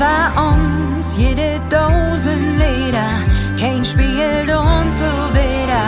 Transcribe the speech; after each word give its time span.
Über 0.00 0.32
uns 0.54 1.14
jede 1.18 1.60
Dosen 1.68 2.56
Leder, 2.56 3.20
kein 3.60 3.84
spielt 3.84 4.48
uns 4.48 4.98
so 4.98 5.04
wieder, 5.04 5.84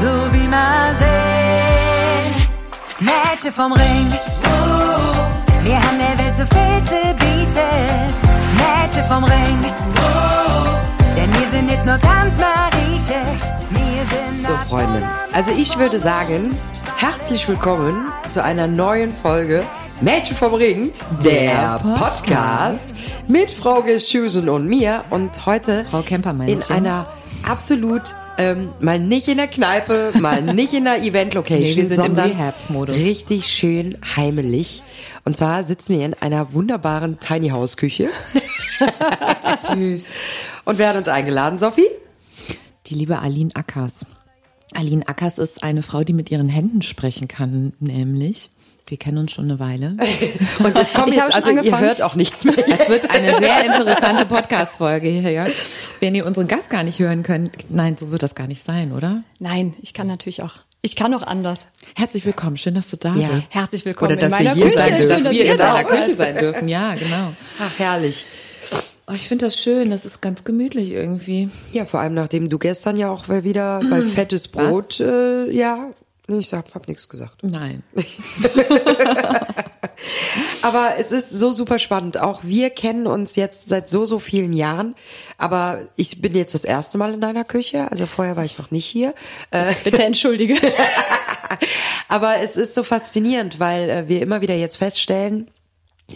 so 0.00 0.32
wie 0.32 0.48
man 0.48 0.96
sehen. 0.96 2.48
Mädchen 3.00 3.52
vom 3.52 3.70
Ring, 3.72 4.12
wir 5.62 5.76
haben 5.76 5.98
der 5.98 6.24
Welt 6.24 6.34
so 6.36 6.46
viel 6.46 6.82
zu 6.82 7.14
bieten. 7.16 8.14
Mädchen 8.56 9.04
vom 9.04 9.24
Ring, 9.24 9.58
denn 11.14 11.30
wir 11.30 11.50
sind 11.50 11.66
nicht 11.66 11.84
nur 11.84 11.98
ganz 11.98 12.38
Marieche, 12.38 13.20
wir 13.68 14.04
sind 14.06 14.46
So, 14.46 14.56
Freunde, 14.70 15.02
also 15.34 15.50
ich 15.50 15.76
würde 15.76 15.98
sagen, 15.98 16.56
herzlich 16.96 17.46
willkommen 17.46 18.10
zu 18.30 18.42
einer 18.42 18.66
neuen 18.66 19.14
Folge 19.14 19.64
Mädchen 20.02 20.34
vom 20.34 20.54
Ring, 20.54 20.92
der, 21.22 21.78
Podcast. 21.78 22.94
mit 23.28 23.50
Frau 23.50 23.82
Geschusen 23.82 24.48
und 24.48 24.66
mir 24.66 25.04
und 25.10 25.44
heute 25.44 25.84
Frau 25.84 26.02
in 26.46 26.62
einer 26.70 27.06
absolut 27.46 28.14
ähm, 28.38 28.72
mal 28.80 28.98
nicht 28.98 29.28
in 29.28 29.36
der 29.36 29.48
Kneipe, 29.48 30.12
mal 30.18 30.40
nicht 30.54 30.72
in 30.72 30.84
der 30.84 31.02
Event-Location, 31.02 31.62
Nee, 31.62 31.76
wir 31.76 31.88
sind 31.88 31.98
im 31.98 32.14
sondern 32.16 32.94
richtig 32.94 33.48
schön 33.48 33.98
heimelig. 34.16 34.82
Und 35.26 35.36
zwar 35.36 35.64
sitzen 35.64 35.98
wir 35.98 36.06
in 36.06 36.14
einer 36.14 36.54
wunderbaren 36.54 37.20
Tiny 37.20 37.50
House 37.50 37.76
Küche 37.76 38.08
Süß. 39.74 40.12
und 40.64 40.78
werden 40.78 40.96
uns 40.98 41.08
eingeladen, 41.08 41.58
Sophie. 41.58 41.88
Die 42.86 42.94
liebe 42.94 43.18
Aline 43.18 43.50
Ackers. 43.52 44.06
Aline 44.72 45.06
Ackers 45.06 45.36
ist 45.38 45.62
eine 45.62 45.82
Frau, 45.82 46.04
die 46.04 46.14
mit 46.14 46.30
ihren 46.30 46.48
Händen 46.48 46.80
sprechen 46.80 47.28
kann, 47.28 47.74
nämlich. 47.80 48.50
Wir 48.90 48.98
kennen 48.98 49.18
uns 49.18 49.30
schon 49.30 49.44
eine 49.44 49.60
Weile. 49.60 49.96
Und 50.58 50.76
es 50.76 50.92
kommt 50.92 51.10
Ich 51.10 51.14
jetzt, 51.14 51.32
also 51.32 51.48
ihr 51.50 51.58
angefangen. 51.58 51.84
hört 51.86 52.02
auch 52.02 52.16
nichts 52.16 52.42
mehr. 52.44 52.56
Es 52.58 52.88
wird 52.88 53.08
eine 53.08 53.38
sehr 53.38 53.64
interessante 53.64 54.26
Podcast-Folge 54.26 55.06
hier. 55.08 55.46
Wenn 56.00 56.16
ihr 56.16 56.26
unseren 56.26 56.48
Gast 56.48 56.70
gar 56.70 56.82
nicht 56.82 56.98
hören 56.98 57.22
könnt, 57.22 57.52
nein, 57.70 57.96
so 57.96 58.10
wird 58.10 58.24
das 58.24 58.34
gar 58.34 58.48
nicht 58.48 58.66
sein, 58.66 58.90
oder? 58.90 59.22
Nein, 59.38 59.74
ich 59.80 59.94
kann 59.94 60.08
natürlich 60.08 60.42
auch. 60.42 60.54
Ich 60.82 60.96
kann 60.96 61.14
auch 61.14 61.22
anders. 61.22 61.68
Herzlich 61.94 62.26
willkommen, 62.26 62.56
schön, 62.56 62.74
dass 62.74 62.90
du 62.90 62.96
da 62.96 63.14
Ja. 63.14 63.28
bist. 63.28 63.46
Herzlich 63.50 63.84
willkommen 63.84 64.14
Oder 64.14 64.22
dass 64.22 64.32
in 64.32 64.44
meiner 64.44 64.56
wir 64.56 64.64
hier 64.64 64.72
Küche. 64.72 64.78
sein 64.78 64.96
dürfen. 64.96 65.14
Schön, 65.14 65.24
Dass 65.24 65.32
wir 65.34 65.44
ihr 65.44 65.52
in 65.52 65.56
deiner. 65.56 65.84
Küche 65.84 66.14
sein 66.14 66.36
dürfen, 66.38 66.68
ja, 66.68 66.94
genau. 66.96 67.32
Ach, 67.60 67.78
herrlich. 67.78 68.24
Oh, 69.06 69.12
ich 69.14 69.28
finde 69.28 69.44
das 69.46 69.56
schön, 69.56 69.90
das 69.90 70.04
ist 70.04 70.20
ganz 70.20 70.42
gemütlich 70.42 70.90
irgendwie. 70.90 71.48
Ja, 71.72 71.84
vor 71.84 72.00
allem 72.00 72.14
nachdem 72.14 72.48
du 72.48 72.58
gestern 72.58 72.96
ja 72.96 73.08
auch 73.10 73.28
wieder 73.28 73.80
bei 73.88 74.02
Fettes 74.14 74.48
Brot, 74.48 74.98
äh, 74.98 75.48
ja, 75.52 75.90
nee, 76.30 76.38
ich 76.40 76.48
sag, 76.48 76.74
hab 76.74 76.88
nichts 76.88 77.08
gesagt. 77.08 77.42
Nein. 77.42 77.82
Aber 80.62 80.94
es 80.98 81.12
ist 81.12 81.30
so 81.30 81.52
super 81.52 81.78
spannend. 81.78 82.18
Auch 82.18 82.40
wir 82.42 82.70
kennen 82.70 83.06
uns 83.06 83.36
jetzt 83.36 83.68
seit 83.68 83.88
so, 83.88 84.06
so 84.06 84.18
vielen 84.18 84.52
Jahren. 84.52 84.94
Aber 85.38 85.80
ich 85.96 86.20
bin 86.20 86.34
jetzt 86.34 86.54
das 86.54 86.64
erste 86.64 86.98
Mal 86.98 87.14
in 87.14 87.20
deiner 87.20 87.44
Küche. 87.44 87.90
Also 87.90 88.06
vorher 88.06 88.36
war 88.36 88.44
ich 88.44 88.58
noch 88.58 88.70
nicht 88.70 88.86
hier. 88.86 89.14
Äh, 89.50 89.74
Bitte 89.84 90.04
entschuldige. 90.04 90.56
aber 92.08 92.38
es 92.38 92.56
ist 92.56 92.74
so 92.74 92.82
faszinierend, 92.82 93.60
weil 93.60 93.90
äh, 93.90 94.08
wir 94.08 94.22
immer 94.22 94.40
wieder 94.40 94.54
jetzt 94.54 94.76
feststellen, 94.76 95.50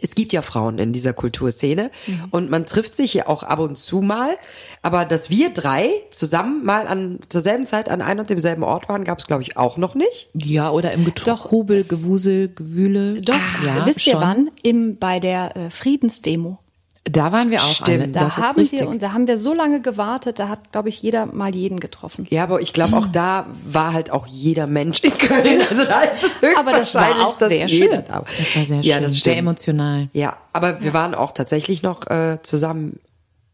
es 0.02 0.14
gibt 0.14 0.32
ja 0.32 0.42
Frauen 0.42 0.78
in 0.78 0.92
dieser 0.92 1.12
Kulturszene 1.12 1.90
und 2.30 2.50
man 2.50 2.66
trifft 2.66 2.94
sich 2.94 3.14
ja 3.14 3.26
auch 3.26 3.42
ab 3.42 3.58
und 3.58 3.76
zu 3.76 4.00
mal. 4.00 4.36
Aber 4.82 5.04
dass 5.04 5.30
wir 5.30 5.50
drei 5.50 5.88
zusammen 6.10 6.64
mal 6.64 6.86
an 6.86 7.18
zur 7.28 7.40
selben 7.40 7.66
Zeit 7.66 7.88
an 7.88 8.02
einem 8.02 8.20
und 8.20 8.30
demselben 8.30 8.62
Ort 8.62 8.88
waren, 8.88 9.04
gab 9.04 9.18
es 9.18 9.26
glaube 9.26 9.42
ich 9.42 9.56
auch 9.56 9.76
noch 9.76 9.94
nicht. 9.94 10.28
Ja, 10.34 10.70
oder 10.70 10.92
im 10.92 11.04
Getrubel, 11.04 11.84
Gewusel, 11.84 12.48
Gewühle. 12.48 13.20
Doch, 13.22 13.34
ja, 13.64 13.86
wisst 13.86 14.06
ihr 14.06 14.14
schon. 14.14 14.22
wann? 14.22 14.50
Im, 14.62 14.96
bei 14.98 15.20
der 15.20 15.56
äh, 15.56 15.70
Friedensdemo. 15.70 16.58
Da 17.06 17.32
waren 17.32 17.50
wir 17.50 17.62
auch 17.62 17.68
Stimmt, 17.70 17.88
alle. 18.00 18.08
Da 18.08 18.20
Das 18.20 18.38
ist 18.38 18.42
haben 18.44 18.56
richtig. 18.58 18.80
wir 18.80 18.88
und 18.88 19.02
da 19.02 19.12
haben 19.12 19.26
wir 19.26 19.36
so 19.36 19.52
lange 19.52 19.82
gewartet, 19.82 20.38
da 20.38 20.48
hat, 20.48 20.72
glaube 20.72 20.88
ich, 20.88 21.02
jeder 21.02 21.26
mal 21.26 21.54
jeden 21.54 21.78
getroffen. 21.78 22.26
Ja, 22.30 22.44
aber 22.44 22.62
ich 22.62 22.72
glaube 22.72 22.96
auch 22.96 23.06
da 23.08 23.44
war 23.66 23.92
halt 23.92 24.10
auch 24.10 24.26
jeder 24.26 24.66
Mensch 24.66 25.00
in 25.00 25.16
Köln. 25.18 25.60
Also 25.68 25.84
da 25.84 26.00
ist 26.00 26.22
es 26.24 26.42
höchstwahrscheinlich, 26.42 26.58
Aber 26.58 26.70
das 26.72 26.94
war 26.94 27.26
auch 27.26 27.38
sehr 27.38 27.68
schön. 27.68 27.90
da 27.90 28.14
war. 28.14 28.24
Das 28.24 28.56
war 28.56 28.64
sehr 28.64 28.64
schön, 28.64 28.82
Ja, 28.82 29.00
das 29.00 29.12
sehr 29.12 29.18
stimmt. 29.20 29.36
emotional. 29.36 30.08
Ja, 30.14 30.38
aber 30.54 30.80
wir 30.82 30.94
waren 30.94 31.14
auch 31.14 31.32
tatsächlich 31.32 31.82
noch 31.82 32.06
äh, 32.06 32.38
zusammen 32.42 32.98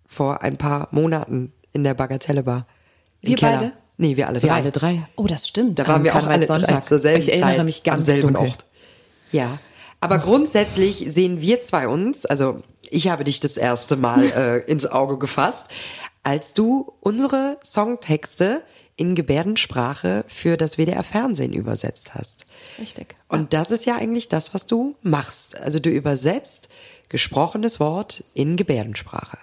vor 0.06 0.42
ein 0.42 0.56
paar 0.56 0.86
Monaten 0.92 1.52
in 1.72 1.82
der 1.82 1.94
Bagatelle 1.94 2.44
Bar. 2.44 2.66
Wir 3.20 3.34
Keller. 3.34 3.58
beide? 3.58 3.72
Nee, 3.96 4.16
wir 4.16 4.28
alle 4.28 4.38
drei. 4.38 4.46
Wir 4.46 4.54
alle 4.54 4.70
drei. 4.72 5.06
Oh, 5.16 5.26
das 5.26 5.48
stimmt. 5.48 5.78
Da 5.78 5.86
waren 5.88 6.04
wir 6.04 6.12
auch 6.12 6.24
alle 6.26 6.46
drei 6.46 6.46
Karnevalssonntag. 6.46 6.84
zur 6.84 6.98
selben 7.00 7.20
Ich 7.20 7.32
erinnere 7.32 7.56
Zeit 7.56 7.64
mich 7.66 7.82
ganz 7.82 8.02
am 8.02 8.06
selben 8.06 8.32
dunkel. 8.32 8.48
Ort. 8.50 8.64
Ja, 9.32 9.58
aber 10.00 10.18
grundsätzlich 10.18 11.04
sehen 11.08 11.40
wir 11.40 11.60
zwei 11.60 11.86
uns, 11.88 12.24
also 12.24 12.62
ich 12.90 13.08
habe 13.08 13.24
dich 13.24 13.40
das 13.40 13.56
erste 13.56 13.96
Mal 13.96 14.24
äh, 14.36 14.70
ins 14.70 14.86
Auge 14.86 15.18
gefasst, 15.18 15.66
als 16.22 16.54
du 16.54 16.92
unsere 17.00 17.58
Songtexte 17.64 18.62
in 18.96 19.14
Gebärdensprache 19.14 20.24
für 20.28 20.58
das 20.58 20.76
WDR 20.76 21.02
Fernsehen 21.02 21.54
übersetzt 21.54 22.14
hast. 22.14 22.44
Richtig. 22.78 23.16
Und 23.28 23.54
das 23.54 23.70
ist 23.70 23.86
ja 23.86 23.96
eigentlich 23.96 24.28
das, 24.28 24.52
was 24.52 24.66
du 24.66 24.94
machst. 25.00 25.58
Also 25.58 25.78
du 25.78 25.88
übersetzt 25.88 26.68
gesprochenes 27.08 27.80
Wort 27.80 28.24
in 28.34 28.56
Gebärdensprache. 28.56 29.38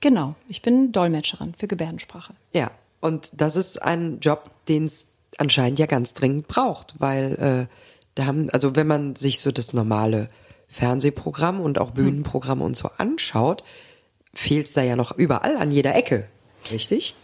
Genau. 0.00 0.36
Ich 0.46 0.62
bin 0.62 0.92
Dolmetscherin 0.92 1.54
für 1.58 1.66
Gebärdensprache. 1.66 2.34
Ja, 2.52 2.70
und 3.00 3.30
das 3.32 3.56
ist 3.56 3.82
ein 3.82 4.20
Job, 4.20 4.50
den 4.68 4.84
es 4.84 5.08
anscheinend 5.38 5.78
ja 5.78 5.86
ganz 5.86 6.14
dringend 6.14 6.46
braucht, 6.46 6.94
weil 6.98 7.68
äh, 7.68 7.74
da 8.14 8.26
haben, 8.26 8.48
also 8.50 8.76
wenn 8.76 8.86
man 8.86 9.16
sich 9.16 9.40
so 9.40 9.50
das 9.50 9.72
normale 9.72 10.28
Fernsehprogramm 10.70 11.60
und 11.60 11.78
auch 11.78 11.90
Bühnenprogramm 11.90 12.62
und 12.62 12.76
so 12.76 12.88
anschaut, 12.96 13.64
fehlt 14.32 14.68
es 14.68 14.72
da 14.72 14.82
ja 14.82 14.96
noch 14.96 15.10
überall 15.10 15.56
an 15.56 15.72
jeder 15.72 15.96
Ecke. 15.96 16.28
Richtig? 16.70 17.16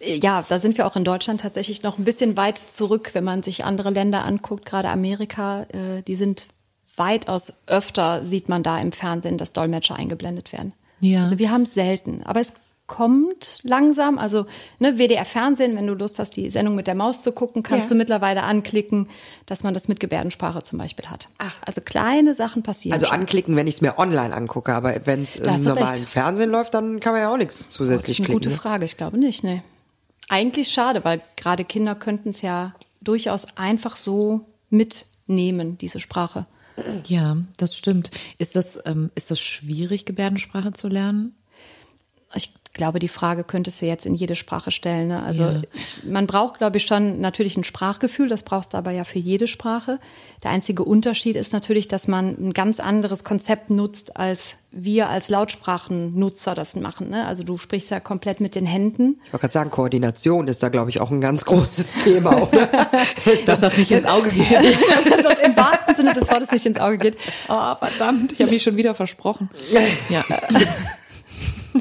Ja, 0.00 0.44
da 0.48 0.58
sind 0.58 0.78
wir 0.78 0.86
auch 0.86 0.96
in 0.96 1.04
Deutschland 1.04 1.40
tatsächlich 1.40 1.82
noch 1.82 1.98
ein 1.98 2.04
bisschen 2.04 2.36
weit 2.36 2.58
zurück, 2.58 3.10
wenn 3.14 3.24
man 3.24 3.42
sich 3.42 3.64
andere 3.64 3.90
Länder 3.90 4.24
anguckt, 4.24 4.64
gerade 4.64 4.88
Amerika, 4.88 5.64
äh, 5.64 6.02
die 6.02 6.16
sind 6.16 6.46
weitaus 6.96 7.52
öfter, 7.66 8.24
sieht 8.26 8.48
man 8.48 8.62
da 8.62 8.78
im 8.78 8.92
Fernsehen, 8.92 9.38
dass 9.38 9.52
Dolmetscher 9.52 9.96
eingeblendet 9.96 10.52
werden. 10.52 10.72
Ja. 11.00 11.24
Also 11.24 11.38
wir 11.38 11.50
haben 11.50 11.62
es 11.62 11.74
selten, 11.74 12.22
aber 12.24 12.40
es 12.40 12.54
kommt 12.86 13.60
langsam. 13.62 14.18
Also 14.18 14.46
ne, 14.78 14.98
WDR 14.98 15.24
Fernsehen, 15.24 15.74
wenn 15.76 15.86
du 15.86 15.94
Lust 15.94 16.18
hast, 16.18 16.36
die 16.36 16.50
Sendung 16.50 16.74
mit 16.74 16.86
der 16.86 16.94
Maus 16.94 17.22
zu 17.22 17.32
gucken, 17.32 17.62
kannst 17.62 17.84
Ja. 17.88 17.94
du 17.94 17.94
mittlerweile 17.96 18.42
anklicken, 18.42 19.08
dass 19.46 19.62
man 19.62 19.72
das 19.74 19.88
mit 19.88 20.00
Gebärdensprache 20.00 20.62
zum 20.62 20.78
Beispiel 20.78 21.06
hat. 21.06 21.28
Ach. 21.38 21.54
Also 21.64 21.80
kleine 21.80 22.34
Sachen 22.34 22.62
passieren. 22.62 22.92
Also 22.94 23.06
schon. 23.06 23.14
anklicken, 23.16 23.56
wenn 23.56 23.66
ich 23.66 23.76
es 23.76 23.80
mir 23.80 23.98
online 23.98 24.34
angucke, 24.34 24.74
aber 24.74 25.06
wenn 25.06 25.22
es 25.22 25.36
im 25.36 25.62
normalen 25.64 25.88
recht. 25.88 26.08
Fernsehen 26.08 26.50
läuft, 26.50 26.74
dann 26.74 27.00
kann 27.00 27.12
man 27.12 27.22
ja 27.22 27.32
auch 27.32 27.38
nichts 27.38 27.60
Oh, 27.60 27.64
das 27.64 27.70
zusätzlich 27.70 28.18
ist 28.18 28.20
eine 28.20 28.26
klicken. 28.26 28.40
gute 28.42 28.48
ne? 28.50 28.56
Frage. 28.56 28.84
Ich 28.84 28.96
glaube 28.96 29.16
nicht, 29.18 29.44
ne. 29.44 29.62
Eigentlich 30.28 30.68
schade, 30.68 31.04
weil 31.04 31.20
gerade 31.36 31.64
Kinder 31.64 31.94
könnten 31.94 32.30
es 32.30 32.42
ja 32.42 32.74
durchaus 33.00 33.56
einfach 33.56 33.96
so 33.96 34.46
mitnehmen, 34.70 35.78
diese 35.78 36.00
Sprache. 36.00 36.46
Ja, 37.06 37.36
das 37.56 37.76
stimmt. 37.76 38.10
Ist 38.38 38.56
das, 38.56 38.80
ähm, 38.84 39.10
ist 39.14 39.30
das 39.30 39.38
schwierig, 39.40 40.06
Gebärdensprache 40.06 40.72
zu 40.72 40.88
lernen? 40.88 41.34
Ich 42.34 42.52
glaube, 42.74 42.98
die 42.98 43.08
Frage 43.08 43.44
könntest 43.44 43.80
du 43.80 43.86
jetzt 43.86 44.04
in 44.04 44.14
jede 44.14 44.36
Sprache 44.36 44.70
stellen. 44.70 45.08
Ne? 45.08 45.22
Also 45.22 45.44
Ja. 45.44 45.62
man 46.04 46.26
braucht, 46.26 46.58
glaube 46.58 46.76
ich, 46.76 46.84
schon 46.84 47.20
natürlich 47.20 47.56
ein 47.56 47.64
Sprachgefühl. 47.64 48.28
Das 48.28 48.42
brauchst 48.42 48.74
du 48.74 48.76
aber 48.76 48.90
ja 48.90 49.04
für 49.04 49.18
jede 49.18 49.46
Sprache. 49.46 49.98
Der 50.42 50.50
einzige 50.50 50.82
Unterschied 50.84 51.36
ist 51.36 51.52
natürlich, 51.52 51.88
dass 51.88 52.08
man 52.08 52.30
ein 52.38 52.52
ganz 52.52 52.80
anderes 52.80 53.24
Konzept 53.24 53.70
nutzt, 53.70 54.16
als 54.16 54.56
wir 54.72 55.08
als 55.08 55.28
Lautsprachennutzer 55.28 56.54
das 56.56 56.74
machen. 56.74 57.10
Ne? 57.10 57.26
Also 57.26 57.44
du 57.44 57.58
sprichst 57.58 57.90
ja 57.90 58.00
komplett 58.00 58.40
mit 58.40 58.54
den 58.56 58.66
Händen. 58.66 59.20
Ich 59.26 59.32
wollte 59.32 59.42
gerade 59.42 59.52
sagen, 59.52 59.70
Koordination 59.70 60.48
ist 60.48 60.62
da, 60.62 60.68
glaube 60.68 60.90
ich, 60.90 61.00
auch 61.00 61.10
ein 61.12 61.20
ganz 61.20 61.44
großes 61.44 61.92
Thema, 62.04 62.42
oder? 62.42 62.66
Dass 63.46 63.60
das 63.60 63.76
nicht 63.78 63.92
ins 63.92 64.04
Auge 64.04 64.30
geht. 64.30 64.50
dass 64.50 65.22
das 65.22 65.38
im 65.46 65.56
wahrsten 65.56 65.94
Sinne 65.96 66.12
des 66.12 66.28
Wortes 66.28 66.50
nicht 66.50 66.66
ins 66.66 66.78
Auge 66.80 66.98
geht. 66.98 67.16
Oh, 67.48 67.74
verdammt, 67.76 68.32
ich 68.32 68.40
habe 68.40 68.50
mich 68.50 68.62
schon 68.64 68.76
wieder 68.76 68.94
versprochen. 68.94 69.48
Ja, 70.10 70.24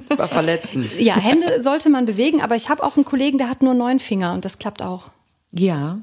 Das 0.09 0.17
war 0.17 0.27
verletzend. 0.27 0.89
Ja, 0.99 1.15
Hände 1.19 1.61
sollte 1.61 1.89
man 1.89 2.05
bewegen, 2.05 2.41
aber 2.41 2.55
ich 2.55 2.69
habe 2.69 2.83
auch 2.83 2.95
einen 2.95 3.05
Kollegen, 3.05 3.37
der 3.37 3.49
hat 3.49 3.61
nur 3.61 3.73
neun 3.73 3.99
Finger 3.99 4.33
und 4.33 4.45
das 4.45 4.59
klappt 4.59 4.81
auch. 4.81 5.11
ja. 5.51 5.99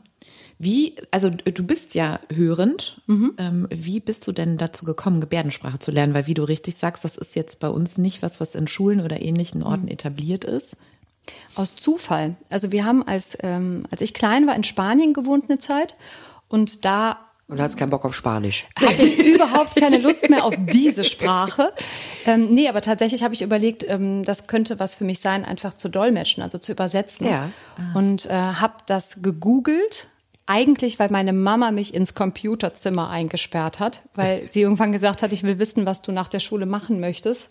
Wie, 0.63 0.95
also 1.11 1.31
du 1.31 1.67
bist 1.67 1.95
ja 1.95 2.21
hörend. 2.31 3.01
Mhm. 3.07 3.33
Ähm, 3.39 3.67
wie 3.71 3.99
bist 3.99 4.27
du 4.27 4.33
denn 4.33 4.59
dazu 4.59 4.85
gekommen, 4.85 5.23
Gebärdensprache 5.23 5.79
zu 5.79 5.91
lernen? 5.91 6.13
Weil 6.13 6.27
wie 6.27 6.35
du 6.35 6.43
richtig 6.45 6.77
sagst, 6.77 7.03
das 7.03 7.17
ist 7.17 7.35
jetzt 7.35 7.61
bei 7.61 7.71
uns 7.71 7.97
nicht 7.97 8.21
was, 8.23 8.41
was 8.41 8.55
in 8.55 8.67
Schulen 8.67 9.01
oder 9.01 9.23
ähnlichen 9.23 9.63
Orten 9.63 9.85
Mhm. 9.87 9.93
etabliert 9.93 10.45
ist. 10.45 10.77
Aus 11.55 11.77
Zufall. 11.77 12.37
Also 12.51 12.73
wir 12.73 12.85
haben 12.85 13.03
als, 13.03 13.39
ähm, 13.43 13.87
als 13.91 14.03
ich 14.03 14.13
klein 14.13 14.47
war 14.47 14.55
in 14.55 14.63
Spanien 14.63 15.15
gewohnt 15.15 15.45
eine 15.49 15.61
Zeit 15.61 15.95
und 16.49 16.85
da 16.85 17.17
Und 17.51 17.57
du 17.57 17.63
hast 17.63 17.77
keinen 17.77 17.91
Bock 17.91 18.05
auf 18.05 18.15
Spanisch. 18.15 18.67
hatte 18.81 19.03
ich 19.03 19.19
überhaupt 19.19 19.75
keine 19.77 19.99
Lust 19.99 20.31
mehr 20.31 20.45
auf 20.45 20.55
diese 20.57 21.05
Sprache. 21.05 21.73
Ähm, 22.25 22.55
nee, 22.55 22.69
aber 22.69 22.81
tatsächlich 22.81 23.23
habe 23.25 23.35
ich 23.35 23.43
überlegt, 23.43 23.85
ähm, 23.89 24.25
das 24.25 24.47
könnte 24.47 24.79
was 24.79 24.95
für 24.95 25.05
mich 25.05 25.19
sein, 25.21 25.45
einfach 25.45 25.75
zu 25.75 25.89
dolmetschen, 25.89 26.43
also 26.43 26.59
zu 26.59 26.71
übersetzen. 26.73 27.27
Ja. 27.27 27.51
Und 27.95 28.27
äh, 28.27 28.31
habe 28.33 28.75
das 28.87 29.21
gegoogelt. 29.23 30.09
Eigentlich, 30.47 30.99
weil 30.99 31.11
meine 31.11 31.33
Mama 31.33 31.71
mich 31.71 31.95
ins 31.95 32.15
Computerzimmer 32.15 33.09
eingesperrt 33.11 33.79
hat, 33.81 34.03
weil 34.15 34.49
sie 34.51 34.63
irgendwann 34.63 34.91
gesagt 34.93 35.23
hat, 35.23 35.33
ich 35.33 35.43
will 35.43 35.59
wissen, 35.59 35.87
was 35.87 36.03
du 36.03 36.11
nach 36.13 36.29
der 36.29 36.41
Schule 36.41 36.67
machen 36.67 36.99
möchtest. 37.01 37.51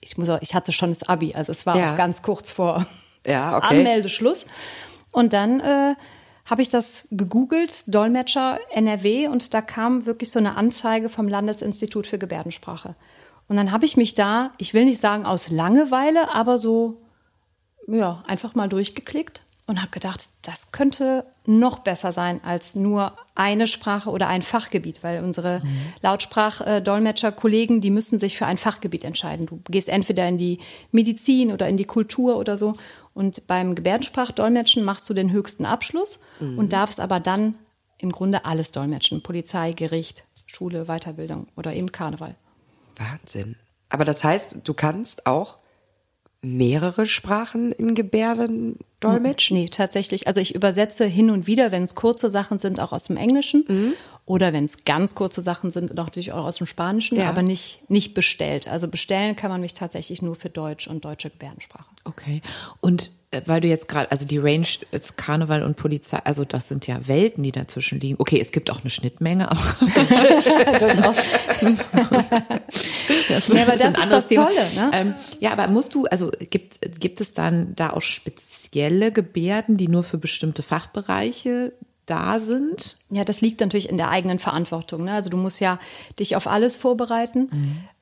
Ich 0.00 0.16
muss 0.18 0.28
auch, 0.28 0.40
ich 0.42 0.54
hatte 0.54 0.72
schon 0.72 0.90
das 0.90 1.02
Abi, 1.04 1.34
also 1.34 1.52
es 1.52 1.66
war 1.66 1.76
Ja. 1.76 1.94
ganz 1.96 2.22
kurz 2.22 2.50
vor 2.50 2.86
Ja, 3.26 3.56
okay. 3.56 3.78
Anmeldeschluss. 3.78 4.46
Und 5.12 5.32
dann 5.32 5.60
äh, 5.60 5.94
habe 6.50 6.62
ich 6.62 6.68
das 6.68 7.06
gegoogelt, 7.12 7.84
Dolmetscher 7.86 8.58
NRW, 8.72 9.28
und 9.28 9.54
da 9.54 9.62
kam 9.62 10.04
wirklich 10.04 10.30
so 10.30 10.40
eine 10.40 10.56
Anzeige 10.56 11.08
vom 11.08 11.28
Landesinstitut 11.28 12.08
für 12.08 12.18
Gebärdensprache. 12.18 12.96
Und 13.48 13.56
dann 13.56 13.70
habe 13.70 13.86
ich 13.86 13.96
mich 13.96 14.16
da, 14.16 14.50
ich 14.58 14.74
will 14.74 14.84
nicht 14.84 15.00
sagen 15.00 15.26
aus 15.26 15.48
Langeweile, 15.48 16.34
aber 16.34 16.58
so, 16.58 17.02
ja, 17.86 18.24
einfach 18.26 18.56
mal 18.56 18.68
durchgeklickt 18.68 19.42
und 19.66 19.80
habe 19.80 19.92
gedacht, 19.92 20.24
das 20.42 20.72
könnte 20.72 21.24
noch 21.46 21.78
besser 21.78 22.10
sein 22.10 22.40
als 22.42 22.74
nur 22.74 23.12
eine 23.36 23.68
Sprache 23.68 24.10
oder 24.10 24.26
ein 24.26 24.42
Fachgebiet, 24.42 25.04
weil 25.04 25.22
unsere 25.22 25.62
Lautsprachdolmetscher-Kollegen, 26.02 27.80
die 27.80 27.90
müssen 27.90 28.18
sich 28.18 28.36
für 28.36 28.46
ein 28.46 28.58
Fachgebiet 28.58 29.04
entscheiden. 29.04 29.46
Du 29.46 29.60
gehst 29.70 29.88
entweder 29.88 30.26
in 30.28 30.38
die 30.38 30.58
Medizin 30.90 31.52
oder 31.52 31.68
in 31.68 31.76
die 31.76 31.84
Kultur 31.84 32.36
oder 32.36 32.56
so. 32.56 32.74
Und 33.14 33.46
beim 33.46 33.74
Gebärdensprachdolmetschen 33.74 34.84
machst 34.84 35.08
du 35.10 35.14
den 35.14 35.32
höchsten 35.32 35.66
Abschluss 35.66 36.20
und 36.38 36.72
darfst 36.72 37.00
aber 37.00 37.20
dann 37.20 37.58
im 37.98 38.10
Grunde 38.10 38.44
alles 38.44 38.72
dolmetschen. 38.72 39.22
Polizei, 39.22 39.72
Gericht, 39.72 40.24
Schule, 40.46 40.86
Weiterbildung 40.86 41.48
oder 41.56 41.74
eben 41.74 41.92
Karneval. 41.92 42.34
Wahnsinn. 42.96 43.56
Aber 43.88 44.04
das 44.04 44.24
heißt, 44.24 44.58
du 44.64 44.74
kannst 44.74 45.26
auch 45.26 45.58
mehrere 46.42 47.06
Sprachen 47.06 47.72
in 47.72 47.94
Gebärden 47.94 48.78
dolmetschen? 49.00 49.56
Nee, 49.56 49.68
tatsächlich. 49.68 50.26
Also 50.26 50.40
ich 50.40 50.54
übersetze 50.54 51.04
hin 51.04 51.30
und 51.30 51.46
wieder, 51.46 51.70
wenn 51.70 51.82
es 51.82 51.94
kurze 51.94 52.30
Sachen 52.30 52.58
sind, 52.58 52.80
auch 52.80 52.92
aus 52.92 53.04
dem 53.04 53.16
Englischen. 53.16 53.64
Mhm. 53.68 53.92
Oder 54.30 54.52
wenn 54.52 54.64
es 54.64 54.84
ganz 54.84 55.16
kurze 55.16 55.42
Sachen 55.42 55.72
sind, 55.72 55.92
natürlich 55.94 56.30
auch 56.30 56.44
aus 56.44 56.58
dem 56.58 56.68
Spanischen, 56.68 57.18
Ja. 57.18 57.28
aber 57.28 57.42
nicht, 57.42 57.80
nicht 57.90 58.14
bestellt. 58.14 58.68
Also 58.68 58.86
bestellen 58.86 59.34
kann 59.34 59.50
man 59.50 59.60
mich 59.60 59.74
tatsächlich 59.74 60.22
nur 60.22 60.36
für 60.36 60.48
Deutsch 60.48 60.86
und 60.86 61.04
deutsche 61.04 61.30
Gebärdensprache. 61.30 61.86
Okay. 62.04 62.40
Und 62.80 63.10
äh, 63.32 63.40
weil 63.46 63.60
du 63.60 63.66
jetzt 63.66 63.88
gerade, 63.88 64.08
also 64.12 64.28
die 64.28 64.38
Range 64.38 64.68
ist 64.92 65.16
Karneval 65.16 65.64
und 65.64 65.76
Polizei, 65.76 66.18
also 66.22 66.44
das 66.44 66.68
sind 66.68 66.86
ja 66.86 67.08
Welten, 67.08 67.42
die 67.42 67.50
dazwischen 67.50 67.98
liegen. 67.98 68.14
Okay, 68.20 68.38
es 68.40 68.52
gibt 68.52 68.70
auch 68.70 68.82
eine 68.82 68.90
Schnittmenge, 68.90 69.50
aber 69.50 69.60
das, 73.28 73.48
Ja, 73.48 73.62
aber 73.62 73.74
ist 73.74 73.82
das 73.84 73.94
ein 73.96 74.02
ist 74.02 74.12
das 74.12 74.28
Thema. 74.28 74.46
Tolle, 74.46 74.74
ne? 74.76 74.90
Ähm, 74.92 75.14
ja, 75.40 75.50
aber 75.50 75.66
musst 75.66 75.92
du, 75.94 76.06
also 76.06 76.30
gibt, 76.50 76.78
gibt 77.00 77.20
es 77.20 77.32
dann 77.32 77.74
da 77.74 77.90
auch 77.90 78.02
spezielle 78.02 79.10
Gebärden, 79.10 79.76
die 79.76 79.88
nur 79.88 80.04
für 80.04 80.18
bestimmte 80.18 80.62
Fachbereiche 80.62 81.72
da 82.10 82.38
sind? 82.38 82.96
Ja, 83.08 83.24
das 83.24 83.40
liegt 83.40 83.60
natürlich 83.60 83.88
in 83.88 83.96
der 83.96 84.10
eigenen 84.10 84.38
Verantwortung. 84.38 85.04
Ne? 85.04 85.12
Also 85.12 85.30
du 85.30 85.36
musst 85.36 85.60
ja 85.60 85.78
dich 86.18 86.34
auf 86.36 86.46
alles 86.46 86.76
vorbereiten. 86.76 87.48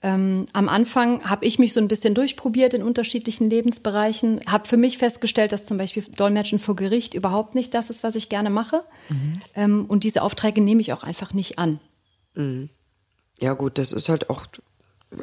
Ähm, 0.03 0.47
am 0.53 0.69
Anfang 0.69 1.29
habe 1.29 1.45
ich 1.45 1.59
mich 1.59 1.73
so 1.73 1.81
ein 1.81 1.89
bisschen 1.89 2.15
durchprobiert 2.15 2.73
in 2.75 2.83
unterschiedlichen 2.83 3.51
Lebensbereichen, 3.51 4.41
habe 4.49 4.67
für 4.67 4.77
mich 4.77 4.99
festgestellt, 4.99 5.53
dass 5.53 5.65
zum 5.65 5.77
Beispiel 5.77 6.05
Dolmetschen 6.17 6.59
vor 6.59 6.75
Gericht 6.77 7.15
überhaupt 7.15 7.55
nicht 7.55 7.75
das 7.75 7.91
ist, 7.91 8.03
was 8.03 8.15
ich 8.15 8.29
gerne 8.29 8.51
mache. 8.51 8.83
Ähm, 9.55 9.85
und 9.87 10.05
diese 10.05 10.23
Aufträge 10.23 10.61
nehme 10.61 10.81
ich 10.81 10.93
auch 10.93 11.03
einfach 11.03 11.35
nicht 11.35 11.59
an. 11.59 11.81
Ja 13.41 13.53
gut, 13.55 13.79
das 13.79 13.93
ist 13.93 14.09
halt 14.09 14.31
auch 14.31 14.47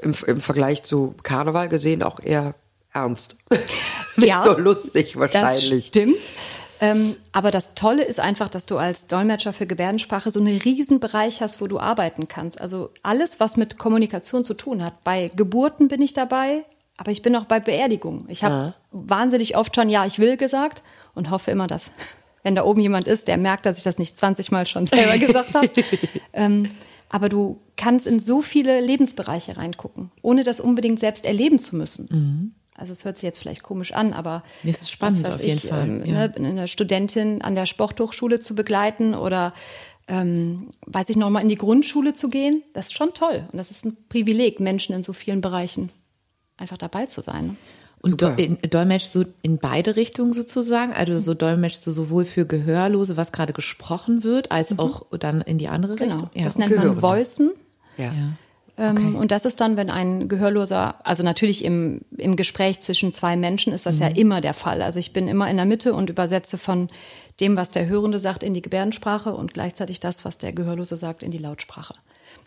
im, 0.01 0.13
im 0.27 0.41
Vergleich 0.41 0.83
zu 0.83 1.15
Karneval 1.23 1.69
gesehen 1.69 2.03
auch 2.03 2.19
eher 2.19 2.55
ernst. 2.93 3.37
Nicht 4.17 4.27
Ja, 4.29 4.43
so 4.43 4.57
lustig 4.57 5.13
Das 5.13 5.33
wahrscheinlich. 5.33 5.87
stimmt. 5.87 6.15
Ähm, 6.81 7.15
aber 7.31 7.51
das 7.51 7.73
Tolle 7.73 8.03
ist 8.03 8.19
einfach, 8.19 8.49
dass 8.49 8.65
du 8.65 8.77
als 8.77 9.07
Dolmetscher 9.07 9.53
für 9.53 9.65
Gebärdensprache 9.65 10.31
so 10.31 10.39
einen 10.39 10.57
riesen 10.57 10.99
Bereich 10.99 11.41
hast, 11.41 11.61
wo 11.61 11.67
du 11.67 11.79
arbeiten 11.79 12.27
kannst. 12.27 12.59
Also 12.59 12.91
alles, 13.03 13.39
was 13.39 13.57
mit 13.57 13.77
Kommunikation 13.77 14.43
zu 14.43 14.53
tun 14.53 14.83
hat. 14.83 15.03
Bei 15.03 15.31
Geburten 15.35 15.87
bin 15.87 16.01
ich 16.01 16.13
dabei, 16.13 16.65
aber 16.97 17.11
ich 17.11 17.21
bin 17.21 17.35
auch 17.35 17.45
bei 17.45 17.59
Beerdigungen. 17.59 18.25
Ich 18.29 18.43
habe 18.43 18.73
wahnsinnig 18.91 19.55
oft 19.57 19.75
schon 19.75 19.89
Ja, 19.89 20.05
ich 20.05 20.19
will 20.19 20.37
gesagt 20.37 20.83
und 21.13 21.29
hoffe 21.29 21.51
immer, 21.51 21.67
dass, 21.67 21.91
wenn 22.43 22.55
da 22.55 22.63
oben 22.63 22.81
jemand 22.81 23.07
ist, 23.07 23.27
der 23.27 23.37
merkt, 23.37 23.65
dass 23.65 23.77
ich 23.77 23.83
das 23.83 23.99
nicht 23.99 24.17
20 24.17 24.51
Mal 24.51 24.67
schon 24.67 24.85
selber 24.85 25.17
gesagt 25.17 25.55
habe. 25.55 25.69
ähm, 26.33 26.69
aber 27.09 27.29
du 27.29 27.61
kannst 27.77 28.07
in 28.07 28.19
so 28.19 28.41
viele 28.41 28.81
Lebensbereiche 28.81 29.57
reingucken, 29.57 30.11
ohne 30.21 30.43
das 30.43 30.59
unbedingt 30.59 30.99
selbst 30.99 31.25
erleben 31.25 31.59
zu 31.59 31.75
müssen. 31.75 32.55
Also 32.77 32.91
es 32.91 33.05
hört 33.05 33.17
sich 33.17 33.23
jetzt 33.23 33.39
vielleicht 33.39 33.63
komisch 33.63 33.93
an, 33.93 34.13
aber 34.13 34.43
es 34.63 34.81
ist 34.81 34.91
spannend 34.91 35.23
was 35.23 35.33
weiß 35.33 35.39
auf 35.39 35.45
jeden 35.45 35.57
ich, 35.57 35.67
Fall, 35.67 35.87
Ähm, 35.87 36.05
ja. 36.05 36.27
ne, 36.27 36.33
eine 36.35 36.67
Studentin 36.67 37.41
an 37.41 37.55
der 37.55 37.65
Sporthochschule 37.65 38.39
zu 38.39 38.53
begleiten 38.53 39.13
oder 39.15 39.53
ähm, 40.07 40.69
weiß 40.85 41.09
ich 41.09 41.15
noch 41.15 41.29
mal 41.29 41.39
in 41.39 41.47
die 41.49 41.55
Grundschule 41.55 42.13
zu 42.13 42.29
gehen, 42.29 42.63
das 42.73 42.87
ist 42.87 42.93
schon 42.93 43.13
toll 43.13 43.45
und 43.51 43.57
das 43.57 43.71
ist 43.71 43.85
ein 43.85 43.97
Privileg, 44.09 44.59
Menschen 44.59 44.93
in 44.93 45.03
so 45.03 45.13
vielen 45.13 45.41
Bereichen 45.41 45.89
einfach 46.57 46.77
dabei 46.77 47.05
zu 47.05 47.21
sein. 47.21 47.47
Ne? 47.47 47.55
Und 48.01 48.21
do, 48.21 48.27
in, 48.27 48.59
dolmetschst 48.69 49.15
du 49.15 49.25
in 49.41 49.57
beide 49.57 49.95
Richtungen 49.95 50.31
sozusagen? 50.31 50.93
Also 50.93 51.17
so 51.17 51.33
dolmetschst 51.33 51.87
du 51.87 51.91
sowohl 51.91 52.23
für 52.25 52.45
Gehörlose, 52.45 53.17
was 53.17 53.31
gerade 53.31 53.51
gesprochen 53.51 54.23
wird, 54.23 54.51
als 54.51 54.77
auch 54.77 55.07
dann 55.17 55.41
in 55.41 55.57
die 55.57 55.69
andere 55.69 55.95
Genau, 55.95 56.11
Richtung? 56.11 56.29
Ja. 56.35 56.45
das 56.45 56.57
nennt 56.57 56.75
man. 56.75 57.01
Voicen. 57.01 57.51
Ja. 57.97 58.13
Ähm, 58.77 59.15
Und 59.15 59.31
das 59.31 59.45
ist 59.45 59.61
dann, 59.61 59.77
wenn 59.77 59.89
ein 59.89 60.27
Gehörloser, 60.27 60.95
also 61.05 61.23
natürlich 61.23 61.63
im, 61.63 62.01
im 62.17 62.35
Gespräch 62.35 62.81
zwischen 62.81 63.13
zwei 63.13 63.37
Menschen 63.37 63.71
ist 63.73 63.85
das 63.85 63.99
ja 63.99 64.07
immer 64.07 64.41
der 64.41 64.53
Fall. 64.53 64.81
Also 64.81 64.99
ich 64.99 65.13
bin 65.13 65.27
immer 65.27 65.49
in 65.49 65.55
der 65.55 65.65
Mitte 65.65 65.93
und 65.93 66.09
übersetze 66.09 66.57
von 66.57 66.89
dem, 67.39 67.55
was 67.55 67.71
der 67.71 67.87
Hörende 67.87 68.19
sagt, 68.19 68.43
in 68.43 68.53
die 68.53 68.61
Gebärdensprache 68.61 69.33
und 69.33 69.53
gleichzeitig 69.53 69.99
das, 69.99 70.25
was 70.25 70.37
der 70.37 70.53
Gehörlose 70.53 70.97
sagt, 70.97 71.23
in 71.23 71.31
die 71.31 71.37
Lautsprache. 71.37 71.95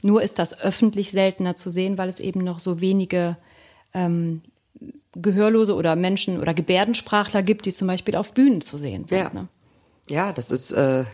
Nur 0.03 0.23
ist 0.23 0.39
das 0.39 0.61
öffentlich 0.61 1.11
seltener 1.11 1.57
zu 1.57 1.71
sehen, 1.71 1.99
weil 1.99 2.09
es 2.09 2.21
eben 2.21 2.45
noch 2.45 2.61
so 2.61 2.81
wenige 2.81 3.37
ähm, 3.95 4.43
Gehörlose 5.15 5.75
oder 5.75 5.97
Menschen 5.97 6.41
oder 6.41 6.55
Gebärdensprachler 6.55 7.43
gibt, 7.43 7.67
die 7.67 7.75
zum 7.75 7.89
Beispiel 7.89 8.17
auf 8.17 8.33
Bühnen 8.33 8.61
zu 8.61 8.79
sehen 8.79 9.07
sind. 9.07 9.19
Ja. 9.19 9.31
Ne? 9.33 9.49
Ja, 10.11 10.33
das 10.33 10.51
ist, 10.51 10.73
äh, 10.73 11.05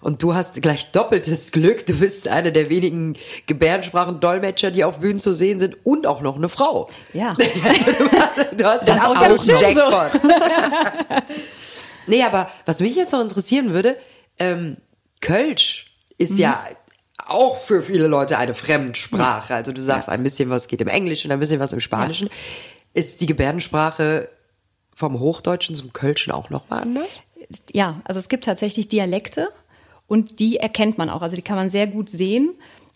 und 0.00 0.22
du 0.22 0.34
hast 0.34 0.60
gleich 0.62 0.92
doppeltes 0.92 1.52
Glück. 1.52 1.86
Du 1.86 1.94
bist 1.94 2.28
eine 2.28 2.52
der 2.52 2.70
wenigen 2.70 3.16
Gebärdensprachen-Dolmetscher, 3.46 4.70
die 4.70 4.84
auf 4.84 5.00
Bühnen 5.00 5.20
zu 5.20 5.34
sehen 5.34 5.60
sind 5.60 5.78
und 5.84 6.06
auch 6.06 6.20
noch 6.20 6.36
eine 6.36 6.48
Frau. 6.48 6.88
Ja. 7.12 7.32
du 7.34 7.42
hast, 7.42 8.60
du 8.60 8.64
hast 8.64 8.88
den 8.88 8.96
ist 8.96 9.02
auch 9.02 9.20
ganz 9.20 9.44
schön 9.44 9.56
so. 9.56 9.62
Jackpot. 9.62 10.20
nee, 12.06 12.22
aber 12.22 12.50
was 12.66 12.80
mich 12.80 12.94
jetzt 12.94 13.12
noch 13.12 13.20
interessieren 13.20 13.72
würde, 13.72 13.96
ähm, 14.38 14.76
Kölsch 15.20 15.96
ist 16.18 16.38
ja 16.38 16.64
auch 17.26 17.58
für 17.58 17.82
viele 17.82 18.06
Leute 18.06 18.38
eine 18.38 18.54
Fremdsprache. 18.54 19.54
Also 19.54 19.72
du 19.72 19.80
sagst 19.80 20.08
ein 20.08 20.22
bisschen 20.22 20.50
was 20.50 20.68
geht 20.68 20.80
im 20.80 20.88
Englischen, 20.88 21.30
ein 21.30 21.38
bisschen 21.38 21.60
was 21.60 21.72
im 21.72 21.80
Spanischen. 21.80 22.28
Ist 22.94 23.20
die 23.20 23.26
Gebärdensprache 23.26 24.28
vom 24.94 25.20
Hochdeutschen 25.20 25.74
zum 25.74 25.92
Kölschen 25.92 26.32
auch 26.32 26.50
noch 26.50 26.68
mal 26.68 26.80
anders? 26.80 27.22
Ja, 27.72 28.00
also 28.04 28.18
es 28.20 28.28
gibt 28.28 28.44
tatsächlich 28.44 28.88
Dialekte 28.88 29.48
und 30.06 30.40
die 30.40 30.56
erkennt 30.58 30.98
man 30.98 31.10
auch. 31.10 31.22
Also 31.22 31.36
die 31.36 31.42
kann 31.42 31.56
man 31.56 31.70
sehr 31.70 31.86
gut 31.86 32.08
sehen. 32.10 32.50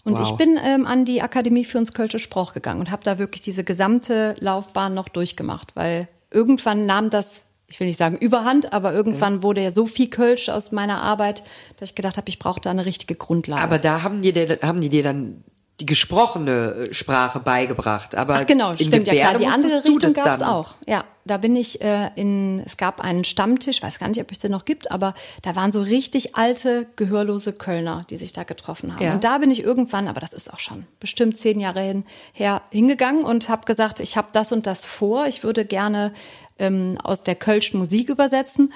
Und 0.04 0.18
Wow. 0.18 0.30
ich 0.30 0.36
bin 0.36 0.58
ähm, 0.62 0.86
an 0.86 1.04
die 1.04 1.22
Akademie 1.22 1.64
für 1.64 1.78
uns 1.78 1.92
Kölsche 1.94 2.18
Sprach 2.18 2.52
gegangen 2.52 2.80
und 2.80 2.90
habe 2.90 3.02
da 3.02 3.18
wirklich 3.18 3.40
diese 3.42 3.64
gesamte 3.64 4.36
Laufbahn 4.38 4.92
noch 4.92 5.08
durchgemacht, 5.08 5.74
weil 5.76 6.08
irgendwann 6.30 6.84
nahm 6.84 7.08
das, 7.08 7.42
ich 7.68 7.80
will 7.80 7.86
nicht 7.86 7.98
sagen 7.98 8.18
überhand, 8.18 8.72
aber 8.74 8.92
irgendwann 8.92 9.42
wurde 9.42 9.62
ja 9.62 9.72
so 9.72 9.86
viel 9.86 10.10
Kölsch 10.10 10.50
aus 10.50 10.72
meiner 10.72 11.00
Arbeit, 11.00 11.42
dass 11.78 11.88
ich 11.90 11.94
gedacht 11.94 12.18
habe, 12.18 12.28
ich 12.28 12.38
brauche 12.38 12.60
da 12.60 12.70
eine 12.70 12.84
richtige 12.84 13.14
Grundlage. 13.14 13.62
Aber 13.62 13.78
da 13.78 14.02
haben 14.02 14.20
die, 14.20 14.32
haben 14.34 14.82
die 14.82 14.90
dir 14.90 15.02
dann 15.02 15.42
die 15.80 15.86
gesprochene 15.86 16.86
äh, 16.90 16.94
Sprache 16.94 17.40
beigebracht. 17.40 18.14
Aber 18.14 18.36
Ach 18.36 18.46
genau, 18.46 18.70
in 18.72 18.78
stimmt, 18.78 19.08
ja 19.08 19.14
klar. 19.14 19.32
Gebärde 19.32 19.38
Die 19.38 19.46
andere 19.46 19.84
Richtung 19.84 20.12
gab 20.14 20.34
es 20.36 20.42
auch. 20.42 20.74
Ja, 20.86 21.04
da 21.24 21.38
bin 21.38 21.56
ich 21.56 21.80
äh, 21.82 22.10
in, 22.14 22.62
es 22.64 22.76
gab 22.76 23.00
einen 23.00 23.24
Stammtisch, 23.24 23.82
weiß 23.82 23.98
gar 23.98 24.08
nicht, 24.08 24.20
ob 24.20 24.30
es 24.30 24.38
den 24.38 24.52
noch 24.52 24.64
gibt, 24.64 24.92
aber 24.92 25.14
da 25.42 25.56
waren 25.56 25.72
so 25.72 25.82
richtig 25.82 26.36
alte, 26.36 26.86
gehörlose 26.94 27.52
Kölner, 27.52 28.04
die 28.08 28.18
sich 28.18 28.32
da 28.32 28.44
getroffen 28.44 28.94
haben. 28.94 29.02
Ja. 29.02 29.14
Und 29.14 29.24
da 29.24 29.38
bin 29.38 29.50
ich 29.50 29.64
irgendwann, 29.64 30.06
aber 30.06 30.20
das 30.20 30.32
ist 30.32 30.52
auch 30.52 30.60
schon 30.60 30.86
bestimmt 31.00 31.38
zehn 31.38 31.58
Jahre 31.58 31.80
hin, 31.80 32.04
her, 32.32 32.62
hingegangen 32.70 33.24
und 33.24 33.48
habe 33.48 33.64
gesagt, 33.64 33.98
ich 33.98 34.16
habe 34.16 34.28
das 34.32 34.52
und 34.52 34.68
das 34.68 34.86
vor, 34.86 35.26
ich 35.26 35.42
würde 35.42 35.64
gerne 35.64 36.12
ähm, 36.58 36.98
aus 37.02 37.24
der 37.24 37.34
Kölschen 37.34 37.80
Musik 37.80 38.10
übersetzen. 38.10 38.72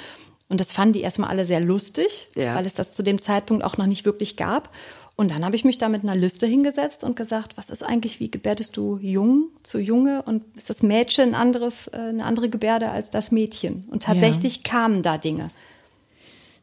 Und 0.48 0.60
das 0.60 0.72
fanden 0.72 0.94
die 0.94 1.02
erstmal 1.02 1.28
alle 1.30 1.46
sehr 1.46 1.60
lustig, 1.60 2.28
Ja. 2.34 2.56
weil 2.56 2.66
es 2.66 2.74
das 2.74 2.94
zu 2.94 3.02
dem 3.04 3.20
Zeitpunkt 3.20 3.62
auch 3.62 3.76
noch 3.76 3.86
nicht 3.86 4.04
wirklich 4.04 4.36
gab. 4.36 4.70
Und 5.20 5.32
dann 5.32 5.44
habe 5.44 5.56
ich 5.56 5.64
mich 5.64 5.78
da 5.78 5.88
mit 5.88 6.04
einer 6.04 6.14
Liste 6.14 6.46
hingesetzt 6.46 7.02
und 7.02 7.16
gesagt, 7.16 7.56
was 7.56 7.70
ist 7.70 7.82
eigentlich, 7.82 8.20
wie 8.20 8.30
gebärdest 8.30 8.76
du 8.76 8.98
jung 8.98 9.48
zu 9.64 9.80
Junge 9.80 10.22
und 10.22 10.44
ist 10.54 10.70
das 10.70 10.84
Mädchen 10.84 11.30
ein 11.30 11.34
anderes, 11.34 11.88
äh, 11.88 11.96
eine 11.96 12.24
andere 12.24 12.48
Gebärde 12.48 12.88
als 12.88 13.10
das 13.10 13.32
Mädchen? 13.32 13.84
Und 13.90 14.04
tatsächlich 14.04 14.62
kamen 14.62 15.02
da 15.02 15.18
Dinge. 15.18 15.50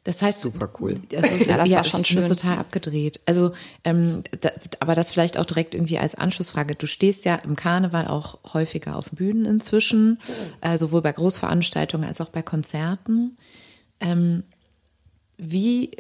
Das 0.06 0.22
heißt, 0.22 0.40
Super 0.40 0.70
cool. 0.80 1.02
Also, 1.14 1.36
Ja, 1.50 1.58
das 1.58 1.70
war 1.70 1.84
schon 1.84 2.00
das 2.04 2.08
schön. 2.08 2.28
total 2.30 2.58
abgedreht. 2.58 3.20
Also, 3.26 3.52
ähm, 3.84 4.24
da, 4.40 4.52
aber 4.80 4.96
das 4.96 5.12
vielleicht 5.12 5.38
auch 5.38 5.46
direkt 5.46 5.76
irgendwie 5.76 6.00
als 6.00 6.16
Anschlussfrage. 6.16 6.76
Du 6.76 6.88
stehst 6.88 7.26
ja 7.26 7.36
im 7.36 7.58
Karneval 7.58 8.08
auch 8.08 8.40
häufiger 8.54 8.96
auf 8.96 9.10
Bühnen 9.10 9.44
inzwischen, 9.44 10.18
äh, 10.62 10.78
sowohl 10.78 11.02
bei 11.02 11.12
Großveranstaltungen 11.12 12.08
als 12.08 12.22
auch 12.22 12.30
bei 12.30 12.42
Konzerten. 12.42 13.36
Ähm, 14.00 14.44
wie, 15.38 15.92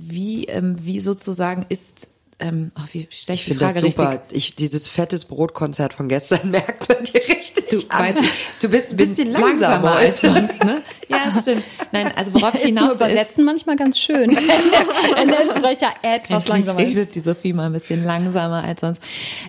wie, 0.00 0.44
ähm, 0.46 0.76
wie 0.80 1.00
sozusagen 1.00 1.66
ist, 1.68 2.08
ähm, 2.38 2.72
oh, 2.78 2.82
wie 2.92 3.06
stelle 3.10 3.34
ich 3.34 3.40
Ich 3.40 3.44
die 3.44 3.50
finde 3.50 3.64
das 3.66 3.72
Frage 3.74 3.90
super. 3.92 4.10
richtig? 4.10 4.36
Ich, 4.36 4.54
dieses 4.54 4.88
fettes 4.88 5.26
Brotkonzert 5.26 5.92
von 5.92 6.08
gestern 6.08 6.50
merkt 6.50 6.88
man 6.88 7.04
dir 7.04 7.20
richtig 7.20 7.68
Du, 7.68 7.80
an. 7.90 8.16
Du 8.60 8.68
bist 8.68 8.92
ein 8.92 8.96
bisschen 8.96 9.30
langsamer, 9.30 9.92
als 9.92 10.22
als 10.24 10.34
sonst, 10.34 10.64
ne? 10.64 10.82
Ja, 11.10 11.40
stimmt. 11.40 11.64
Nein, 11.92 12.12
also 12.14 12.34
worauf 12.34 12.54
ich 12.54 12.60
Ist 12.60 12.66
hinaus 12.68 12.82
will, 12.98 13.06
ist, 13.06 13.12
Übersetzen 13.12 13.44
manchmal 13.44 13.76
ganz 13.76 13.98
schön. 13.98 14.30
Wenn 15.16 15.28
der 15.28 15.44
Sprecher 15.44 15.90
etwas 16.02 16.48
langsamer 16.48 16.80
ist. 16.80 16.90
redet 16.90 17.14
die 17.14 17.20
Sophie 17.20 17.52
mal 17.52 17.66
ein 17.66 17.72
bisschen 17.72 18.04
langsamer 18.04 18.62
als 18.64 18.80
sonst. 18.80 19.02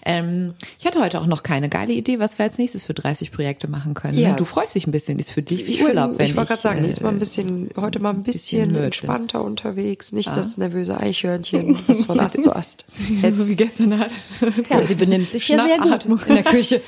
Ähm, 0.06 0.56
ich 0.80 0.86
hatte 0.86 1.00
heute 1.00 1.22
auch 1.22 1.28
noch 1.28 1.44
keine 1.44 1.70
geile 1.70 1.94
Idee, 1.94 2.20
was 2.20 2.38
wir 2.40 2.46
als 2.46 2.58
nächstes 2.58 2.86
für 2.86 2.94
30 2.94 3.32
Projekte 3.32 3.68
machen 3.68 3.94
können. 3.94 4.18
Ja. 4.18 4.34
Du 4.34 4.46
freust 4.46 4.76
dich 4.76 4.88
ein 4.88 4.92
bisschen, 4.92 5.20
ist 5.20 5.32
für 5.32 5.42
dich 5.42 5.68
wie 5.68 5.76
Ich, 5.76 5.84
Urlaub, 5.84 6.18
wenn 6.18 6.26
ich 6.26 6.36
wollte 6.36 6.50
gerade 6.50 6.62
sagen, 6.62 6.84
äh, 6.84 6.88
diesmal 6.88 7.12
ein 7.12 7.20
bisschen, 7.20 7.70
heute 7.76 8.00
mal 8.00 8.10
ein 8.10 8.24
bisschen, 8.24 8.70
bisschen 8.70 8.84
entspannter 8.84 9.44
unterwegs, 9.44 10.12
nicht 10.12 10.30
das 10.30 10.58
nervöse 10.58 11.00
Eichhörnchen, 11.00 11.80
was 11.88 12.04
von 12.04 12.20
Ast 12.20 12.42
zu 12.42 12.56
Ast 12.56 12.86
hetzt. 13.22 13.38
so 13.38 13.48
wie 13.48 13.56
gestern 13.56 14.00
hat. 14.00 14.12
Ja, 14.70 14.82
sie 14.88 14.96
benimmt 14.96 15.32
sich 15.32 15.48
ja 15.48 15.64
sehr 15.64 15.78
gut 15.78 16.06
in 16.06 16.36
der 16.36 16.44
Küche. 16.44 16.82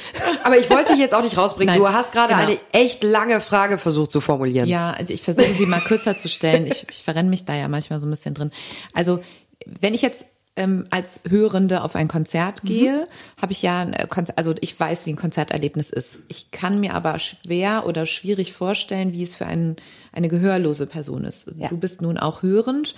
Aber 0.43 0.57
ich 0.57 0.69
wollte 0.69 0.93
dich 0.93 1.01
jetzt 1.01 1.13
auch 1.13 1.23
nicht 1.23 1.37
rausbringen. 1.37 1.73
Nein, 1.73 1.81
du 1.81 1.89
hast 1.89 2.11
gerade 2.11 2.33
genau. 2.33 2.47
eine 2.47 2.57
echt 2.71 3.03
lange 3.03 3.41
Frage 3.41 3.77
versucht 3.77 4.11
zu 4.11 4.21
formulieren. 4.21 4.62
Ja, 4.67 4.97
ich 5.07 5.21
versuche 5.21 5.53
sie 5.53 5.65
mal 5.65 5.81
kürzer 5.81 6.17
zu 6.17 6.29
stellen. 6.29 6.67
Ich, 6.67 6.85
ich 6.89 7.03
verrenne 7.03 7.29
mich 7.29 7.45
da 7.45 7.55
ja 7.55 7.67
manchmal 7.67 7.99
so 7.99 8.07
ein 8.07 8.09
bisschen 8.11 8.33
drin. 8.33 8.51
Also, 8.93 9.19
wenn 9.65 9.93
ich 9.93 10.01
jetzt 10.01 10.25
ähm, 10.55 10.85
als 10.89 11.21
Hörende 11.27 11.83
auf 11.83 11.95
ein 11.95 12.07
Konzert 12.07 12.61
gehe, 12.61 13.07
habe 13.41 13.51
ich 13.51 13.61
ja, 13.61 13.81
ein 13.81 14.09
Konzert, 14.09 14.37
also 14.37 14.53
ich 14.61 14.79
weiß, 14.79 15.05
wie 15.05 15.13
ein 15.13 15.17
Konzerterlebnis 15.17 15.89
ist. 15.89 16.19
Ich 16.27 16.51
kann 16.51 16.79
mir 16.79 16.93
aber 16.93 17.17
schwer 17.19 17.85
oder 17.87 18.05
schwierig 18.05 18.53
vorstellen, 18.53 19.13
wie 19.13 19.23
es 19.23 19.35
für 19.35 19.45
einen, 19.45 19.77
eine 20.11 20.29
gehörlose 20.29 20.85
Person 20.85 21.25
ist. 21.25 21.51
Ja. 21.57 21.69
Du 21.69 21.77
bist 21.77 22.01
nun 22.01 22.17
auch 22.17 22.43
hörend, 22.43 22.95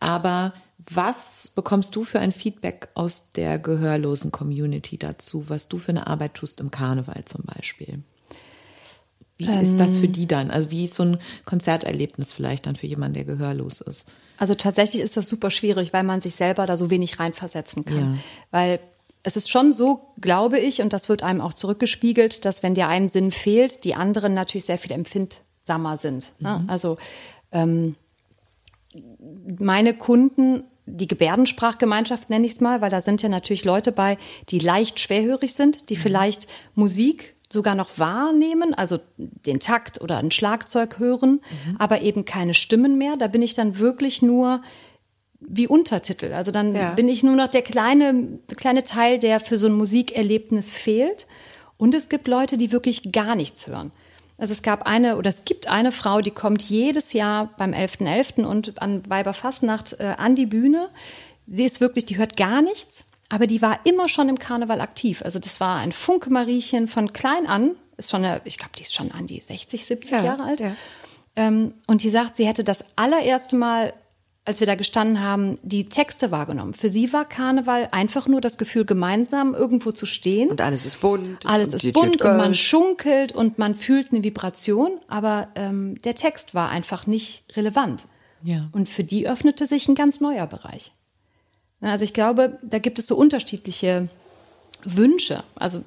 aber 0.00 0.54
was 0.90 1.52
bekommst 1.54 1.94
du 1.96 2.04
für 2.04 2.20
ein 2.20 2.32
Feedback 2.32 2.88
aus 2.94 3.32
der 3.32 3.58
gehörlosen 3.58 4.32
Community 4.32 4.98
dazu, 4.98 5.48
was 5.48 5.68
du 5.68 5.78
für 5.78 5.90
eine 5.90 6.06
Arbeit 6.06 6.34
tust 6.34 6.60
im 6.60 6.70
Karneval 6.70 7.24
zum 7.24 7.42
Beispiel? 7.44 8.02
Wie 9.36 9.50
ist 9.50 9.78
das 9.80 9.98
für 9.98 10.06
die 10.06 10.26
dann? 10.26 10.50
Also 10.50 10.70
wie 10.70 10.84
ist 10.84 10.94
so 10.94 11.02
ein 11.02 11.18
Konzerterlebnis 11.44 12.32
vielleicht 12.32 12.66
dann 12.66 12.76
für 12.76 12.86
jemanden, 12.86 13.14
der 13.14 13.24
gehörlos 13.24 13.80
ist? 13.80 14.08
Also 14.36 14.54
tatsächlich 14.54 15.02
ist 15.02 15.16
das 15.16 15.28
super 15.28 15.50
schwierig, 15.50 15.92
weil 15.92 16.04
man 16.04 16.20
sich 16.20 16.36
selber 16.36 16.66
da 16.66 16.76
so 16.76 16.90
wenig 16.90 17.18
reinversetzen 17.18 17.84
kann. 17.84 18.14
Ja. 18.14 18.18
Weil 18.50 18.80
es 19.24 19.36
ist 19.36 19.50
schon 19.50 19.72
so, 19.72 20.12
glaube 20.20 20.60
ich, 20.60 20.82
und 20.82 20.92
das 20.92 21.08
wird 21.08 21.22
einem 21.22 21.40
auch 21.40 21.54
zurückgespiegelt, 21.54 22.44
dass 22.44 22.62
wenn 22.62 22.74
dir 22.74 22.88
ein 22.88 23.08
Sinn 23.08 23.32
fehlt, 23.32 23.82
die 23.84 23.94
anderen 23.94 24.34
natürlich 24.34 24.66
sehr 24.66 24.78
viel 24.78 24.92
empfindsamer 24.92 25.98
sind. 25.98 26.32
Ne? 26.38 26.64
Also 26.68 26.98
ähm, 27.50 27.96
meine 29.58 29.94
Kunden, 29.94 30.64
die 30.86 31.08
Gebärdensprachgemeinschaft 31.08 32.28
nenne 32.28 32.46
ich 32.46 32.52
es 32.52 32.60
mal, 32.60 32.82
weil 32.82 32.90
da 32.90 33.00
sind 33.00 33.22
ja 33.22 33.28
natürlich 33.28 33.64
Leute 33.64 33.90
bei, 33.90 34.18
die 34.50 34.58
leicht 34.58 35.00
schwerhörig 35.00 35.54
sind, 35.54 35.88
die 35.88 35.96
vielleicht 35.96 36.46
Musik 36.74 37.34
sogar 37.54 37.74
noch 37.74 37.98
wahrnehmen, 37.98 38.74
also 38.74 38.98
den 39.16 39.60
Takt 39.60 40.02
oder 40.02 40.18
ein 40.18 40.30
Schlagzeug 40.30 40.98
hören, 40.98 41.40
aber 41.78 42.02
eben 42.02 42.26
keine 42.26 42.52
Stimmen 42.52 42.98
mehr. 42.98 43.16
Da 43.16 43.28
bin 43.28 43.40
ich 43.40 43.54
dann 43.54 43.78
wirklich 43.78 44.20
nur 44.20 44.60
wie 45.40 45.66
Untertitel. 45.66 46.32
Also 46.34 46.50
dann 46.50 46.74
Ja. 46.74 46.90
bin 46.94 47.08
ich 47.08 47.22
nur 47.22 47.36
noch 47.36 47.48
der 47.48 47.62
kleine, 47.62 48.38
kleine 48.56 48.84
Teil, 48.84 49.18
der 49.18 49.40
für 49.40 49.56
so 49.56 49.66
ein 49.68 49.72
Musikerlebnis 49.74 50.72
fehlt. 50.72 51.26
Und 51.78 51.94
es 51.94 52.08
gibt 52.10 52.28
Leute, 52.28 52.56
die 52.58 52.72
wirklich 52.72 53.12
gar 53.12 53.34
nichts 53.34 53.66
hören. 53.66 53.90
Also 54.36 54.52
es 54.52 54.62
gab 54.62 54.82
eine 54.86 55.16
oder 55.16 55.30
es 55.30 55.44
gibt 55.44 55.68
eine 55.68 55.92
Frau, 55.92 56.20
die 56.20 56.30
kommt 56.32 56.62
jedes 56.62 57.12
Jahr 57.12 57.50
beim 57.56 57.72
11.11. 57.72 58.44
und 58.44 58.82
an 58.82 59.02
Weiberfastnacht 59.08 59.96
äh, 60.00 60.14
an 60.18 60.34
die 60.34 60.46
Bühne. 60.46 60.88
Sie 61.46 61.64
ist 61.64 61.80
wirklich, 61.80 62.04
die 62.06 62.16
hört 62.16 62.36
gar 62.36 62.60
nichts, 62.62 63.04
aber 63.34 63.48
die 63.48 63.60
war 63.60 63.80
immer 63.84 64.08
schon 64.08 64.28
im 64.28 64.38
Karneval 64.38 64.80
aktiv. 64.80 65.20
Also 65.24 65.40
das 65.40 65.58
war 65.58 65.78
ein 65.78 65.90
Funke-Mariechen 65.90 66.86
von 66.86 67.12
klein 67.12 67.48
an. 67.48 67.72
Ist 67.96 68.10
schon 68.12 68.24
eine, 68.24 68.40
ich 68.44 68.58
glaube, 68.58 68.70
die 68.78 68.82
ist 68.82 68.94
schon 68.94 69.10
an 69.10 69.26
die 69.26 69.40
60, 69.40 69.84
70 69.84 70.12
Ja, 70.12 70.22
Jahre 70.24 70.44
alt. 70.44 70.60
ja. 70.60 70.72
Ähm, 71.34 71.74
und 71.88 72.04
die 72.04 72.10
sagt, 72.10 72.36
sie 72.36 72.46
hätte 72.46 72.62
das 72.62 72.84
allererste 72.94 73.56
Mal, 73.56 73.92
als 74.44 74.60
wir 74.60 74.68
da 74.68 74.76
gestanden 74.76 75.20
haben, 75.20 75.58
die 75.62 75.86
Texte 75.86 76.30
wahrgenommen. 76.30 76.74
Für 76.74 76.90
sie 76.90 77.12
war 77.12 77.24
Karneval 77.28 77.88
einfach 77.90 78.28
nur 78.28 78.40
das 78.40 78.56
Gefühl, 78.56 78.84
gemeinsam 78.84 79.52
irgendwo 79.54 79.90
zu 79.90 80.06
stehen. 80.06 80.48
Und 80.50 80.60
alles 80.60 80.86
ist 80.86 81.00
bunt. 81.00 81.44
Alles 81.44 81.74
ist 81.74 81.92
bunt 81.92 82.22
und 82.22 82.36
man 82.36 82.54
schunkelt 82.54 83.32
und 83.32 83.58
man 83.58 83.74
fühlt 83.74 84.12
eine 84.12 84.22
Vibration, 84.22 85.00
aber 85.08 85.48
ähm, 85.56 86.00
der 86.02 86.14
Text 86.14 86.54
war 86.54 86.68
einfach 86.68 87.08
nicht 87.08 87.44
relevant. 87.56 88.06
Ja. 88.44 88.68
Und 88.70 88.88
für 88.88 89.02
die 89.02 89.26
öffnete 89.26 89.66
sich 89.66 89.88
ein 89.88 89.96
ganz 89.96 90.20
neuer 90.20 90.46
Bereich. 90.46 90.92
Na, 91.84 91.92
Also 91.92 92.04
ich 92.04 92.14
glaube, 92.14 92.58
da 92.62 92.78
gibt 92.78 92.98
es 92.98 93.06
so 93.06 93.14
unterschiedliche 93.14 94.08
Wünsche, 94.84 95.44
also 95.54 95.82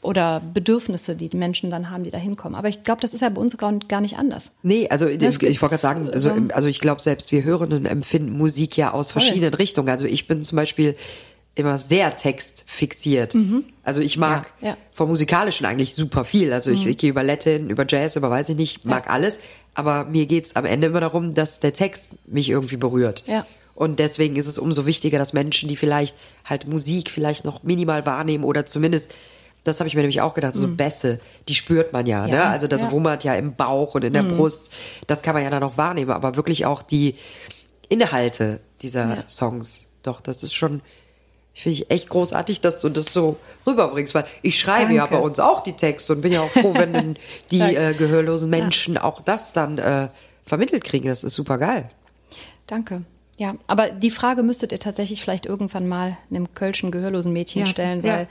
oder 0.00 0.40
Bedürfnisse, 0.54 1.14
die 1.14 1.28
die 1.28 1.36
Menschen 1.36 1.70
dann 1.70 1.90
haben, 1.90 2.04
die 2.04 2.10
da 2.10 2.16
hinkommen. 2.16 2.54
Aber 2.54 2.68
ich 2.68 2.82
glaube, 2.84 3.02
das 3.02 3.12
ist 3.12 3.20
ja 3.20 3.28
bei 3.28 3.40
uns 3.40 3.58
gar 3.58 4.00
nicht 4.00 4.16
anders. 4.16 4.52
Nee, 4.62 4.88
also 4.88 5.06
ich, 5.06 5.18
Das 5.18 5.34
ich 5.34 5.60
wollte 5.60 5.74
gerade 5.74 5.76
sagen, 5.76 6.08
also, 6.10 6.30
ähm, 6.30 6.50
also 6.54 6.68
ich 6.68 6.80
glaube, 6.80 7.02
selbst 7.02 7.32
wir 7.32 7.44
Hörenden 7.44 7.84
empfinden 7.84 8.38
Musik 8.38 8.78
ja 8.78 8.92
aus 8.92 9.10
verschiedenen 9.10 9.52
Richtungen. 9.52 9.90
Also 9.90 10.06
ich 10.06 10.26
bin 10.26 10.40
zum 10.40 10.56
Beispiel 10.56 10.94
immer 11.54 11.76
sehr 11.76 12.16
textfixiert. 12.16 13.36
Also 13.82 14.00
ich 14.00 14.16
mag 14.16 14.46
Ja, 14.62 14.68
ja. 14.68 14.76
vom 14.92 15.08
Musikalischen 15.08 15.66
eigentlich 15.66 15.94
super 15.94 16.24
viel. 16.24 16.52
Also 16.54 16.70
ich, 16.70 16.86
ich 16.86 16.96
gehe 16.96 17.10
über 17.10 17.22
Latin, 17.24 17.68
über 17.68 17.84
Jazz, 17.86 18.16
über 18.16 18.30
weiß 18.30 18.48
ich 18.50 18.56
nicht, 18.56 18.86
mag 18.86 19.10
alles. 19.10 19.40
Aber 19.74 20.04
mir 20.04 20.24
geht's 20.26 20.56
am 20.56 20.64
Ende 20.64 20.86
immer 20.86 21.00
darum, 21.00 21.34
dass 21.34 21.60
der 21.60 21.74
Text 21.74 22.08
mich 22.26 22.48
irgendwie 22.48 22.76
berührt. 22.76 23.24
Ja. 23.26 23.44
Und 23.74 23.98
deswegen 23.98 24.36
ist 24.36 24.46
es 24.46 24.58
umso 24.58 24.86
wichtiger, 24.86 25.18
dass 25.18 25.32
Menschen, 25.32 25.68
die 25.68 25.76
vielleicht 25.76 26.16
halt 26.44 26.66
Musik 26.66 27.10
vielleicht 27.10 27.44
noch 27.44 27.62
minimal 27.62 28.04
wahrnehmen 28.06 28.44
oder 28.44 28.66
zumindest, 28.66 29.14
das 29.64 29.80
habe 29.80 29.88
ich 29.88 29.94
mir 29.94 30.00
nämlich 30.00 30.20
auch 30.20 30.34
gedacht, 30.34 30.56
so 30.56 30.68
Bässe, 30.68 31.18
die 31.48 31.54
spürt 31.54 31.92
man 31.92 32.06
ja, 32.06 32.26
ne? 32.26 32.34
Ja, 32.34 32.50
Also 32.50 32.66
das 32.66 32.82
ja. 32.82 32.90
wummert 32.92 33.24
ja 33.24 33.34
im 33.34 33.54
Bauch 33.54 33.94
und 33.94 34.04
in 34.04 34.14
der 34.14 34.22
Brust. 34.22 34.70
Das 35.06 35.22
kann 35.22 35.34
man 35.34 35.42
ja 35.42 35.50
dann 35.50 35.62
auch 35.62 35.76
wahrnehmen, 35.76 36.10
aber 36.10 36.36
wirklich 36.36 36.64
auch 36.64 36.82
die 36.82 37.14
Inhalte 37.88 38.60
dieser 38.80 39.24
Songs. 39.28 39.88
Doch, 40.02 40.22
das 40.22 40.42
ist 40.42 40.54
schon, 40.54 40.80
finde 41.52 41.74
ich 41.74 41.90
echt 41.90 42.08
großartig, 42.08 42.62
dass 42.62 42.78
du 42.78 42.88
das 42.88 43.12
so 43.12 43.36
rüberbringst, 43.66 44.14
weil 44.14 44.24
ich 44.40 44.58
schreibe 44.58 44.94
ja 44.94 45.04
bei 45.06 45.18
uns 45.18 45.38
auch 45.40 45.60
die 45.62 45.74
Texte 45.74 46.14
und 46.14 46.22
bin 46.22 46.32
ja 46.32 46.40
auch 46.40 46.48
froh, 46.48 46.72
wenn 46.74 47.18
die 47.50 47.60
äh, 47.60 47.92
gehörlosen 47.92 48.48
Menschen 48.48 48.96
auch 48.96 49.20
das 49.20 49.52
dann 49.52 49.76
äh, 49.78 50.08
vermittelt 50.46 50.84
kriegen. 50.84 51.08
Das 51.08 51.22
ist 51.22 51.34
super 51.34 51.58
geil. 51.58 51.90
Danke. 52.66 53.02
Ja, 53.40 53.54
aber 53.66 53.88
die 53.88 54.10
Frage 54.10 54.42
müsstet 54.42 54.70
ihr 54.70 54.78
tatsächlich 54.78 55.22
vielleicht 55.22 55.46
irgendwann 55.46 55.88
mal 55.88 56.18
einem 56.30 56.52
kölschen 56.52 56.90
gehörlosen 56.90 57.32
Mädchen 57.32 57.62
Ja, 57.62 57.66
stellen, 57.66 58.02
ja. 58.04 58.12
weil 58.12 58.28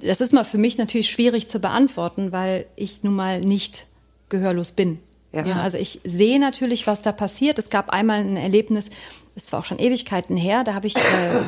das 0.00 0.20
ist 0.20 0.32
mal 0.32 0.44
für 0.44 0.56
mich 0.56 0.78
natürlich 0.78 1.10
schwierig 1.10 1.48
zu 1.48 1.58
beantworten, 1.58 2.30
weil 2.30 2.66
ich 2.76 3.02
nun 3.02 3.16
mal 3.16 3.40
nicht 3.40 3.86
gehörlos 4.28 4.70
bin. 4.70 5.00
Ja. 5.32 5.44
Ja. 5.44 5.56
also 5.56 5.78
ich 5.78 6.00
sehe 6.04 6.38
natürlich, 6.38 6.86
was 6.86 7.02
da 7.02 7.10
passiert. 7.10 7.58
Es 7.58 7.70
gab 7.70 7.90
einmal 7.90 8.20
ein 8.20 8.36
Erlebnis, 8.36 8.88
das 9.34 9.52
war 9.52 9.58
auch 9.60 9.64
schon 9.64 9.80
Ewigkeiten 9.80 10.36
her, 10.36 10.62
da 10.62 10.74
habe 10.74 10.86
ich 10.86 10.96
äh, 10.96 11.00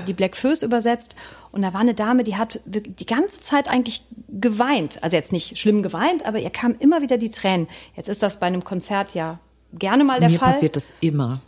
die 0.08 0.12
Black 0.12 0.36
Föß 0.36 0.64
übersetzt 0.64 1.14
und 1.52 1.62
da 1.62 1.72
war 1.72 1.80
eine 1.80 1.94
Dame, 1.94 2.24
die 2.24 2.36
hat 2.36 2.60
wirklich 2.64 2.96
die 2.96 3.06
ganze 3.06 3.40
Zeit 3.40 3.68
eigentlich 3.68 4.02
geweint. 4.28 5.02
Also 5.04 5.16
jetzt 5.16 5.30
nicht 5.32 5.56
schlimm 5.56 5.84
geweint, 5.84 6.26
aber 6.26 6.40
ihr 6.40 6.50
kamen 6.50 6.74
immer 6.80 7.00
wieder 7.00 7.16
die 7.16 7.30
Tränen. 7.30 7.68
Jetzt 7.96 8.08
ist 8.08 8.24
das 8.24 8.40
bei 8.40 8.46
einem 8.48 8.64
Konzert 8.64 9.14
ja 9.14 9.38
gerne 9.72 10.04
mal 10.04 10.20
der 10.20 10.30
Mir 10.30 10.38
Fall. 10.38 10.52
passiert 10.52 10.76
das 10.76 10.92
immer. 11.00 11.40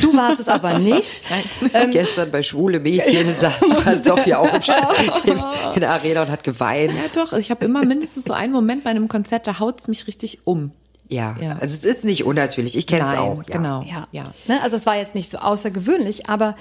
Du 0.00 0.16
warst 0.16 0.40
es 0.40 0.48
aber 0.48 0.78
nicht. 0.78 1.22
Ähm, 1.74 1.90
Gestern 1.90 2.30
bei 2.30 2.42
schwule 2.42 2.78
Mädchen 2.80 3.34
saß 3.40 4.04
Sophia 4.04 4.38
auch 4.38 4.52
im 4.52 4.62
Stadion 4.62 5.42
in 5.74 5.80
der 5.80 5.90
Arena 5.90 6.22
und 6.22 6.28
hat 6.30 6.44
geweint. 6.44 6.92
Ja, 6.92 7.22
doch. 7.24 7.32
Ich 7.32 7.50
habe 7.50 7.64
immer 7.64 7.84
mindestens 7.84 8.24
so 8.24 8.32
einen 8.32 8.52
Moment 8.52 8.84
bei 8.84 8.90
einem 8.90 9.08
Konzert, 9.08 9.46
da 9.46 9.58
haut's 9.58 9.88
mich 9.88 10.06
richtig 10.06 10.40
um. 10.44 10.70
Ja, 11.08 11.36
Ja. 11.40 11.52
also 11.60 11.74
es 11.74 11.84
ist 11.84 12.04
nicht 12.04 12.24
unnatürlich. 12.24 12.76
Ich 12.76 12.86
kenne 12.86 13.06
es 13.08 13.14
auch. 13.14 13.42
Ja. 13.48 13.56
genau. 13.56 13.82
Ja. 13.82 14.06
Ja. 14.12 14.24
Ne, 14.46 14.60
also 14.62 14.76
es 14.76 14.86
war 14.86 14.96
jetzt 14.96 15.14
nicht 15.14 15.30
so 15.30 15.38
außergewöhnlich, 15.38 16.28
aber 16.28 16.56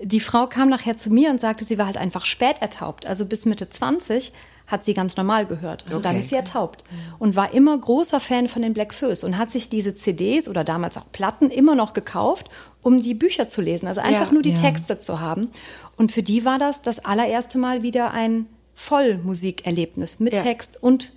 die 0.00 0.20
Frau 0.20 0.46
kam 0.46 0.68
nachher 0.68 0.96
zu 0.96 1.10
mir 1.10 1.30
und 1.30 1.40
sagte, 1.40 1.64
sie 1.64 1.78
war 1.78 1.86
halt 1.86 1.96
einfach 1.96 2.24
spät 2.26 2.56
ertaubt. 2.60 3.06
Also 3.06 3.26
bis 3.26 3.44
Mitte 3.46 3.68
20 3.70 4.32
hat 4.68 4.84
sie 4.84 4.94
ganz 4.94 5.16
normal 5.16 5.46
gehört. 5.46 5.90
Und 5.90 6.04
dann 6.04 6.12
Okay. 6.14 6.20
ist 6.20 6.28
sie 6.30 6.36
ertaubt. 6.36 6.84
Und 7.18 7.34
war 7.34 7.52
immer 7.52 7.76
großer 7.76 8.20
Fan 8.20 8.46
von 8.48 8.62
den 8.62 8.74
Black 8.74 8.94
Föß 8.94 9.24
und 9.24 9.36
hat 9.36 9.50
sich 9.50 9.68
diese 9.68 9.94
CDs 9.94 10.48
oder 10.48 10.62
damals 10.62 10.96
auch 10.96 11.10
Platten 11.10 11.50
immer 11.50 11.74
noch 11.74 11.92
gekauft, 11.94 12.48
um 12.82 13.00
die 13.00 13.14
Bücher 13.14 13.48
zu 13.48 13.60
lesen. 13.60 13.88
Also 13.88 14.00
einfach 14.00 14.26
Ja. 14.28 14.32
nur 14.32 14.42
die 14.42 14.50
Ja. 14.52 14.60
Texte 14.60 15.00
zu 15.00 15.18
haben. 15.20 15.48
Und 15.96 16.12
für 16.12 16.22
die 16.22 16.44
war 16.44 16.58
das 16.58 16.82
das 16.82 17.04
allererste 17.04 17.58
Mal 17.58 17.82
wieder 17.82 18.12
ein 18.12 18.46
Vollmusikerlebnis 18.74 20.20
mit 20.20 20.32
Ja. 20.34 20.42
Text 20.42 20.82
und 20.82 21.12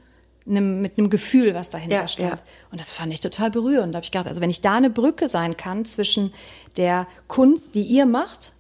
einem, 0.48 0.81
mit 0.81 0.98
einem 0.98 1.10
Gefühl, 1.10 1.53
was 1.53 1.70
dahinter 1.70 1.98
Ja, 2.01 2.08
stand. 2.08 2.29
ja. 2.31 2.36
Und 2.72 2.79
das 2.79 2.91
fand 2.91 3.13
ich 3.13 3.20
total 3.20 3.51
berührend. 3.51 3.93
Da 3.93 3.98
habe 3.98 4.05
ich 4.05 4.12
gedacht, 4.12 4.27
also 4.27 4.41
wenn 4.41 4.50
ich 4.50 4.62
da 4.62 4.75
eine 4.75 4.89
Brücke 4.89 5.27
sein 5.27 5.55
kann 5.55 5.86
zwischen 5.86 6.34
der 6.77 7.05
Kunst, 7.27 7.75
die 7.75 7.84
ihr 7.84 8.05
macht, 8.05 8.53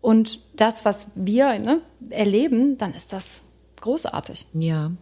und 0.00 0.40
das, 0.54 0.84
was 0.84 1.08
wir 1.16 1.58
ne, 1.58 1.80
erleben, 2.10 2.78
dann 2.78 2.94
ist 2.94 3.12
das 3.12 3.42
großartig. 3.80 4.46
Ja, 4.54 4.92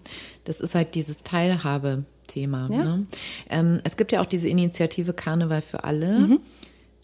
das 0.45 0.61
ist 0.61 0.75
halt 0.75 0.95
dieses 0.95 1.23
Teilhabe-Thema. 1.23 2.69
Ja. 2.71 2.85
Ne? 2.85 3.07
Ähm, 3.49 3.81
es 3.85 3.97
gibt 3.97 4.13
ja 4.13 4.21
auch 4.21 4.27
diese 4.27 4.49
Initiative 4.49 5.13
Karneval 5.13 5.63
für 5.63 5.85
alle. 5.85 6.39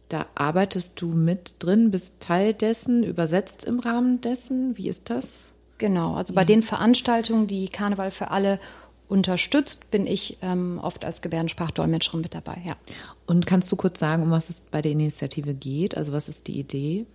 Da 0.09 0.27
arbeitest 0.35 1.01
du 1.01 1.07
mit 1.07 1.55
drin, 1.61 1.93
bist 1.93 2.19
Teil 2.19 2.53
dessen, 2.53 3.05
übersetzt 3.05 3.65
im 3.65 3.79
Rahmen 3.79 4.21
dessen. 4.21 4.77
Wie 4.77 4.89
ist 4.89 5.09
das? 5.09 5.53
Genau, 5.79 6.15
also 6.15 6.35
bei 6.35 6.45
den 6.45 6.63
Veranstaltungen, 6.63 7.47
die 7.47 7.69
Karneval 7.69 8.11
für 8.11 8.31
alle 8.33 8.59
unterstützt, 9.09 9.91
bin 9.91 10.07
ich 10.07 10.39
ähm, 10.43 10.79
oft 10.83 11.05
als 11.05 11.23
Gebärdensprachdolmetscherin 11.23 12.21
mit 12.21 12.35
dabei, 12.35 12.59
ja. 12.67 12.77
Und 13.27 13.47
kannst 13.47 13.71
du 13.71 13.77
kurz 13.77 13.99
sagen, 13.99 14.25
um 14.25 14.31
was 14.31 14.51
es 14.51 14.61
bei 14.61 14.83
der 14.83 14.93
Initiative 14.93 15.55
geht? 15.55 15.97
Also 15.97 16.13
was 16.13 16.29
ist 16.29 16.49
die 16.49 16.59
Idee? 16.59 17.07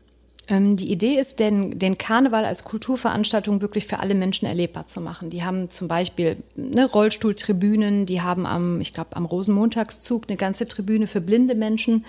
Ähm, 0.48 0.76
die 0.76 0.92
Idee 0.92 1.20
ist, 1.20 1.40
den, 1.40 1.80
den 1.80 1.98
Karneval 1.98 2.46
als 2.46 2.64
Kulturveranstaltung 2.64 3.62
wirklich 3.62 3.88
für 3.88 4.00
alle 4.00 4.14
Menschen 4.16 4.46
erlebbar 4.46 4.88
zu 4.88 5.02
machen. 5.02 5.30
Die 5.30 5.44
haben 5.44 5.70
zum 5.70 5.88
Beispiel 5.88 6.38
ne, 6.56 6.86
Rollstuhltribünen, 6.86 8.06
die 8.06 8.22
haben 8.22 8.46
am, 8.46 8.80
ich 8.82 8.94
glaube, 8.94 9.16
am 9.16 9.26
Rosenmontagszug 9.26 10.26
eine 10.28 10.38
ganze 10.38 10.68
Tribüne 10.68 11.08
für 11.08 11.22
blinde 11.22 11.56
Menschen, 11.56 12.06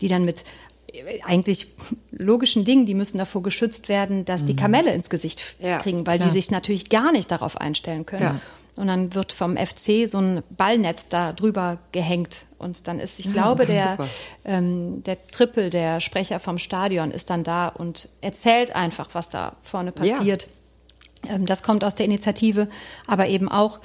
die 0.00 0.08
dann 0.08 0.24
mit 0.24 0.44
äh, 0.92 1.20
eigentlich 1.24 1.68
logischen 2.12 2.64
Dingen, 2.64 2.86
die 2.86 2.94
müssen 2.94 3.18
davor 3.18 3.42
geschützt 3.42 3.88
werden, 3.88 4.24
dass 4.24 4.44
die 4.44 4.56
Kamelle 4.56 4.92
ins 4.92 5.10
Gesicht 5.10 5.56
Ja, 5.60 5.78
kriegen, 5.78 6.06
weil 6.06 6.18
klar. 6.18 6.28
die 6.28 6.32
sich 6.32 6.50
natürlich 6.50 6.90
gar 6.90 7.10
nicht 7.10 7.30
darauf 7.30 7.56
einstellen 7.56 8.06
können. 8.06 8.22
Ja. 8.22 8.40
Und 8.76 8.86
dann 8.86 9.14
wird 9.14 9.32
vom 9.32 9.56
FC 9.56 10.08
so 10.08 10.18
ein 10.18 10.42
Ballnetz 10.50 11.08
da 11.08 11.32
drüber 11.32 11.78
gehängt. 11.92 12.42
Und 12.58 12.86
dann 12.88 12.98
ist, 13.00 13.18
ich 13.18 13.30
glaube, 13.32 13.66
das 13.66 13.74
ist 13.74 13.82
der, 13.84 13.98
ähm, 14.44 15.02
der 15.04 15.26
Trippel, 15.28 15.70
der 15.70 16.00
Sprecher 16.00 16.38
vom 16.40 16.58
Stadion, 16.58 17.10
ist 17.10 17.30
dann 17.30 17.42
da 17.44 17.68
und 17.68 18.08
erzählt 18.20 18.74
einfach, 18.74 19.08
was 19.12 19.28
da 19.30 19.56
vorne 19.62 19.92
Ja. 20.02 20.14
passiert. 20.16 20.46
Ähm, 21.28 21.46
das 21.46 21.62
kommt 21.62 21.84
aus 21.84 21.94
der 21.96 22.06
Initiative, 22.06 22.68
aber 23.06 23.26
eben 23.28 23.48
auch 23.50 23.80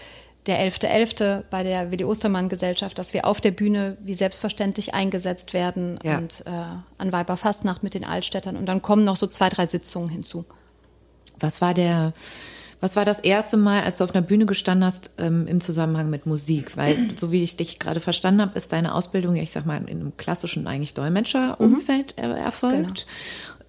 der 0.45 0.59
11.11. 0.59 1.43
bei 1.49 1.63
der 1.63 1.89
Willi 1.91 2.03
Ostermann 2.03 2.49
Gesellschaft, 2.49 2.99
dass 2.99 3.13
wir 3.15 3.25
auf 3.25 3.41
der 3.41 3.49
Bühne 3.51 3.97
wie 4.01 4.13
selbstverständlich 4.13 4.93
eingesetzt 4.93 5.53
werden 5.53 5.99
Ja. 6.03 6.17
und 6.19 6.43
äh, 6.45 6.51
an 6.51 7.11
Weiberfastnacht 7.11 7.81
mit 7.81 7.95
den 7.95 8.03
Altstädtern. 8.05 8.55
Und 8.55 8.67
dann 8.67 8.81
kommen 8.83 9.03
noch 9.03 9.15
so 9.17 9.25
zwei, 9.25 9.49
drei 9.49 9.65
Sitzungen 9.65 10.09
hinzu. 10.09 10.45
Was 11.39 11.61
war 11.61 11.73
der, 11.73 12.13
was 12.81 12.95
war 12.95 13.05
das 13.05 13.19
erste 13.19 13.57
Mal, 13.57 13.83
als 13.83 13.97
du 13.97 14.03
auf 14.03 14.13
einer 14.13 14.21
Bühne 14.21 14.45
gestanden 14.45 14.85
hast 14.85 15.11
ähm, 15.17 15.47
im 15.47 15.61
Zusammenhang 15.61 16.09
mit 16.09 16.25
Musik? 16.25 16.77
Weil, 16.77 17.09
so 17.17 17.31
wie 17.31 17.43
ich 17.43 17.57
dich 17.57 17.79
gerade 17.79 17.99
verstanden 17.99 18.41
habe, 18.41 18.57
ist 18.57 18.71
deine 18.71 18.93
Ausbildung, 18.93 19.35
ja, 19.35 19.43
ich 19.43 19.51
sag 19.51 19.65
mal, 19.65 19.77
in 19.77 19.99
einem 19.99 20.17
klassischen 20.17 20.67
eigentlich 20.67 20.93
Dolmetscherumfeld 20.93 22.17
er 22.17 22.35
erfolgt. 22.37 23.05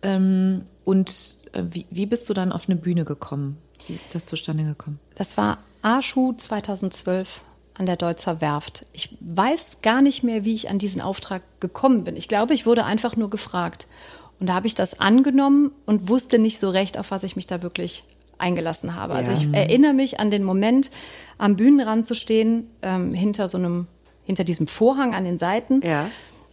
Ähm, 0.03 0.63
und 0.85 1.39
äh, 1.53 1.63
wie, 1.71 1.87
wie 1.91 2.07
bist 2.07 2.29
du 2.29 2.35
dann 2.35 2.53
auf 2.53 2.69
eine 2.69 2.77
Bühne 2.77 3.05
gekommen? 3.05 3.59
Wie 3.87 3.95
ist 3.95 4.15
das 4.15 4.27
zustande 4.27 4.65
gekommen? 4.65 4.99
Das 5.15 5.37
war 5.37 5.59
Arschu 5.83 6.33
2012 6.37 7.45
an 7.75 7.87
der 7.87 7.97
Deutzer 7.97 8.41
Werft. 8.41 8.85
Ich 8.93 9.17
weiß 9.21 9.83
gar 9.83 10.01
nicht 10.01 10.23
mehr, 10.23 10.45
wie 10.45 10.55
ich 10.55 10.71
an 10.71 10.79
diesen 10.79 11.01
Auftrag 11.01 11.43
gekommen 11.61 12.05
bin. 12.05 12.17
Ich 12.17 12.29
glaube, 12.29 12.55
ich 12.55 12.67
wurde 12.67 12.85
einfach 12.85 13.17
nur 13.17 13.31
gefragt. 13.31 13.87
Und 14.41 14.49
da 14.49 14.55
habe 14.55 14.67
ich 14.67 14.75
das 14.75 15.01
angenommen 15.01 15.73
und 15.87 16.09
wusste 16.09 16.39
nicht 16.39 16.59
so 16.59 16.71
recht, 16.71 16.99
auf 16.99 17.11
was 17.11 17.23
ich 17.23 17.37
mich 17.37 17.47
da 17.47 17.63
wirklich 17.63 18.05
eingelassen 18.39 18.95
habe. 18.95 19.15
Also 19.15 19.31
Ja. 19.31 19.37
ich 19.39 19.49
erinnere 19.55 19.93
mich 19.95 20.21
an 20.21 20.31
den 20.31 20.45
Moment, 20.45 20.91
am 21.39 21.57
Bühnenrand 21.57 22.07
zu 22.07 22.15
stehen, 22.15 22.71
ähm, 22.83 23.15
hinter 23.15 23.49
so 23.49 23.59
einem, 23.59 23.87
hinter 24.25 24.45
diesem 24.45 24.67
Vorhang 24.67 25.15
an 25.15 25.25
den 25.25 25.39
Seiten. 25.39 25.81
Ja. 25.85 26.11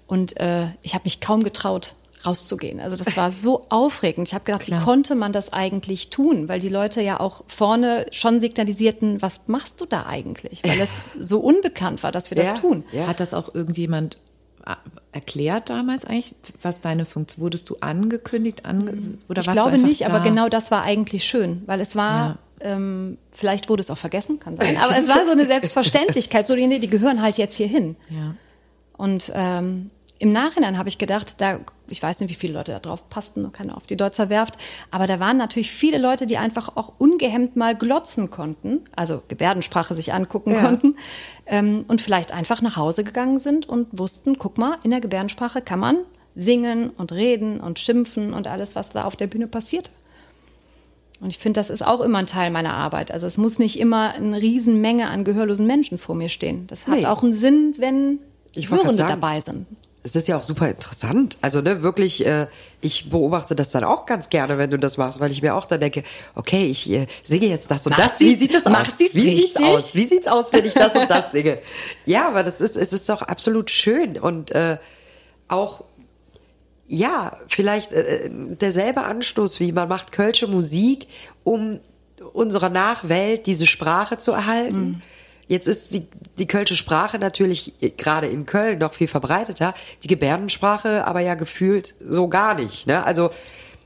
Und 0.07 0.39
äh, 0.39 0.67
ich 0.81 0.93
habe 0.93 1.03
mich 1.05 1.21
kaum 1.21 1.43
getraut, 1.43 1.95
rauszugehen. 2.25 2.79
Also 2.79 2.95
das 3.01 3.17
war 3.17 3.31
so 3.45 3.65
aufregend. 3.69 4.27
Ich 4.27 4.34
habe 4.34 4.45
gedacht, 4.45 4.63
Klar. 4.63 4.79
wie 4.81 4.84
konnte 4.86 5.15
man 5.15 5.34
das 5.34 5.51
eigentlich 5.51 6.10
tun? 6.10 6.47
Weil 6.47 6.60
die 6.60 6.69
Leute 6.69 7.01
ja 7.01 7.19
auch 7.19 7.43
vorne 7.47 8.05
schon 8.12 8.39
signalisierten, 8.39 9.21
was 9.21 9.41
machst 9.47 9.81
du 9.81 9.86
da 9.86 10.05
eigentlich? 10.05 10.62
Weil 10.63 10.79
es 10.81 10.89
so 11.27 11.39
unbekannt 11.39 12.03
war, 12.03 12.12
dass 12.12 12.31
wir 12.31 12.38
Ja. 12.38 12.51
das 12.51 12.62
tun. 12.62 12.84
Ja. 12.91 13.07
Hat 13.07 13.19
das 13.19 13.34
auch 13.34 13.53
irgendjemand 13.53 14.17
erklärt 15.12 15.69
damals 15.69 16.06
eigentlich, 16.06 16.36
was 16.62 16.80
deine 16.82 17.06
Funktion, 17.06 17.43
wurdest 17.43 17.69
du 17.69 17.78
angekündigt, 17.82 18.65
ange 18.65 18.97
oder 19.30 19.41
ich 19.41 19.52
glaube 19.52 19.78
nicht, 19.78 20.02
da? 20.02 20.08
aber 20.08 20.23
genau 20.23 20.49
das 20.49 20.71
war 20.71 20.84
eigentlich 20.84 21.26
schön, 21.26 21.63
weil 21.65 21.80
es 21.82 21.95
war, 21.95 22.39
ähm, 22.60 23.17
vielleicht 23.32 23.69
wurde 23.69 23.82
es 23.82 23.91
auch 23.91 23.97
vergessen, 23.97 24.39
kann 24.39 24.56
sein, 24.56 24.78
aber 24.82 24.97
es 24.97 25.08
war 25.08 25.26
so 25.26 25.32
eine 25.32 25.45
Selbstverständlichkeit, 25.45 26.47
so 26.47 26.56
die, 26.56 26.80
die 26.80 26.89
gehören 26.89 27.21
halt 27.21 27.38
jetzt 27.38 27.56
hier 27.56 27.67
hin. 27.67 27.95
Ja. 28.10 28.36
Und 28.97 29.32
ähm, 29.36 29.91
im 30.19 30.32
Nachhinein 30.32 30.78
habe 30.78 30.89
ich 30.89 30.97
gedacht, 30.97 31.41
da, 31.41 31.60
ich 31.93 32.03
weiß 32.03 32.19
nicht, 32.19 32.29
wie 32.29 32.34
viele 32.36 32.53
Leute 32.53 32.71
da 32.73 32.79
drauf 32.79 33.08
passten, 33.10 33.49
keine 33.53 33.77
auf 33.77 33.86
die 33.86 33.95
Deutzer 33.95 34.29
Werft, 34.29 34.58
aber 34.91 35.08
da 35.08 35.19
waren 35.19 35.38
natürlich 35.38 35.71
viele 35.71 35.97
Leute, 35.97 36.25
die 36.27 36.38
einfach 36.38 36.75
auch 36.75 36.91
ungehemmt 36.97 37.56
mal 37.56 37.75
glotzen 37.75 38.29
konnten, 38.29 38.82
also 38.95 39.21
Gebärdensprache 39.29 39.95
sich 39.95 40.13
angucken 40.13 40.51
Ja. 40.53 40.62
konnten 40.63 40.97
ähm, 41.45 41.86
und 41.88 42.01
vielleicht 42.01 42.34
einfach 42.34 42.62
nach 42.62 42.75
Hause 42.75 43.03
gegangen 43.03 43.39
sind 43.39 43.69
und 43.69 43.88
wussten, 43.97 44.38
guck 44.38 44.58
mal, 44.58 44.77
in 44.84 44.91
der 44.91 44.99
Gebärdensprache 45.01 45.62
kann 45.62 45.79
man 45.79 45.97
singen 46.36 46.89
und 46.89 47.12
reden 47.12 47.60
und 47.62 47.77
schimpfen 47.79 48.34
und 48.34 48.47
alles, 48.47 48.75
was 48.75 48.89
da 48.89 49.03
auf 49.06 49.15
der 49.15 49.27
Bühne 49.27 49.47
passiert. 49.47 49.91
Und 51.21 51.29
ich 51.29 51.38
finde, 51.38 51.60
das 51.60 51.69
ist 51.69 51.86
auch 51.86 52.01
immer 52.01 52.17
ein 52.17 52.25
Teil 52.27 52.49
meiner 52.51 52.73
Arbeit. 52.73 53.12
Also 53.12 53.27
es 53.27 53.38
muss 53.38 53.60
nicht 53.60 53.79
immer 53.79 54.13
eine 54.13 54.41
Riesenmenge 54.41 55.10
an 55.10 55.23
gehörlosen 55.23 55.65
Menschen 55.67 55.97
vor 55.97 56.15
mir 56.15 56.27
stehen. 56.29 56.65
Das 56.67 56.88
hat 56.88 56.97
Nee. 56.97 57.06
auch 57.06 57.23
einen 57.23 57.32
Sinn, 57.34 57.75
wenn 57.77 58.19
Ich 58.56 58.69
Hörende 58.69 58.93
sagen, 58.95 59.10
dabei 59.10 59.39
sind. 59.39 59.67
Es 60.05 60.17
ist 60.17 60.27
ja 60.27 60.37
auch 60.37 60.43
super 60.43 60.69
interessant. 60.69 61.37
Also 61.41 61.61
ne, 61.61 61.81
wirklich, 61.81 62.25
äh, 62.25 62.47
ich 62.81 63.09
beobachte 63.09 63.55
das 63.55 63.71
dann 63.71 63.85
auch 63.85 64.05
ganz 64.05 64.29
gerne, 64.29 64.57
wenn 64.57 64.69
du 64.69 64.77
das 64.77 64.97
machst, 64.97 65.21
weil 65.21 65.31
ich 65.31 65.41
mir 65.41 65.55
auch 65.55 65.65
dann 65.65 65.79
denke, 65.79 66.03
okay, 66.35 66.65
ich 66.65 66.89
äh, 66.91 67.07
singe 67.23 67.45
jetzt 67.45 67.71
das 67.71 67.85
und 67.87 67.97
Macht 67.97 68.13
das. 68.13 68.19
Wie 68.19 68.35
sieht 68.35 68.53
das 68.53 68.65
aus? 68.65 68.99
Wie 68.99 69.07
sieht's 69.07 69.55
richtig? 69.55 69.65
aus? 69.65 69.95
Wie 69.95 70.07
sieht's 70.07 70.27
aus, 70.27 70.51
wenn 70.51 70.65
ich 70.65 70.73
das 70.73 70.93
und 70.93 71.09
das 71.09 71.31
singe? 71.31 71.59
Ja, 72.05 72.27
aber 72.27 72.43
das 72.43 72.59
ist, 72.59 72.75
es 72.75 72.91
ist 72.91 73.07
doch 73.07 73.21
absolut 73.21 73.71
schön 73.71 74.19
und 74.19 74.51
äh, 74.51 74.77
auch 75.47 75.85
ja, 76.87 77.37
vielleicht 77.47 77.93
äh, 77.93 78.29
derselbe 78.29 79.03
Anstoß 79.03 79.59
wie 79.59 79.71
man 79.71 79.87
macht 79.87 80.11
kölsche 80.11 80.47
Musik, 80.47 81.07
um 81.43 81.79
unserer 82.33 82.69
Nachwelt 82.69 83.45
diese 83.45 83.65
Sprache 83.65 84.17
zu 84.17 84.31
erhalten. 84.31 85.01
Jetzt 85.47 85.67
ist 85.67 85.93
die, 85.93 86.08
die 86.38 86.47
kölsche 86.47 86.75
Sprache 86.75 87.19
natürlich 87.19 87.73
gerade 87.97 88.27
in 88.27 88.45
Köln 88.45 88.79
noch 88.79 88.93
viel 88.93 89.08
verbreiteter, 89.08 89.73
die 90.03 90.08
Gebärdensprache 90.08 91.06
aber 91.06 91.19
ja 91.19 91.36
gefühlt 91.36 91.95
so 92.06 92.27
gar 92.27 92.56
nicht. 92.56 92.88
Ne? 92.88 93.03
Also 93.03 93.29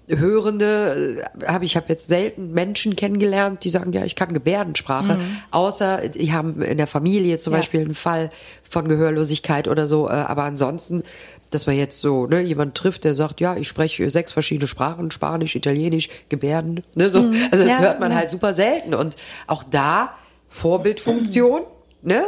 Hörende 0.10 1.22
äh, 1.42 1.46
habe 1.48 1.66
ich 1.66 1.76
habe 1.76 1.88
jetzt 1.90 2.08
selten 2.08 2.54
Menschen 2.54 2.96
kennengelernt, 2.96 3.64
die 3.66 3.70
sagen, 3.70 3.92
ja, 3.92 4.06
ich 4.06 4.16
kann 4.16 4.34
Gebärdensprache, 4.34 5.20
außer 5.52 6.08
die 6.10 6.32
haben 6.32 6.62
in 6.62 6.78
der 6.78 6.88
Familie 6.88 7.38
zum 7.40 7.52
Ja. 7.54 7.60
Beispiel 7.60 7.82
einen 7.82 7.96
Fall 7.96 8.30
von 8.70 8.88
Gehörlosigkeit 8.88 9.68
oder 9.68 9.86
so, 9.86 10.08
äh, 10.08 10.12
aber 10.12 10.44
ansonsten 10.44 11.04
dass 11.50 11.66
man 11.66 11.78
jetzt 11.78 12.02
so 12.02 12.28
ne, 12.28 12.42
jemand 12.42 12.76
trifft, 12.76 13.06
der 13.06 13.14
sagt, 13.16 13.40
ja, 13.40 13.56
ich 13.56 13.70
spreche 13.70 14.10
sechs 14.10 14.34
verschiedene 14.34 14.68
Sprachen, 14.68 15.12
Spanisch, 15.12 15.56
Italienisch, 15.56 16.10
Gebärden, 16.28 16.84
ne, 16.94 17.10
so. 17.10 17.20
Also 17.52 17.64
das 17.64 17.68
Ja, 17.68 17.80
hört 17.80 18.02
man 18.02 18.12
ja. 18.12 18.18
halt 18.18 18.32
super 18.32 18.52
selten 18.52 18.94
und 18.94 19.16
auch 19.48 19.64
da 19.64 20.12
Vorbildfunktion, 20.50 21.62
ne? 22.02 22.26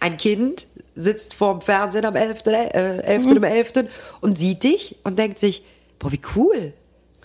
Ein 0.00 0.16
Kind 0.16 0.66
sitzt 0.94 1.34
vorm 1.34 1.60
Fernsehen 1.60 2.04
am 2.04 2.14
11. 2.16 2.42
Äh, 2.46 2.98
11. 3.00 3.24
Mhm. 3.26 3.36
im 3.38 3.44
11. 3.44 3.72
und 4.20 4.38
sieht 4.38 4.62
dich 4.62 4.96
und 5.04 5.18
denkt 5.18 5.38
sich, 5.38 5.64
boah, 5.98 6.12
wie 6.12 6.20
cool. 6.36 6.72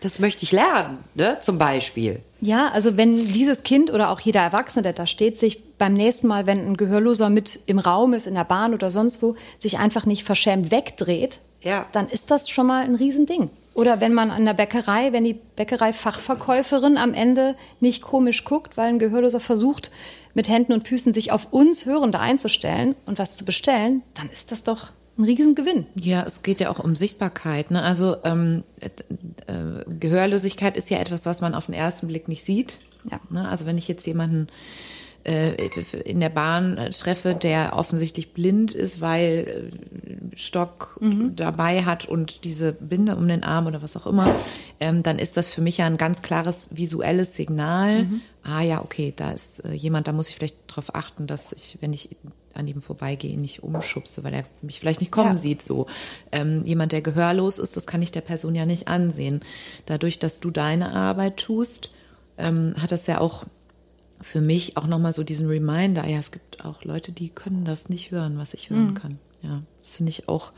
Das 0.01 0.17
möchte 0.19 0.43
ich 0.43 0.51
lernen, 0.51 0.97
ne? 1.13 1.37
Zum 1.41 1.59
Beispiel. 1.59 2.21
Ja, 2.39 2.69
also 2.69 2.97
wenn 2.97 3.31
dieses 3.31 3.61
Kind 3.61 3.91
oder 3.93 4.09
auch 4.09 4.19
jeder 4.19 4.41
Erwachsene, 4.41 4.81
der 4.81 4.93
da 4.93 5.05
steht, 5.05 5.39
sich 5.39 5.61
beim 5.77 5.93
nächsten 5.93 6.27
Mal, 6.27 6.47
wenn 6.47 6.65
ein 6.65 6.75
Gehörloser 6.77 7.29
mit 7.29 7.59
im 7.67 7.77
Raum 7.77 8.13
ist, 8.13 8.25
in 8.25 8.33
der 8.33 8.43
Bahn 8.43 8.73
oder 8.73 8.89
sonst 8.89 9.21
wo, 9.21 9.35
sich 9.59 9.77
einfach 9.77 10.07
nicht 10.07 10.23
verschämt 10.23 10.71
wegdreht, 10.71 11.39
Ja. 11.61 11.85
dann 11.91 12.07
ist 12.09 12.31
das 12.31 12.49
schon 12.49 12.65
mal 12.65 12.83
ein 12.83 12.95
Riesending. 12.95 13.51
Oder 13.73 14.01
wenn 14.01 14.13
man 14.13 14.31
an 14.31 14.45
der 14.45 14.53
Bäckerei, 14.53 15.13
wenn 15.13 15.23
die 15.23 15.39
Bäckerei-Fachverkäuferin 15.55 16.97
am 16.97 17.13
Ende 17.13 17.55
nicht 17.79 18.01
komisch 18.01 18.43
guckt, 18.43 18.75
weil 18.75 18.89
ein 18.89 18.99
Gehörloser 18.99 19.39
versucht, 19.39 19.91
mit 20.33 20.49
Händen 20.49 20.73
und 20.73 20.87
Füßen 20.87 21.13
sich 21.13 21.31
auf 21.31 21.51
uns 21.51 21.85
Hörende 21.85 22.19
einzustellen 22.19 22.95
und 23.05 23.19
was 23.19 23.37
zu 23.37 23.45
bestellen, 23.45 24.03
dann 24.13 24.29
ist 24.29 24.51
das 24.51 24.63
doch 24.63 24.91
ein 25.17 25.23
Riesengewinn. 25.23 25.85
Ja, 25.99 26.23
es 26.23 26.43
geht 26.43 26.59
ja 26.59 26.69
auch 26.69 26.79
um 26.79 26.95
Sichtbarkeit. 26.95 27.71
Ne? 27.71 27.81
Also 27.81 28.17
ähm, 28.23 28.63
äh, 28.79 28.87
äh, 29.51 29.83
Gehörlosigkeit 29.99 30.77
ist 30.77 30.89
ja 30.89 30.99
etwas, 30.99 31.25
was 31.25 31.41
man 31.41 31.53
auf 31.53 31.65
den 31.65 31.75
ersten 31.75 32.07
Blick 32.07 32.27
nicht 32.27 32.45
sieht. 32.45 32.79
Ja. 33.09 33.19
Ne? 33.29 33.47
Also 33.47 33.65
wenn 33.65 33.77
ich 33.77 33.87
jetzt 33.87 34.05
jemanden 34.07 34.47
äh, 35.23 35.53
in 36.05 36.19
der 36.19 36.29
Bahn 36.29 36.77
äh, 36.77 36.89
treffe, 36.89 37.35
der 37.35 37.73
offensichtlich 37.75 38.33
blind 38.33 38.71
ist, 38.71 39.01
weil 39.01 39.71
Stock 40.35 40.99
dabei 41.35 41.83
hat 41.83 42.05
und 42.05 42.43
diese 42.45 42.73
Binde 42.73 43.15
um 43.15 43.27
den 43.27 43.43
Arm 43.43 43.67
oder 43.67 43.81
was 43.81 43.95
auch 43.97 44.07
immer, 44.07 44.33
ähm, 44.79 45.03
dann 45.03 45.19
ist 45.19 45.37
das 45.37 45.49
für 45.49 45.61
mich 45.61 45.77
ja 45.77 45.85
ein 45.85 45.97
ganz 45.97 46.21
klares 46.21 46.69
visuelles 46.71 47.35
Signal. 47.35 48.07
Ah 48.43 48.61
ja, 48.61 48.81
okay, 48.83 49.13
da 49.15 49.31
ist 49.31 49.59
äh, 49.65 49.73
jemand, 49.73 50.07
da 50.07 50.13
muss 50.13 50.29
ich 50.29 50.35
vielleicht 50.35 50.55
darauf 50.67 50.95
achten, 50.95 51.27
dass 51.27 51.51
ich, 51.53 51.77
wenn 51.81 51.93
ich 51.93 52.09
an 52.53 52.67
ihm 52.67 52.81
vorbeigehe, 52.81 53.39
nicht 53.39 53.63
umschubse, 53.63 54.23
weil 54.23 54.33
er 54.33 54.43
mich 54.61 54.79
vielleicht 54.79 54.99
nicht 54.99 55.11
kommen 55.11 55.31
Ja. 55.31 55.37
sieht. 55.37 55.61
So 55.61 55.85
ähm, 56.31 56.63
jemand, 56.65 56.91
der 56.91 57.01
gehörlos 57.01 57.59
ist, 57.59 57.77
das 57.77 57.85
kann 57.87 58.01
ich 58.01 58.11
der 58.11 58.21
Person 58.21 58.55
ja 58.55 58.65
nicht 58.65 58.87
ansehen. 58.87 59.39
Dadurch, 59.85 60.19
dass 60.19 60.39
du 60.39 60.49
deine 60.51 60.91
Arbeit 60.93 61.37
tust, 61.37 61.91
ähm, 62.37 62.73
hat 62.81 62.91
das 62.91 63.07
ja 63.07 63.19
auch 63.21 63.45
für 64.19 64.41
mich 64.41 64.77
auch 64.77 64.85
nochmal 64.87 65.13
so 65.13 65.23
diesen 65.23 65.47
Reminder, 65.47 66.05
ja, 66.07 66.19
es 66.19 66.31
gibt 66.31 66.63
auch 66.65 66.83
Leute, 66.83 67.11
die 67.11 67.29
können 67.29 67.63
das 67.65 67.89
nicht 67.89 68.11
hören, 68.11 68.37
was 68.37 68.53
ich 68.53 68.69
Mhm. 68.69 68.75
hören 68.75 68.93
kann. 68.95 69.19
Ja, 69.41 69.63
das 69.81 69.97
finde 69.97 70.11
ich 70.11 70.29
auch 70.29 70.51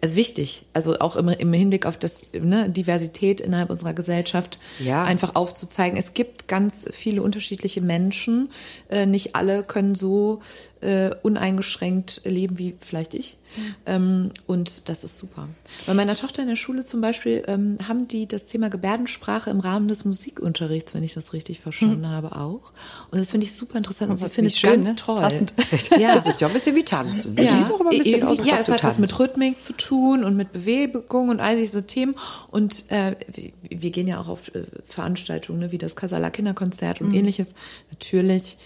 wichtig. 0.00 0.64
Also 0.72 0.98
auch 1.00 1.16
im, 1.16 1.28
im 1.28 1.52
Hinblick 1.52 1.86
auf 1.86 1.96
das 1.96 2.32
ne, 2.32 2.70
Diversität 2.70 3.40
innerhalb 3.40 3.70
unserer 3.70 3.92
Gesellschaft 3.94 4.58
Ja. 4.78 5.02
einfach 5.04 5.34
aufzuzeigen. 5.34 5.98
Es 5.98 6.14
gibt 6.14 6.46
ganz 6.48 6.86
viele 6.92 7.22
unterschiedliche 7.22 7.80
Menschen. 7.80 8.50
Äh, 8.88 9.06
nicht 9.06 9.34
alle 9.34 9.64
können 9.64 9.94
so 9.94 10.40
äh, 10.82 11.10
uneingeschränkt 11.22 12.22
leben 12.24 12.58
wie 12.58 12.74
vielleicht 12.80 13.14
ich. 13.14 13.38
Ähm, 13.86 14.30
und 14.46 14.88
das 14.88 15.04
ist 15.04 15.18
super. 15.18 15.48
Bei 15.86 15.94
meiner 15.94 16.16
Tochter 16.16 16.42
in 16.42 16.48
der 16.48 16.56
Schule 16.56 16.84
zum 16.84 17.00
Beispiel 17.00 17.44
ähm, 17.46 17.78
haben 17.86 18.08
die 18.08 18.26
das 18.26 18.46
Thema 18.46 18.70
Gebärdensprache 18.70 19.50
im 19.50 19.60
Rahmen 19.60 19.88
des 19.88 20.04
Musikunterrichts, 20.04 20.94
wenn 20.94 21.02
ich 21.02 21.14
das 21.14 21.32
richtig 21.32 21.60
verstanden 21.60 22.08
habe, 22.08 22.36
auch. 22.36 22.72
Und 23.10 23.18
das 23.18 23.30
finde 23.30 23.46
ich 23.46 23.54
super 23.54 23.78
interessant 23.78 24.10
und 24.10 24.16
sie 24.16 24.24
Gott, 24.24 24.32
findet 24.32 24.52
wie 24.54 24.56
es 24.56 24.62
ganz 24.62 24.86
ne? 24.86 24.96
toll. 24.96 25.20
Passend. 25.20 25.52
Ja. 25.98 26.14
Das 26.14 26.26
ist 26.26 26.40
ja 26.40 26.46
ein 26.48 26.52
bisschen 26.52 26.74
wie 26.76 26.84
Tanzen. 26.84 27.36
Ja, 27.36 27.52
Die 27.54 27.60
ist 27.60 27.70
auch 27.70 27.80
immer 27.80 27.90
ein 27.90 27.98
bisschen 27.98 28.22
aus, 28.24 28.41
ja, 28.46 28.58
es 28.58 28.66
du 28.66 28.72
hat 28.72 28.84
was 28.84 28.98
mit. 28.98 29.18
Rhythmik 29.18 29.58
zu 29.60 29.72
tun 29.74 30.24
und 30.24 30.36
mit 30.36 30.52
Bewegung 30.52 31.28
und 31.28 31.40
all 31.40 31.56
diese 31.56 31.86
Themen. 31.86 32.14
Und 32.50 32.90
äh, 32.90 33.16
wir- 33.28 33.52
wir 33.70 33.90
gehen 33.90 34.06
ja 34.08 34.20
auch 34.20 34.28
auf 34.28 34.48
äh, 34.54 34.64
Veranstaltungen 34.86 35.58
ne, 35.60 35.72
wie 35.72 35.78
das 35.78 35.96
Casala 35.96 36.30
Kinderkonzert 36.30 37.00
und 37.00 37.12
ähnliches. 37.14 37.54
Natürlich. 37.90 38.56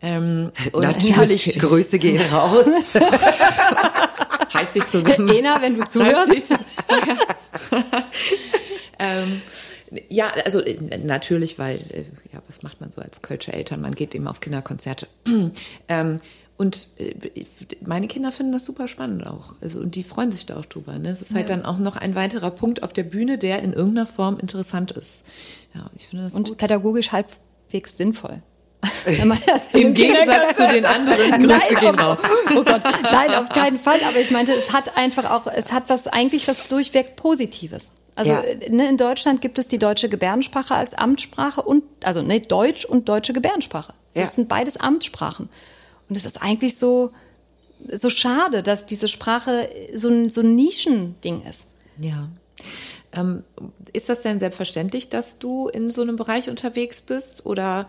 Ähm, 0.00 0.50
und 0.72 0.82
Natürlich, 0.82 1.58
Grüße 1.58 1.98
gehen 1.98 2.20
raus. 2.32 2.66
reiß 4.54 4.72
dich 4.72 4.84
zusammen. 4.88 5.28
Ena, 5.28 5.60
wenn 5.62 5.78
du 5.78 5.88
zuhörst. 5.88 6.32
ähm, 8.98 9.42
ja, 10.08 10.32
also 10.44 10.60
äh, 10.60 10.76
natürlich, 11.04 11.58
weil, 11.58 11.76
äh, 11.90 12.04
ja, 12.32 12.40
was 12.46 12.62
macht 12.62 12.80
man 12.80 12.90
so 12.90 13.00
als 13.00 13.22
Kölsche 13.22 13.52
Eltern? 13.52 13.80
Man 13.80 13.94
geht 13.94 14.14
eben 14.14 14.26
auf 14.26 14.40
Kinderkonzerte. 14.40 15.06
ähm, 15.88 16.18
und 16.58 16.88
äh, 16.98 17.14
meine 17.84 18.06
Kinder 18.08 18.30
finden 18.32 18.52
das 18.52 18.64
super 18.64 18.86
spannend 18.88 19.26
auch. 19.26 19.54
Also, 19.60 19.80
und 19.80 19.94
die 19.94 20.04
freuen 20.04 20.30
sich 20.32 20.46
da 20.46 20.56
auch 20.58 20.66
drüber. 20.66 20.98
Ne? 20.98 21.08
Es 21.10 21.22
ist 21.22 21.34
halt 21.34 21.48
dann 21.50 21.64
auch 21.64 21.78
noch 21.78 21.96
ein 21.96 22.14
weiterer 22.14 22.50
Punkt 22.50 22.82
auf 22.82 22.92
der 22.92 23.02
Bühne, 23.04 23.38
der 23.38 23.62
in 23.62 23.72
irgendeiner 23.72 24.06
Form 24.06 24.38
interessant 24.38 24.92
ist. 24.92 25.24
Ja, 25.74 25.86
ich 25.96 26.06
finde 26.08 26.24
das 26.24 26.34
Und 26.34 26.48
gut. 26.48 26.58
pädagogisch 26.58 27.10
halbwegs 27.12 27.96
sinnvoll. 27.96 28.42
Im 29.72 29.94
Gegensatz 29.94 30.56
zu 30.56 30.66
den 30.68 30.84
anderen, 30.84 31.30
Grüße 31.30 31.46
Nein, 31.46 31.60
gehen 31.80 31.94
raus. 31.94 32.18
Oh 32.54 32.62
Gott, 32.64 32.82
nein, 33.02 33.30
auf 33.34 33.48
keinen 33.48 33.78
Fall. 33.78 34.00
Aber 34.08 34.18
ich 34.18 34.30
meinte, 34.30 34.52
es 34.54 34.72
hat 34.72 34.96
einfach 34.96 35.30
auch, 35.30 35.46
es 35.46 35.72
hat 35.72 35.84
was 35.88 36.06
eigentlich 36.08 36.48
was 36.48 36.68
durchweg 36.68 37.14
Positives. 37.16 37.92
Also 38.16 38.32
Ja. 38.32 38.40
äh, 38.40 38.68
ne, 38.70 38.88
in 38.88 38.96
Deutschland 38.98 39.40
gibt 39.40 39.58
es 39.58 39.68
die 39.68 39.78
deutsche 39.78 40.08
Gebärdensprache 40.08 40.74
als 40.74 40.94
Amtssprache 40.94 41.62
und 41.62 41.84
also 42.02 42.22
ne, 42.22 42.40
Deutsch 42.40 42.84
und 42.84 43.08
deutsche 43.08 43.32
Gebärdensprache. 43.32 43.94
Das 44.14 44.24
Ja. 44.30 44.30
sind 44.34 44.48
beides 44.48 44.76
Amtssprachen. 44.76 45.48
Und 46.08 46.16
es 46.16 46.24
ist 46.24 46.42
eigentlich 46.42 46.76
so 46.78 47.12
so 47.92 48.10
schade, 48.10 48.62
dass 48.62 48.86
diese 48.86 49.08
Sprache 49.08 49.68
so 49.94 50.08
ein, 50.08 50.28
so 50.28 50.40
ein 50.40 50.54
Nischending 50.54 51.42
ist. 51.42 51.66
Ja. 52.00 52.28
Ähm, 53.12 53.44
ist 53.92 54.08
das 54.08 54.22
denn 54.22 54.38
selbstverständlich, 54.38 55.08
dass 55.08 55.38
du 55.38 55.68
in 55.68 55.90
so 55.90 56.02
einem 56.02 56.16
Bereich 56.16 56.48
unterwegs 56.48 57.00
bist? 57.00 57.44
Oder 57.44 57.88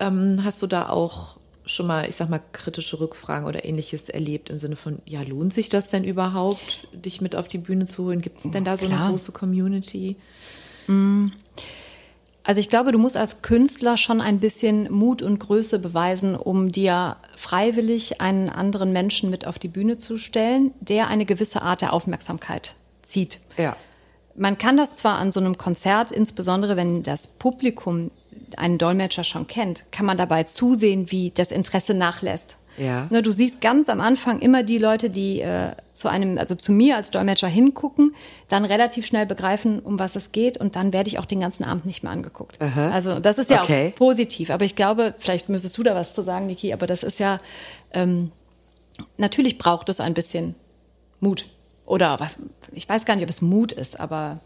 ähm, 0.00 0.40
hast 0.44 0.60
du 0.62 0.66
da 0.66 0.88
auch 0.88 1.38
schon 1.64 1.86
mal, 1.86 2.08
ich 2.08 2.16
sag 2.16 2.28
mal, 2.28 2.40
kritische 2.52 2.98
Rückfragen 2.98 3.46
oder 3.46 3.64
ähnliches 3.64 4.08
erlebt 4.08 4.50
im 4.50 4.58
Sinne 4.58 4.76
von, 4.76 5.00
ja, 5.04 5.22
lohnt 5.22 5.52
sich 5.52 5.68
das 5.68 5.90
denn 5.90 6.04
überhaupt, 6.04 6.88
dich 6.92 7.20
mit 7.20 7.36
auf 7.36 7.48
die 7.48 7.58
Bühne 7.58 7.84
zu 7.84 8.04
holen? 8.04 8.22
Gibt 8.22 8.38
es 8.38 8.50
denn 8.50 8.64
da 8.64 8.76
so 8.76 8.86
eine 8.86 9.10
große 9.10 9.32
Community? 9.32 10.16
Also 12.44 12.60
ich 12.60 12.68
glaube, 12.68 12.92
du 12.92 12.98
musst 12.98 13.16
als 13.16 13.42
Künstler 13.42 13.98
schon 13.98 14.20
ein 14.20 14.40
bisschen 14.40 14.90
Mut 14.90 15.20
und 15.20 15.38
Größe 15.38 15.78
beweisen, 15.78 16.34
um 16.34 16.70
dir 16.70 17.16
freiwillig 17.36 18.20
einen 18.20 18.48
anderen 18.48 18.92
Menschen 18.92 19.28
mit 19.28 19.46
auf 19.46 19.58
die 19.58 19.68
Bühne 19.68 19.98
zu 19.98 20.16
stellen, 20.16 20.72
der 20.80 21.08
eine 21.08 21.26
gewisse 21.26 21.60
Art 21.62 21.82
der 21.82 21.92
Aufmerksamkeit 21.92 22.74
zieht. 23.02 23.40
Ja. 23.58 23.76
Man 24.34 24.56
kann 24.56 24.76
das 24.76 24.96
zwar 24.96 25.18
an 25.18 25.32
so 25.32 25.40
einem 25.40 25.58
Konzert, 25.58 26.12
insbesondere 26.12 26.76
wenn 26.76 27.02
das 27.02 27.26
Publikum 27.26 28.10
einen 28.56 28.78
Dolmetscher 28.78 29.24
schon 29.24 29.46
kennt, 29.46 29.84
kann 29.90 30.06
man 30.06 30.16
dabei 30.16 30.44
zusehen, 30.44 31.10
wie 31.10 31.30
das 31.30 31.50
Interesse 31.50 31.92
nachlässt. 31.92 32.56
Ja. 32.78 33.06
Ne, 33.10 33.22
du 33.22 33.32
siehst 33.32 33.60
ganz 33.60 33.88
am 33.88 34.00
Anfang 34.00 34.40
immer 34.40 34.62
die 34.62 34.78
Leute, 34.78 35.10
die 35.10 35.40
äh, 35.40 35.72
zu 35.94 36.08
einem, 36.08 36.38
also 36.38 36.54
zu 36.54 36.72
mir 36.72 36.96
als 36.96 37.10
Dolmetscher 37.10 37.48
hingucken, 37.48 38.14
dann 38.48 38.64
relativ 38.64 39.04
schnell 39.06 39.26
begreifen, 39.26 39.80
um 39.80 39.98
was 39.98 40.14
es 40.16 40.30
geht 40.32 40.58
und 40.58 40.76
dann 40.76 40.92
werde 40.92 41.08
ich 41.08 41.18
auch 41.18 41.24
den 41.24 41.40
ganzen 41.40 41.64
Abend 41.64 41.86
nicht 41.86 42.02
mehr 42.02 42.12
angeguckt. 42.12 42.60
Also 42.60 43.18
das 43.18 43.38
ist 43.38 43.50
ja 43.50 43.62
Okay. 43.62 43.90
auch 43.92 43.98
positiv. 43.98 44.50
Aber 44.50 44.64
ich 44.64 44.76
glaube, 44.76 45.14
vielleicht 45.18 45.48
müsstest 45.48 45.76
du 45.76 45.82
da 45.82 45.94
was 45.94 46.14
zu 46.14 46.22
sagen, 46.22 46.46
Niki, 46.46 46.72
aber 46.72 46.86
das 46.86 47.02
ist 47.02 47.18
ja, 47.18 47.38
ähm, 47.92 48.30
natürlich 49.16 49.58
braucht 49.58 49.88
es 49.88 50.00
ein 50.00 50.14
bisschen 50.14 50.54
Mut. 51.20 51.46
Oder 51.84 52.20
was, 52.20 52.38
ich 52.72 52.88
weiß 52.88 53.04
gar 53.04 53.16
nicht, 53.16 53.24
ob 53.24 53.30
es 53.30 53.42
Mut 53.42 53.72
ist, 53.72 53.98
aber 53.98 54.40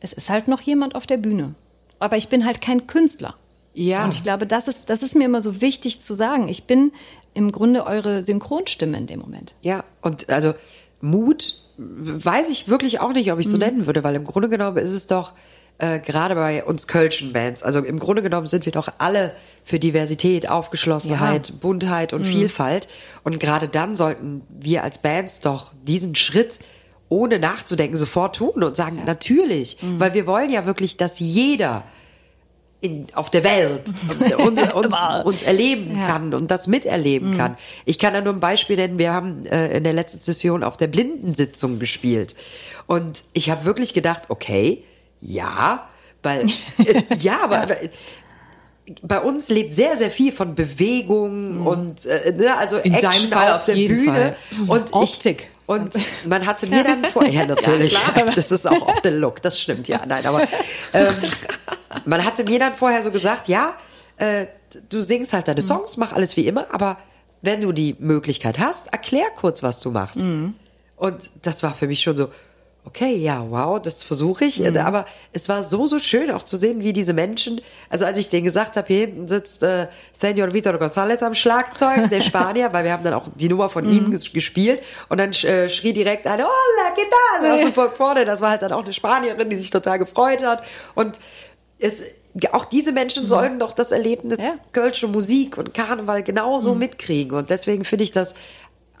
es 0.00 0.12
ist 0.12 0.30
halt 0.30 0.48
noch 0.48 0.60
jemand 0.62 0.94
auf 0.94 1.06
der 1.06 1.16
Bühne. 1.18 1.54
Aber 1.98 2.16
ich 2.16 2.28
bin 2.28 2.44
halt 2.46 2.60
kein 2.60 2.86
Künstler. 2.86 3.34
Ja. 3.74 4.04
Und 4.04 4.14
ich 4.14 4.22
glaube, 4.22 4.46
das 4.46 4.68
ist, 4.68 4.82
das 4.86 5.02
ist 5.02 5.14
mir 5.16 5.24
immer 5.24 5.40
so 5.40 5.60
wichtig 5.60 6.00
zu 6.00 6.14
sagen. 6.14 6.48
Ich 6.48 6.64
bin 6.64 6.92
im 7.34 7.52
Grunde 7.52 7.86
eure 7.86 8.24
Synchronstimme 8.24 8.96
in 8.98 9.06
dem 9.06 9.20
Moment. 9.20 9.54
Ja, 9.62 9.84
und 10.02 10.28
also 10.28 10.54
Mut 11.00 11.60
weiß 11.78 12.50
ich 12.50 12.68
wirklich 12.68 13.00
auch 13.00 13.12
nicht, 13.12 13.32
ob 13.32 13.38
ich 13.38 13.48
so 13.48 13.56
nennen 13.56 13.86
würde, 13.86 14.04
weil 14.04 14.14
im 14.14 14.24
Grunde 14.24 14.48
genommen 14.48 14.76
ist 14.76 14.92
es 14.92 15.06
doch 15.06 15.32
äh, 15.78 15.98
gerade 15.98 16.34
bei 16.34 16.62
uns 16.64 16.86
Kölschen 16.86 17.32
Bands, 17.32 17.62
also 17.62 17.80
im 17.80 17.98
Grunde 17.98 18.22
genommen 18.22 18.46
sind 18.46 18.66
wir 18.66 18.72
doch 18.72 18.88
alle 18.98 19.34
für 19.64 19.78
Diversität, 19.78 20.48
Aufgeschlossenheit, 20.48 21.54
Buntheit 21.60 22.12
und 22.12 22.24
Vielfalt. 22.24 22.88
Und 23.24 23.40
gerade 23.40 23.68
dann 23.68 23.96
sollten 23.96 24.42
wir 24.50 24.84
als 24.84 24.98
Bands 24.98 25.40
doch 25.40 25.72
diesen 25.82 26.14
Schritt 26.14 26.60
ohne 27.08 27.38
nachzudenken 27.38 27.96
sofort 27.96 28.36
tun 28.36 28.62
und 28.62 28.76
sagen, 28.76 29.02
natürlich, 29.06 29.76
weil 29.98 30.14
wir 30.14 30.26
wollen 30.26 30.50
ja 30.50 30.66
wirklich, 30.66 30.96
dass 30.96 31.18
jeder 31.18 31.84
in, 32.82 33.06
auf 33.14 33.30
der 33.30 33.44
Welt 33.44 33.84
uns, 34.38 34.62
uns, 34.74 34.94
uns 35.24 35.42
erleben 35.42 35.94
kann 35.94 36.34
und 36.34 36.50
das 36.50 36.66
miterleben 36.66 37.38
kann. 37.38 37.56
Ich 37.84 37.98
kann 37.98 38.12
da 38.12 38.20
nur 38.20 38.34
ein 38.34 38.40
Beispiel 38.40 38.76
nennen. 38.76 38.98
Wir 38.98 39.12
haben 39.12 39.46
äh, 39.46 39.76
in 39.76 39.84
der 39.84 39.92
letzten 39.92 40.20
Session 40.20 40.62
auf 40.64 40.76
der 40.76 40.88
Blindensitzung 40.88 41.78
gespielt. 41.78 42.34
Und 42.86 43.22
ich 43.32 43.50
habe 43.50 43.64
wirklich 43.64 43.94
gedacht, 43.94 44.24
okay, 44.28 44.84
ja, 45.20 45.88
weil, 46.22 46.46
äh, 46.78 47.02
ja, 47.18 47.42
aber, 47.44 47.62
aber 47.62 47.76
bei 49.02 49.20
uns 49.20 49.48
lebt 49.48 49.72
sehr, 49.72 49.96
sehr 49.96 50.10
viel 50.10 50.32
von 50.32 50.56
Bewegung 50.56 51.64
und 51.64 52.04
äh, 52.04 52.32
ne, 52.32 52.56
also 52.56 52.78
In 52.78 52.94
Action 52.94 53.28
Fall 53.28 53.52
auf 53.52 53.64
der 53.64 53.74
Bühne. 53.74 54.36
Fall. 54.56 54.66
Und 54.66 54.92
Optik. 54.92 55.42
Ich, 55.42 55.68
und 55.68 55.94
man 56.26 56.44
hatte 56.44 56.66
mir 56.66 56.82
dann 56.82 57.04
vorher, 57.04 57.32
ja, 57.32 57.46
natürlich, 57.46 57.96
das 58.34 58.50
ist 58.50 58.66
auch 58.66 58.88
auf 58.88 59.00
der 59.02 59.12
Look, 59.12 59.40
das 59.40 59.60
stimmt, 59.60 59.86
ja, 59.86 60.00
nein, 60.04 60.26
aber 60.26 60.42
ähm, 60.92 61.06
man 62.04 62.24
hatte 62.24 62.44
mir 62.44 62.58
dann 62.58 62.74
vorher 62.74 63.02
so 63.02 63.10
gesagt, 63.10 63.48
ja, 63.48 63.74
äh, 64.16 64.46
du 64.88 65.00
singst 65.00 65.32
halt 65.32 65.48
deine 65.48 65.60
Songs, 65.62 65.96
mach 65.96 66.12
alles 66.12 66.36
wie 66.36 66.46
immer, 66.46 66.66
aber 66.72 66.98
wenn 67.42 67.60
du 67.60 67.72
die 67.72 67.96
Möglichkeit 67.98 68.58
hast, 68.58 68.92
erklär 68.92 69.26
kurz, 69.36 69.62
was 69.62 69.80
du 69.80 69.90
machst. 69.90 70.16
Und 70.96 71.30
das 71.42 71.62
war 71.62 71.74
für 71.74 71.88
mich 71.88 72.00
schon 72.00 72.16
so, 72.16 72.28
okay, 72.84 73.16
ja, 73.16 73.44
wow, 73.48 73.80
das 73.80 74.02
versuche 74.02 74.44
ich. 74.44 74.64
Aber 74.78 75.06
es 75.32 75.48
war 75.48 75.62
so, 75.62 75.86
so 75.86 75.98
schön 75.98 76.30
auch 76.30 76.42
zu 76.42 76.56
sehen, 76.56 76.82
wie 76.82 76.92
diese 76.92 77.12
Menschen, 77.12 77.60
also 77.88 78.04
als 78.04 78.18
ich 78.18 78.28
denen 78.28 78.44
gesagt 78.44 78.76
habe, 78.76 78.86
hier 78.88 79.06
hinten 79.06 79.28
sitzt 79.28 79.62
äh, 79.62 79.86
Senor 80.18 80.52
Vitor 80.52 80.74
González 80.74 81.22
am 81.22 81.34
Schlagzeug, 81.34 82.10
der 82.10 82.20
Spanier, 82.22 82.72
weil 82.72 82.84
wir 82.84 82.92
haben 82.92 83.04
dann 83.04 83.14
auch 83.14 83.26
die 83.34 83.48
Nummer 83.48 83.70
von 83.70 83.90
ihm 83.90 84.10
ges 84.10 84.32
gespielt 84.32 84.82
und 85.08 85.18
dann 85.18 85.30
äh, 85.30 85.68
schrie 85.68 85.92
direkt 85.92 86.26
eine, 86.26 86.44
hola, 86.44 86.94
¿qué 86.96 87.02
tal? 87.40 87.52
Aus 87.52 87.60
dem 87.60 87.72
Volk 87.72 87.92
vorne. 87.92 88.24
Das 88.24 88.40
war 88.40 88.50
halt 88.50 88.62
dann 88.62 88.72
auch 88.72 88.82
eine 88.82 88.92
Spanierin, 88.92 89.48
die 89.48 89.56
sich 89.56 89.70
total 89.70 89.98
gefreut 89.98 90.44
hat. 90.44 90.64
Und 90.94 91.18
es, 91.82 92.02
auch 92.52 92.64
diese 92.64 92.92
Menschen 92.92 93.26
sollen 93.26 93.58
doch 93.58 93.72
das 93.72 93.92
Erlebnis 93.92 94.38
Ja. 94.38 94.54
Kölsche 94.72 95.08
Musik 95.08 95.58
und 95.58 95.74
Karneval 95.74 96.22
genauso 96.22 96.74
mitkriegen. 96.74 97.36
Und 97.36 97.50
deswegen 97.50 97.84
finde 97.84 98.04
ich 98.04 98.12
das 98.12 98.34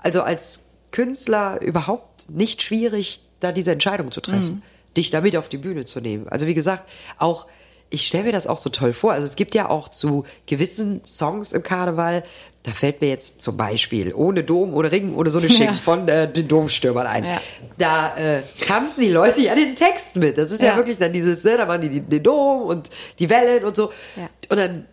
also 0.02 0.22
als 0.22 0.64
Künstler 0.90 1.60
überhaupt 1.62 2.28
nicht 2.28 2.60
schwierig, 2.60 3.22
da 3.40 3.52
diese 3.52 3.72
Entscheidung 3.72 4.10
zu 4.12 4.20
treffen, 4.20 4.62
dich 4.96 5.10
damit 5.10 5.36
auf 5.36 5.48
die 5.48 5.58
Bühne 5.58 5.84
zu 5.84 6.00
nehmen. 6.00 6.28
Also 6.28 6.46
wie 6.46 6.54
gesagt, 6.54 6.88
auch 7.18 7.46
ich 7.92 8.06
stelle 8.06 8.24
mir 8.24 8.32
das 8.32 8.46
auch 8.46 8.58
so 8.58 8.70
toll 8.70 8.92
vor. 8.92 9.12
Also 9.12 9.26
es 9.26 9.36
gibt 9.36 9.54
ja 9.54 9.68
auch 9.70 9.88
zu 9.88 10.24
gewissen 10.46 11.04
Songs 11.04 11.52
im 11.52 11.62
Karneval, 11.62 12.24
da 12.64 12.70
fällt 12.72 13.00
mir 13.00 13.08
jetzt 13.08 13.40
zum 13.40 13.56
Beispiel 13.56 14.14
ohne 14.14 14.44
Dom, 14.44 14.72
ohne 14.74 14.92
Ring, 14.92 15.14
ohne 15.16 15.30
so 15.30 15.38
eine 15.40 15.48
Schick 15.50 15.66
Ja. 15.66 15.72
von 15.74 16.08
äh, 16.08 16.32
den 16.32 16.46
Domstürmern 16.48 17.06
ein. 17.06 17.24
Ja. 17.24 17.40
Da 17.78 18.16
äh, 18.16 18.42
tanzen 18.66 19.00
die 19.02 19.10
Leute 19.10 19.40
ja 19.42 19.54
den 19.54 19.74
Text 19.74 20.16
mit. 20.16 20.38
Das 20.38 20.50
ist 20.52 20.62
ja, 20.62 20.68
Ja. 20.68 20.76
wirklich 20.76 20.98
dann 20.98 21.12
dieses, 21.12 21.42
ne, 21.44 21.56
da 21.56 21.66
machen 21.66 21.80
die 21.82 21.88
die- 21.88 22.00
den 22.00 22.22
Dom 22.22 22.62
und 22.62 22.88
die 23.18 23.28
Wellen 23.30 23.64
und 23.64 23.74
so. 23.76 23.92
Und 24.48 24.56
dann 24.58 24.86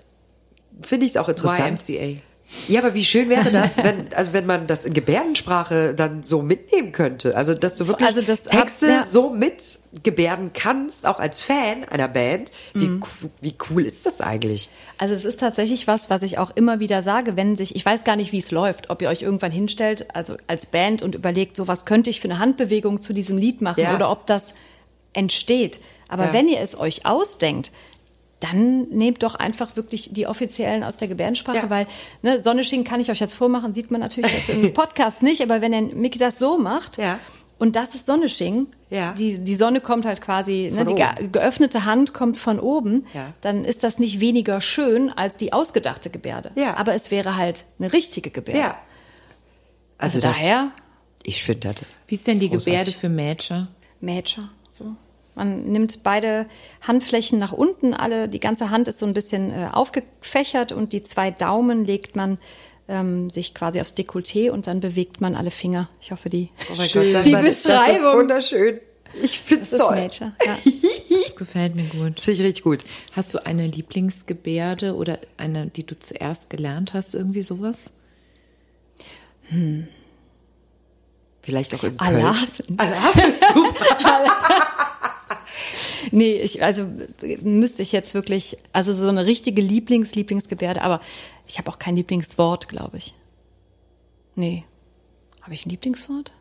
finde 0.82 1.06
ich 1.06 1.12
es 1.12 1.18
auch 1.18 1.30
interessant. 1.30 1.80
YMCA. 1.90 2.22
Ja, 2.68 2.80
aber 2.82 2.94
wie 2.96 3.06
schön 3.06 3.30
wäre 3.30 3.52
das, 3.52 3.78
wenn, 3.84 4.12
also 4.14 4.34
wenn 4.34 4.46
man 4.48 4.66
das 4.66 4.84
in 4.86 4.94
Gebärdensprache 4.94 5.94
dann 5.94 6.24
so 6.24 6.42
mitnehmen 6.42 6.92
könnte. 6.92 7.36
Also, 7.36 7.54
dass 7.54 7.78
du 7.78 7.88
wirklich 7.88 8.08
Also 8.08 8.22
das 8.22 8.46
hat- 8.46 8.52
Texte 8.52 8.88
ja. 8.88 9.04
so 9.04 9.30
mitgebärden 9.30 10.52
kannst, 10.54 11.06
auch 11.06 11.20
als 11.20 11.42
Fan 11.42 11.84
einer 11.90 12.08
Band. 12.08 12.52
Wie, 12.74 12.88
Mhm. 12.88 13.04
wie 13.42 13.54
cool 13.70 13.86
ist 13.86 14.06
das 14.06 14.20
eigentlich? 14.22 14.70
Also 14.98 15.14
es 15.14 15.26
ist 15.26 15.40
tatsächlich 15.40 15.86
was, 15.88 16.10
was 16.10 16.24
ich 16.24 16.38
auch 16.40 16.52
immer 16.56 16.80
wieder 16.80 17.02
sage, 17.04 17.36
wenn 17.36 17.56
sich, 17.56 17.76
ich 17.76 17.86
weiß 17.86 18.04
gar 18.04 18.16
nicht, 18.16 18.32
wie 18.32 18.40
es 18.40 18.52
läuft, 18.52 18.90
ob 18.90 19.02
ihr 19.02 19.10
euch 19.10 19.22
irgendwann 19.22 19.52
hinstellt, 19.52 20.08
also 20.16 20.36
als 20.48 20.66
Band 20.66 21.02
und 21.04 21.16
überlegt, 21.16 21.56
so 21.56 21.68
was 21.68 21.86
könnte 21.86 22.10
ich 22.10 22.20
für 22.20 22.30
eine 22.30 22.40
Handbewegung 22.40 23.00
zu 23.00 23.14
diesem 23.14 23.38
Lied 23.38 23.62
machen 23.62 23.82
Ja. 23.82 23.96
oder 23.96 24.10
ob 24.12 24.26
das 24.26 24.54
entsteht. 25.14 25.80
Aber 26.08 26.26
Ja. 26.28 26.34
wenn 26.34 26.48
ihr 26.48 26.60
es 26.60 26.78
euch 26.80 27.06
ausdenkt, 27.06 27.72
dann 28.40 28.88
nehmt 28.90 29.22
doch 29.24 29.36
einfach 29.36 29.76
wirklich 29.76 30.10
die 30.14 30.26
offiziellen 30.28 30.84
aus 30.84 30.98
der 30.98 31.08
Gebärdensprache, 31.08 31.58
Ja. 31.58 31.70
weil 31.70 31.86
ne, 32.22 32.42
Sonne 32.42 32.64
schicken 32.64 32.84
kann 32.86 33.00
ich 33.02 33.12
euch 33.12 33.20
jetzt 33.20 33.36
vormachen, 33.36 33.74
sieht 33.74 33.92
man 33.92 34.00
natürlich 34.02 34.32
jetzt 34.34 34.50
im 34.50 34.74
Podcast 34.74 35.22
nicht, 35.22 35.42
aber 35.42 35.62
wenn 35.62 35.72
der 35.74 35.82
Mickey 35.82 36.18
das 36.20 36.40
so 36.40 36.58
macht 36.58 36.98
Ja. 36.98 37.20
und 37.58 37.76
das 37.76 37.96
ist 37.96 38.06
Sonne 38.06 38.30
schingen, 38.30 38.68
Ja. 38.90 39.12
die, 39.14 39.40
die 39.40 39.56
Sonne 39.56 39.82
kommt 39.82 40.06
halt 40.06 40.22
quasi, 40.22 40.72
ne, 40.74 40.86
die 40.86 40.94
oben. 40.94 41.16
ge 41.18 41.28
geöffnete 41.32 41.84
Hand 41.86 42.14
kommt 42.14 42.38
von 42.38 42.60
oben, 42.62 43.06
Ja. 43.14 43.34
dann 43.42 43.66
ist 43.66 43.84
das 43.84 44.00
nicht 44.00 44.22
weniger 44.22 44.62
schön 44.62 45.10
als 45.10 45.36
die 45.36 45.52
ausgedachte 45.52 46.10
Gebärde. 46.10 46.52
Ja. 46.56 46.78
Aber 46.78 46.94
es 46.94 47.12
wäre 47.12 47.36
halt 47.36 47.66
eine 47.78 47.92
richtige 47.92 48.30
Gebärde. 48.32 48.60
Ja. 48.62 48.78
Also, 49.98 50.22
das- 50.22 50.32
daher 50.38 50.72
Ich 51.24 51.44
finde 51.44 51.74
das. 51.74 51.86
Wie 52.08 52.16
ist 52.16 52.26
denn 52.26 52.40
die 52.40 52.48
Großartig. 52.50 52.66
Gebärde 52.74 52.92
für 52.94 53.10
Mädchen? 53.10 53.68
Mädchen. 54.00 54.50
So. 54.70 54.96
Man 55.40 55.64
nimmt 55.72 56.04
beide 56.04 56.46
Handflächen 56.82 57.40
nach 57.40 57.54
unten, 57.54 57.94
alle, 57.94 58.28
die 58.28 58.40
ganze 58.40 58.70
Hand 58.70 58.88
ist 58.88 59.00
so 59.00 59.06
ein 59.06 59.14
bisschen 59.14 59.52
äh, 59.52 59.70
aufgefächert 59.72 60.72
und 60.72 60.92
die 60.94 61.02
zwei 61.04 61.32
Daumen 61.32 61.86
legt 61.86 62.16
man 62.16 62.38
ähm, 62.88 63.30
sich 63.30 63.54
quasi 63.54 63.80
aufs 63.82 63.94
Dekolleté 63.96 64.50
und 64.52 64.68
dann 64.68 64.80
bewegt 64.82 65.22
man 65.22 65.36
alle 65.36 65.52
Finger. 65.52 65.90
Ich 66.02 66.12
hoffe, 66.12 66.30
die, 66.30 66.50
Oh. 66.70 66.76
Gott, 66.76 66.80
das, 66.96 67.24
die 67.24 67.32
das 67.32 67.46
ist 67.46 67.64
Beschreibung. 67.64 68.18
wunderschön. 68.20 68.80
Ich 69.24 69.40
finde 69.40 69.64
es 69.64 69.70
das 69.72 69.80
ist 69.80 69.86
toll. 69.86 69.96
Mädchen. 69.96 70.36
Ja. 70.46 70.58
Das 71.24 71.36
gefällt 71.36 71.76
mir 71.76 71.84
gut. 71.86 72.18
Das 72.18 72.26
finde 72.26 72.42
ich 72.42 72.48
richtig 72.48 72.64
gut. 72.64 72.84
Hast 73.14 73.34
du 73.34 73.46
eine 73.46 73.68
Lieblingsgebärde 73.68 74.96
oder 74.96 75.20
eine, 75.38 75.68
die 75.68 75.86
du 75.86 75.98
zuerst 75.98 76.50
gelernt 76.50 76.94
hast, 76.94 77.14
irgendwie 77.14 77.42
sowas? 77.44 77.94
Vielleicht 81.42 81.74
auch 81.76 81.80
Köln. 81.80 81.96
Allah. 81.98 82.36
Allah 82.78 83.10
ist 83.28 83.44
super. 83.54 84.26
Nee, 86.12 86.34
ich, 86.38 86.64
also 86.64 86.88
müsste 87.42 87.82
ich 87.82 87.92
jetzt 87.92 88.14
wirklich, 88.14 88.58
also 88.74 88.94
so 88.94 89.08
eine 89.08 89.26
richtige 89.26 89.62
Lieblings, 89.62 90.16
Lieblingsgebärde, 90.16 90.82
aber 90.82 91.02
ich 91.48 91.58
habe 91.58 91.70
auch 91.70 91.80
kein 91.80 91.96
Lieblingswort, 91.96 92.68
glaube 92.70 92.98
ich. 92.98 93.16
Nee. 94.36 94.66
Habe 95.42 95.54
ich 95.54 95.66
ein 95.66 95.70
Lieblingswort? 95.70 96.32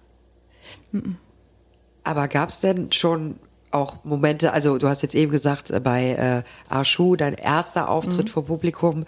Aber 2.05 2.29
gab 2.29 2.49
es 2.49 2.61
denn 2.61 2.93
schon 2.93 3.37
auch 3.71 4.03
Momente, 4.05 4.53
also 4.53 4.79
du 4.79 4.89
hast 4.89 5.03
jetzt 5.03 5.15
eben 5.15 5.31
gesagt, 5.31 5.71
äh, 5.71 5.81
bei 5.81 6.11
äh, 6.11 6.73
Arschu, 6.73 7.17
dein 7.17 7.35
erster 7.35 7.91
Auftritt 7.91 8.27
Mhm. 8.27 8.31
vor 8.31 8.45
Publikum, 8.47 9.05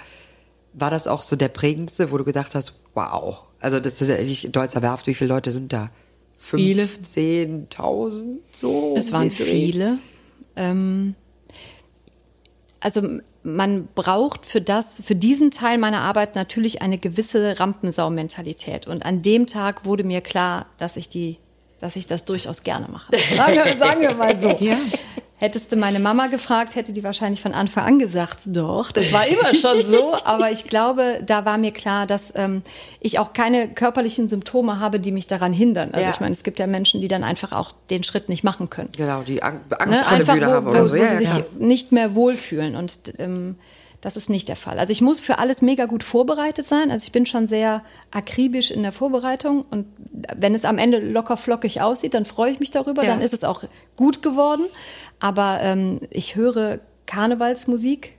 war 0.75 0.91
das 0.91 1.07
auch 1.09 1.23
so 1.23 1.35
der 1.37 1.49
prägendste, 1.49 2.13
wo 2.13 2.19
du 2.19 2.25
gedacht 2.25 2.55
hast, 2.55 2.83
wow, 2.95 3.43
also 3.59 3.81
das 3.81 4.01
ist 4.01 4.09
ja 4.09 4.17
echt 4.17 4.55
Deutzer 4.55 4.83
Werft, 4.83 5.07
wie 5.07 5.15
viele 5.15 5.29
Leute 5.35 5.51
sind 5.51 5.73
da? 5.73 5.91
Viele. 6.39 6.85
15.000 6.85 8.39
so? 8.53 8.95
Es 8.97 9.13
waren 9.13 9.31
viele. 9.31 9.99
Ähm, 10.61 11.15
also 12.81 13.03
man 13.43 13.89
braucht 13.95 14.47
für 14.47 14.61
das, 14.61 15.03
für 15.05 15.15
diesen 15.15 15.51
Teil 15.51 15.79
meiner 15.79 16.01
Arbeit 16.01 16.35
natürlich 16.35 16.83
eine 16.83 16.99
gewisse 16.99 17.59
Rampensau-Mentalität. 17.59 18.87
Und 18.87 19.05
an 19.05 19.23
dem 19.23 19.47
Tag 19.47 19.85
wurde 19.85 20.05
mir 20.05 20.21
klar, 20.21 20.67
dass 20.79 20.97
ich 20.97 21.09
die, 21.09 21.39
dass 21.79 21.97
ich 21.97 22.07
das 22.07 22.25
durchaus 22.25 22.63
gerne 22.63 22.89
mache. 22.89 23.13
Sagen 23.37 23.55
wir, 23.55 23.77
sagen 23.77 24.01
wir 24.01 24.15
mal 24.15 24.39
so. 24.39 24.57
Ja. 24.61 24.77
Hättest 25.41 25.73
du 25.73 25.77
meine 25.77 26.01
Mama 26.01 26.27
gefragt, 26.27 26.75
hätte 26.77 26.93
die 26.93 27.03
wahrscheinlich 27.03 27.41
von 27.41 27.55
Anfang 27.55 27.85
an 27.85 27.99
gesagt, 27.99 28.43
doch, 28.47 28.93
das 28.93 29.11
war 29.11 29.27
immer 29.27 29.55
schon 29.55 29.85
so. 29.91 30.15
Aber 30.25 30.51
ich 30.51 30.65
glaube, 30.65 31.23
da 31.25 31.47
war 31.47 31.57
mir 31.57 31.71
klar, 31.73 32.07
dass 32.07 32.31
ähm, 32.37 32.61
ich 33.01 33.19
auch 33.19 33.33
keine 33.33 33.69
körperlichen 33.69 34.29
Symptome 34.29 34.79
habe, 34.81 35.01
die 35.01 35.13
mich 35.13 35.27
daran 35.27 35.55
hindern. 35.55 35.93
Also 35.95 36.05
Ja. 36.05 36.11
ich 36.11 36.21
meine, 36.21 36.35
es 36.35 36.43
gibt 36.43 36.59
ja 36.59 36.67
Menschen, 36.67 37.01
die 37.01 37.09
dann 37.09 37.25
einfach 37.25 37.53
auch 37.53 37.73
den 37.89 38.05
Schritt 38.05 38.29
nicht 38.29 38.45
machen 38.45 38.69
können. 38.69 38.91
Genau, 38.95 39.23
die 39.23 39.43
Ang 39.43 39.61
Angst 39.79 39.99
Ne? 39.99 40.05
vor 40.05 40.19
der 40.19 40.25
Bühne 40.35 40.47
wo, 40.47 40.51
haben 40.53 40.67
wo, 40.67 40.71
oder 40.71 40.83
wo 40.83 40.87
so. 40.87 40.93
sie 40.95 41.01
Ja, 41.01 41.13
ja, 41.21 41.35
sich 41.37 41.45
nicht 41.59 41.91
mehr 41.91 42.15
wohlfühlen. 42.15 42.77
Und 42.77 42.99
ähm, 43.19 43.57
das 44.01 44.17
ist 44.17 44.31
nicht 44.31 44.49
der 44.49 44.57
Fall. 44.57 44.79
Also 44.79 44.93
ich 44.93 45.03
muss 45.03 45.21
für 45.21 45.39
alles 45.39 45.61
mega 45.61 45.85
gut 45.87 46.03
vorbereitet 46.03 46.67
sein. 46.67 46.91
Also 46.91 47.05
ich 47.05 47.13
bin 47.13 47.27
schon 47.27 47.47
sehr 47.47 47.83
akribisch 48.11 48.71
in 48.71 48.83
der 48.83 48.93
Vorbereitung. 48.93 49.65
Und 49.71 49.87
wenn 50.37 50.55
es 50.55 50.65
am 50.65 50.79
Ende 50.79 50.99
locker 51.01 51.37
flockig 51.37 51.83
aussieht, 51.83 52.15
dann 52.15 52.25
freue 52.25 52.51
ich 52.53 52.61
mich 52.61 52.71
darüber. 52.71 53.03
Ja. 53.05 53.11
Dann 53.11 53.21
ist 53.21 53.35
es 53.35 53.45
auch 53.45 53.65
gut 53.97 54.23
geworden. 54.23 54.65
Aber 55.19 55.61
ähm, 55.63 56.01
ich 56.11 56.35
höre 56.35 56.81
Karnevalsmusik 57.07 58.17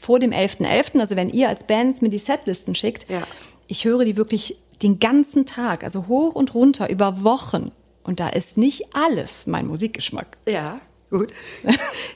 vor 0.00 0.18
dem 0.18 0.32
11.11., 0.32 0.98
also 1.00 1.14
wenn 1.16 1.30
ihr 1.30 1.48
als 1.48 1.64
Bands 1.64 2.02
mir 2.02 2.10
die 2.10 2.18
Setlisten 2.18 2.74
schickt, 2.74 3.08
Ja. 3.08 3.22
ich 3.68 3.84
höre 3.84 4.04
die 4.04 4.16
wirklich 4.16 4.58
den 4.82 4.98
ganzen 4.98 5.46
Tag, 5.46 5.84
also 5.84 6.08
hoch 6.08 6.34
und 6.34 6.54
runter, 6.54 6.90
über 6.90 7.22
Wochen. 7.22 7.72
Und 8.02 8.20
da 8.20 8.28
ist 8.28 8.56
nicht 8.58 8.94
alles 8.94 9.46
mein 9.46 9.66
Musikgeschmack. 9.66 10.38
Ja, 10.48 10.80
gut. 11.10 11.32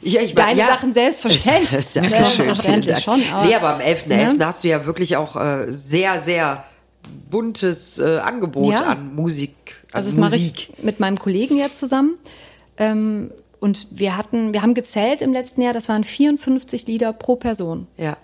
Ja, 0.00 0.20
ich 0.20 0.34
Deine 0.36 0.60
Sachen 0.62 0.92
selbstverständlich. 0.92 1.86
Dankeschön. 1.94 2.10
Selbstverständlich 2.20 3.04
Dank. 3.04 3.22
schon, 3.22 3.32
aber- 3.32 3.46
nee, 3.46 3.54
aber 3.54 3.74
am 3.74 3.80
11.11. 3.80 4.32
Ne? 4.34 4.46
hast 4.46 4.64
du 4.64 4.68
ja 4.68 4.84
wirklich 4.86 5.16
auch 5.16 5.36
äh, 5.36 5.66
sehr, 5.72 6.20
sehr 6.20 6.64
buntes 7.30 7.98
äh, 7.98 8.18
Angebot 8.18 8.72
Ja. 8.72 8.84
an 8.84 9.14
Musik. 9.14 9.54
An 9.92 9.98
Also 9.98 10.10
das 10.10 10.18
mache 10.18 10.32
Musik. 10.32 10.70
ich 10.78 10.82
mit 10.84 11.00
meinem 11.00 11.18
Kollegen 11.18 11.56
jetzt 11.56 11.78
zusammen. 11.80 12.18
Ähm, 12.78 13.30
und 13.60 13.86
wir 13.90 14.16
hatten, 14.16 14.52
wir 14.52 14.62
haben 14.62 14.74
gezählt 14.74 15.22
im 15.22 15.32
letzten 15.32 15.62
Jahr, 15.62 15.72
das 15.72 15.88
waren 15.88 16.04
54 16.04 16.86
Lieder 16.86 17.12
pro 17.12 17.36
Person. 17.36 17.86
Ja. 17.96 18.16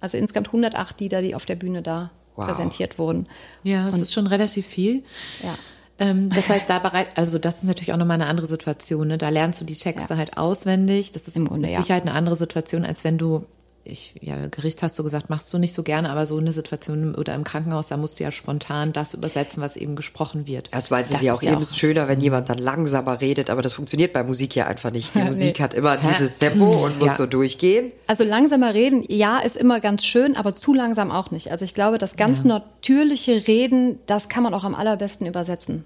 Also 0.00 0.16
insgesamt 0.16 0.48
108 0.48 1.00
Lieder, 1.00 1.22
die 1.22 1.34
auf 1.34 1.44
der 1.46 1.56
Bühne 1.56 1.82
da 1.82 2.10
Wow. 2.36 2.46
präsentiert 2.46 2.98
wurden. 2.98 3.26
Ja, 3.64 3.84
das 3.86 4.00
ist 4.00 4.12
schon 4.14 4.26
relativ 4.26 4.64
viel. 4.66 5.02
Ja. 5.42 5.54
Ähm, 6.00 6.30
das 6.30 6.48
heißt, 6.48 6.68
da 6.68 6.78
bereit, 6.78 7.08
also 7.16 7.38
das 7.38 7.58
ist 7.58 7.64
natürlich 7.64 7.92
auch 7.92 7.98
nochmal 7.98 8.14
eine 8.16 8.26
andere 8.26 8.46
Situation. 8.46 9.08
Ne? 9.08 9.18
Da 9.18 9.28
lernst 9.28 9.60
du 9.60 9.64
die 9.66 9.76
Texte 9.76 10.14
Ja. 10.14 10.18
halt 10.18 10.36
auswendig. 10.38 11.10
Das 11.12 11.28
ist 11.28 11.36
Im 11.36 11.46
Grunde, 11.46 11.66
mit 11.68 11.74
ja. 11.74 11.80
Sicherheit 11.82 12.02
eine 12.02 12.14
andere 12.14 12.36
Situation, 12.36 12.84
als 12.84 13.04
wenn 13.04 13.18
du, 13.18 13.44
ich, 13.84 14.14
ja, 14.20 14.46
Gericht 14.48 14.82
hast 14.82 14.98
du 14.98 15.02
gesagt, 15.02 15.30
machst 15.30 15.52
du 15.54 15.58
nicht 15.58 15.72
so 15.72 15.82
gerne, 15.82 16.10
aber 16.10 16.26
so 16.26 16.36
eine 16.36 16.52
Situation 16.52 17.14
oder 17.14 17.34
im 17.34 17.44
Krankenhaus, 17.44 17.88
da 17.88 17.96
musst 17.96 18.20
du 18.20 18.24
ja 18.24 18.30
spontan 18.30 18.92
das 18.92 19.14
übersetzen, 19.14 19.62
was 19.62 19.76
eben 19.76 19.96
gesprochen 19.96 20.46
wird. 20.46 20.68
Das 20.72 20.90
meinte 20.90 21.12
Das 21.12 21.20
sie 21.20 21.26
ist 21.28 21.32
auch 21.32 21.42
ja 21.42 21.52
eben 21.52 21.62
auch- 21.62 21.72
schöner, 21.74 22.06
wenn 22.08 22.20
jemand 22.20 22.48
dann 22.50 22.58
langsamer 22.58 23.20
redet, 23.20 23.48
aber 23.50 23.62
das 23.62 23.72
funktioniert 23.74 24.12
bei 24.12 24.22
Musik 24.22 24.54
ja 24.54 24.66
einfach 24.66 24.90
nicht. 24.92 25.14
Die 25.14 25.18
Musik 25.22 25.58
Nee. 25.58 25.64
hat 25.64 25.74
immer 25.74 25.96
dieses 25.96 26.36
Tempo 26.36 26.70
und 26.84 26.98
muss 26.98 27.08
Ja. 27.08 27.16
so 27.16 27.26
durchgehen. 27.26 27.92
Also 28.06 28.24
langsamer 28.24 28.74
reden, 28.74 29.04
ja, 29.08 29.38
ist 29.38 29.56
immer 29.56 29.80
ganz 29.80 30.04
schön, 30.04 30.36
aber 30.36 30.54
zu 30.54 30.74
langsam 30.74 31.10
auch 31.10 31.30
nicht. 31.30 31.50
Also 31.50 31.64
ich 31.64 31.74
glaube, 31.74 31.98
das 31.98 32.16
ganz 32.16 32.44
natürliche 32.44 33.46
Reden, 33.48 33.98
das 34.06 34.28
kann 34.28 34.42
man 34.42 34.54
auch 34.54 34.64
am 34.64 34.74
allerbesten 34.74 35.26
übersetzen. 35.26 35.84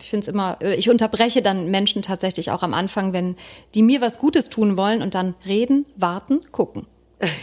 Ich 0.00 0.10
finde 0.10 0.24
es 0.24 0.28
immer, 0.28 0.58
ich 0.62 0.88
unterbreche 0.90 1.42
dann 1.42 1.70
Menschen 1.70 2.02
tatsächlich 2.02 2.50
auch 2.50 2.62
am 2.62 2.74
Anfang, 2.74 3.12
wenn 3.12 3.34
die 3.74 3.82
mir 3.82 4.00
was 4.00 4.18
Gutes 4.18 4.48
tun 4.48 4.76
wollen 4.76 5.02
und 5.02 5.14
dann 5.14 5.34
reden, 5.46 5.86
warten, 5.96 6.40
gucken. 6.52 6.86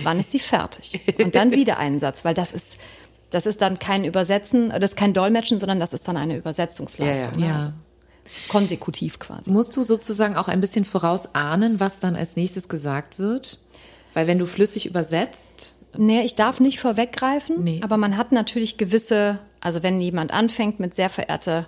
Wann 0.03 0.19
ist 0.19 0.31
sie 0.31 0.39
fertig? 0.39 0.99
Und 1.23 1.35
dann 1.35 1.51
wieder 1.51 1.77
einen 1.77 1.99
Satz, 1.99 2.23
weil 2.25 2.33
das 2.33 2.51
ist, 2.51 2.77
das 3.29 3.45
ist 3.45 3.61
dann 3.61 3.79
kein 3.79 4.03
Übersetzen, 4.05 4.69
das 4.69 4.91
ist 4.91 4.97
kein 4.97 5.13
Dolmetschen, 5.13 5.59
sondern 5.59 5.79
das 5.79 5.93
ist 5.93 6.07
dann 6.07 6.17
eine 6.17 6.37
Übersetzungsleistung. 6.37 7.39
Ja, 7.41 7.47
ja. 7.47 7.55
Also 7.55 7.73
konsekutiv 8.49 9.19
quasi. 9.19 9.49
Musst 9.49 9.75
du 9.75 9.83
sozusagen 9.83 10.35
auch 10.35 10.47
ein 10.47 10.61
bisschen 10.61 10.85
vorausahnen, 10.85 11.79
was 11.79 11.99
dann 11.99 12.15
als 12.15 12.35
nächstes 12.35 12.69
gesagt 12.69 13.19
wird? 13.19 13.59
Weil 14.13 14.27
wenn 14.27 14.39
du 14.39 14.45
flüssig 14.45 14.85
übersetzt, 14.85 15.73
Nee, 15.97 16.21
ich 16.21 16.35
darf 16.35 16.61
nicht 16.61 16.79
vorweggreifen, 16.79 17.63
Nee. 17.65 17.81
aber 17.83 17.97
man 17.97 18.15
hat 18.15 18.31
natürlich 18.31 18.77
gewisse, 18.77 19.39
also 19.59 19.83
wenn 19.83 19.99
jemand 19.99 20.31
anfängt 20.31 20.79
mit 20.79 20.95
sehr 20.95 21.09
verehrte 21.09 21.67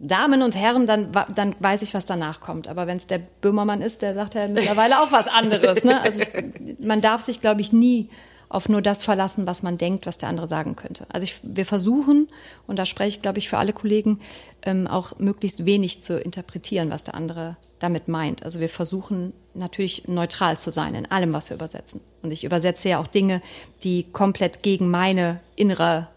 Damen 0.00 0.42
und 0.42 0.56
Herren, 0.56 0.86
dann, 0.86 1.10
dann 1.34 1.54
weiß 1.58 1.82
ich, 1.82 1.92
was 1.92 2.04
danach 2.04 2.40
kommt. 2.40 2.68
Aber 2.68 2.86
wenn 2.86 2.98
es 2.98 3.06
der 3.06 3.18
Böhmermann 3.18 3.82
ist, 3.82 4.02
der 4.02 4.14
sagt 4.14 4.34
ja 4.34 4.46
mittlerweile 4.46 5.00
auch 5.02 5.10
was 5.10 5.26
anderes. 5.26 5.82
Ne? 5.84 6.00
Also 6.00 6.22
ich, 6.22 6.78
man 6.78 7.00
darf 7.00 7.22
sich, 7.22 7.40
glaube 7.40 7.60
ich, 7.60 7.72
nie 7.72 8.08
auf 8.48 8.68
nur 8.68 8.80
das 8.80 9.02
verlassen, 9.02 9.46
was 9.46 9.62
man 9.62 9.76
denkt, 9.76 10.06
was 10.06 10.18
der 10.18 10.28
andere 10.28 10.48
sagen 10.48 10.76
könnte. 10.76 11.06
Also 11.10 11.24
ich, 11.24 11.40
wir 11.42 11.66
versuchen, 11.66 12.28
und 12.66 12.78
da 12.78 12.86
spreche 12.86 13.16
ich, 13.16 13.22
glaube 13.22 13.38
ich, 13.38 13.48
für 13.48 13.58
alle 13.58 13.72
Kollegen, 13.72 14.20
ähm, 14.62 14.86
auch 14.86 15.18
möglichst 15.18 15.66
wenig 15.66 16.02
zu 16.02 16.18
interpretieren, 16.18 16.90
was 16.90 17.04
der 17.04 17.14
andere 17.14 17.56
damit 17.78 18.08
meint. 18.08 18.42
Also 18.42 18.60
wir 18.60 18.68
versuchen 18.68 19.32
natürlich 19.54 20.08
neutral 20.08 20.56
zu 20.56 20.70
sein 20.70 20.94
in 20.94 21.10
allem, 21.10 21.32
was 21.32 21.50
wir 21.50 21.56
übersetzen. 21.56 22.00
Und 22.22 22.30
ich 22.30 22.44
übersetze 22.44 22.88
ja 22.88 23.00
auch 23.00 23.06
Dinge, 23.06 23.42
die 23.82 24.04
komplett 24.04 24.62
gegen 24.62 24.88
meine 24.88 25.40
innere 25.56 26.08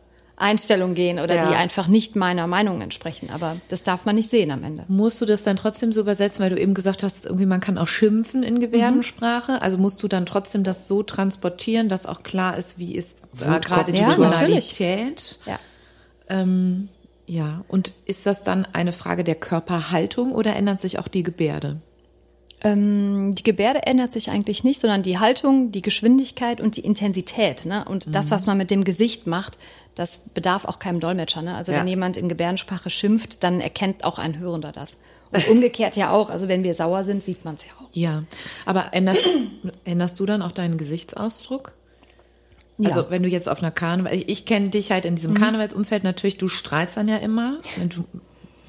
Einstellung 0.42 0.94
gehen 0.96 1.20
oder 1.20 1.36
Ja. 1.36 1.50
die 1.50 1.56
einfach 1.56 1.88
nicht 1.88 2.16
meiner 2.16 2.48
Meinung 2.48 2.82
entsprechen. 2.82 3.30
Aber 3.32 3.58
das 3.70 3.84
darf 3.84 4.06
man 4.06 4.16
nicht 4.16 4.30
sehen 4.30 4.52
am 4.52 4.64
Ende. 4.64 4.84
Musst 4.88 5.22
du 5.22 5.26
das 5.26 5.44
dann 5.44 5.56
trotzdem 5.56 5.92
so 5.92 6.02
übersetzen, 6.02 6.42
weil 6.44 6.50
du 6.50 6.60
eben 6.60 6.74
gesagt 6.74 7.04
hast, 7.04 7.26
irgendwie 7.26 7.46
man 7.46 7.60
kann 7.62 7.78
auch 7.78 7.88
schimpfen 7.88 8.44
in 8.44 8.60
Gebärdensprache? 8.60 9.62
Also 9.62 9.78
musst 9.78 10.02
du 10.04 10.08
dann 10.08 10.26
trotzdem 10.26 10.64
das 10.64 10.88
so 10.88 11.04
transportieren, 11.04 11.88
dass 11.90 12.06
auch 12.06 12.24
klar 12.24 12.58
ist, 12.58 12.80
wie 12.80 12.96
ist 12.96 13.24
da 13.40 13.60
gerade 13.60 13.92
die 13.92 14.00
Ja. 14.00 14.10
Tonalität? 14.10 15.40
Ja. 15.46 15.60
Ähm, 16.28 16.90
ja, 17.28 17.64
und 17.68 17.94
ist 18.06 18.26
das 18.26 18.44
dann 18.44 18.66
eine 18.74 18.92
Frage 18.92 19.24
der 19.24 19.36
Körperhaltung 19.36 20.32
oder 20.34 20.56
ändert 20.56 20.82
sich 20.82 21.00
auch 21.00 21.08
die 21.08 21.24
Gebärde? 21.24 21.82
Ähm, 22.64 23.34
die 23.34 23.44
Gebärde 23.44 23.84
ändert 23.88 24.14
sich 24.14 24.30
eigentlich 24.30 24.64
nicht, 24.64 24.82
sondern 24.82 25.02
die 25.02 25.18
Haltung, 25.18 25.72
die 25.72 25.82
Geschwindigkeit 25.82 26.62
und 26.62 26.78
die 26.78 26.82
Intensität. 26.82 27.66
Ne? 27.66 27.86
Und 27.86 28.14
das, 28.14 28.30
was 28.30 28.46
man 28.46 28.58
mit 28.58 28.70
dem 28.70 28.84
Gesicht 28.84 29.26
macht, 29.26 29.58
das 29.96 30.20
bedarf 30.34 30.66
auch 30.66 30.80
keinem 30.80 31.00
Dolmetscher. 31.00 31.42
Ne? 31.42 31.56
Also 31.56 31.72
Ja. 31.72 31.80
wenn 31.80 31.88
jemand 31.88 32.18
in 32.18 32.30
Gebärdensprache 32.30 32.90
schimpft, 32.90 33.44
dann 33.44 33.60
erkennt 33.62 34.04
auch 34.04 34.20
ein 34.20 34.40
Hörender 34.40 34.72
das. 34.72 34.96
Und 35.34 35.48
umgekehrt 35.48 35.96
ja 35.96 36.12
auch. 36.12 36.30
Also 36.30 36.48
wenn 36.50 36.64
wir 36.64 36.74
sauer 36.74 37.04
sind, 37.04 37.24
sieht 37.24 37.46
man 37.46 37.56
es 37.56 37.66
ja 37.66 37.72
auch. 37.80 37.88
Ja, 37.94 38.24
aber 38.66 38.94
änderst, 38.94 39.24
änderst 39.86 40.20
du 40.20 40.26
dann 40.26 40.42
auch 40.42 40.52
deinen 40.52 40.78
Gesichtsausdruck? 40.78 41.72
Also 42.84 43.02
Ja. 43.02 43.06
wenn 43.10 43.22
du 43.24 43.30
jetzt 43.30 43.48
auf 43.48 43.60
einer 43.60 43.72
Karneval, 43.72 44.14
ich, 44.14 44.28
ich 44.30 44.46
kenne 44.46 44.70
dich 44.70 44.92
halt 44.92 45.06
in 45.06 45.16
diesem 45.16 45.34
Karnevalsumfeld 45.36 46.04
natürlich, 46.04 46.38
du 46.38 46.48
strahlst 46.48 46.98
dann 46.98 47.08
ja 47.08 47.18
immer. 47.18 47.60
Du, 47.90 48.04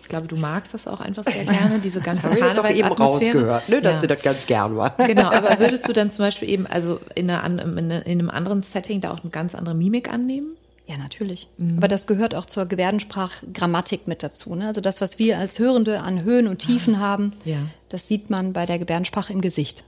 ich 0.03 0.09
glaube, 0.09 0.27
du 0.27 0.37
magst 0.37 0.75
das 0.75 0.87
auch 0.87 1.01
einfach 1.01 1.25
sehr 1.25 1.45
gerne, 1.45 1.79
diese 1.83 2.01
ganze 2.01 2.25
Haben 2.25 2.37
wir 2.37 2.47
jetzt 2.47 2.59
auch 2.59 2.69
eben 2.69 2.81
Karnevalsatmosphäre. 2.81 3.39
rausgehört, 3.39 3.69
ne, 3.71 3.81
dass 3.81 3.93
Ja. 3.95 3.99
sie 3.99 4.07
das 4.09 4.23
ganz 4.23 4.47
gern 4.47 4.77
war. 4.77 4.91
Genau, 4.99 5.31
aber 5.31 5.59
würdest 5.59 5.89
du 5.89 5.93
dann 5.93 6.11
zum 6.11 6.25
Beispiel 6.27 6.51
eben, 6.51 6.67
also 6.67 7.01
in 7.15 7.31
einer- 7.31 7.61
in 7.65 7.91
einem 7.91 8.29
anderen 8.31 8.63
Setting 8.63 9.01
da 9.01 9.13
auch 9.13 9.23
eine 9.23 9.31
ganz 9.31 9.55
andere 9.55 9.75
Mimik 9.75 10.13
annehmen? 10.13 10.57
Ja, 10.93 10.99
natürlich. 10.99 11.49
Aber 11.79 11.89
das 11.89 12.07
gehört 12.07 12.35
auch 12.35 12.45
zur 12.45 12.67
Gebärdensprachgrammatik 12.67 14.07
mit 14.07 14.23
dazu. 14.23 14.55
Ne? 14.55 14.67
Also 14.67 14.83
das, 14.83 15.01
was 15.01 15.19
wir 15.19 15.39
als 15.39 15.59
Hörende 15.59 16.01
an 16.01 16.23
Höhen 16.23 16.47
und 16.49 16.59
Tiefen 16.59 17.01
haben, 17.01 17.33
ja. 17.47 17.67
das 17.89 18.09
sieht 18.09 18.29
man 18.29 18.53
bei 18.53 18.67
der 18.67 18.79
Gebärdensprache 18.79 19.33
im 19.33 19.41
Gesicht. 19.41 19.85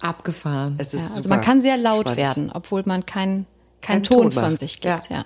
Abgefahren. 0.00 0.74
Es 0.78 0.92
ist 0.92 1.00
Ja, 1.02 1.06
also 1.08 1.22
super 1.22 1.36
man 1.36 1.44
kann 1.44 1.60
sehr 1.62 1.76
laut 1.76 2.08
spannend. 2.08 2.16
werden, 2.16 2.50
obwohl 2.52 2.82
man 2.84 3.06
keinen 3.06 3.46
kein 3.80 4.02
Ton 4.02 4.30
Ton 4.30 4.32
von 4.32 4.56
sich 4.56 4.82
Ja. 4.82 4.96
gibt. 4.96 5.10
Ja. 5.10 5.24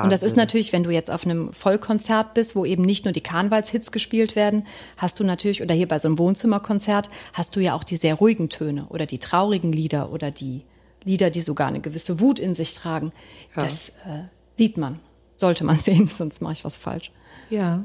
Und 0.00 0.12
das 0.12 0.22
ist 0.22 0.36
natürlich, 0.36 0.72
wenn 0.72 0.84
du 0.84 0.90
jetzt 0.90 1.10
auf 1.10 1.24
einem 1.24 1.52
Vollkonzert 1.52 2.34
bist, 2.34 2.54
wo 2.54 2.64
eben 2.64 2.84
nicht 2.84 3.04
nur 3.04 3.10
die 3.12 3.20
Karnevalshits 3.20 3.90
gespielt 3.90 4.36
werden, 4.36 4.64
hast 4.96 5.18
du 5.18 5.24
natürlich, 5.24 5.60
oder 5.62 5.74
hier 5.74 5.88
bei 5.88 5.98
so 5.98 6.06
einem 6.06 6.18
Wohnzimmerkonzert, 6.18 7.10
hast 7.32 7.56
du 7.56 7.60
ja 7.60 7.74
auch 7.74 7.82
die 7.82 7.96
sehr 7.96 8.14
ruhigen 8.14 8.48
Töne 8.48 8.86
oder 8.90 9.06
die 9.06 9.18
traurigen 9.18 9.72
Lieder 9.72 10.12
oder 10.12 10.30
die 10.30 10.62
Lieder, 11.04 11.30
die 11.30 11.40
sogar 11.40 11.68
eine 11.68 11.80
gewisse 11.80 12.20
Wut 12.20 12.38
in 12.38 12.54
sich 12.54 12.74
tragen. 12.74 13.12
Das 13.54 13.90
äh, 14.06 14.24
sieht 14.56 14.76
man, 14.76 15.00
sollte 15.36 15.64
man 15.64 15.78
sehen, 15.80 16.08
sonst 16.08 16.40
mache 16.40 16.54
ich 16.54 16.64
was 16.64 16.76
falsch. 16.76 17.10
Ja. 17.50 17.84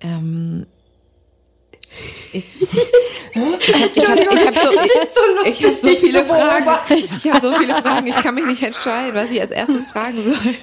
Ähm, 0.00 0.66
ist, 2.32 2.62
ich 2.62 2.68
habe 3.36 3.56
ich 3.60 4.46
hab 4.46 4.54
so, 4.56 4.70
ich 5.44 5.64
hab 5.64 5.74
so 5.74 5.88
viele 5.88 6.24
Fragen. 6.24 6.68
Ich 7.16 7.30
habe 7.30 7.40
so 7.40 7.52
viele 7.52 7.74
Fragen. 7.82 8.06
Ich 8.06 8.16
kann 8.16 8.34
mich 8.34 8.46
nicht 8.46 8.62
entscheiden, 8.62 9.14
was 9.14 9.30
ich 9.30 9.40
als 9.40 9.50
erstes 9.50 9.86
fragen 9.88 10.22
soll. 10.22 10.54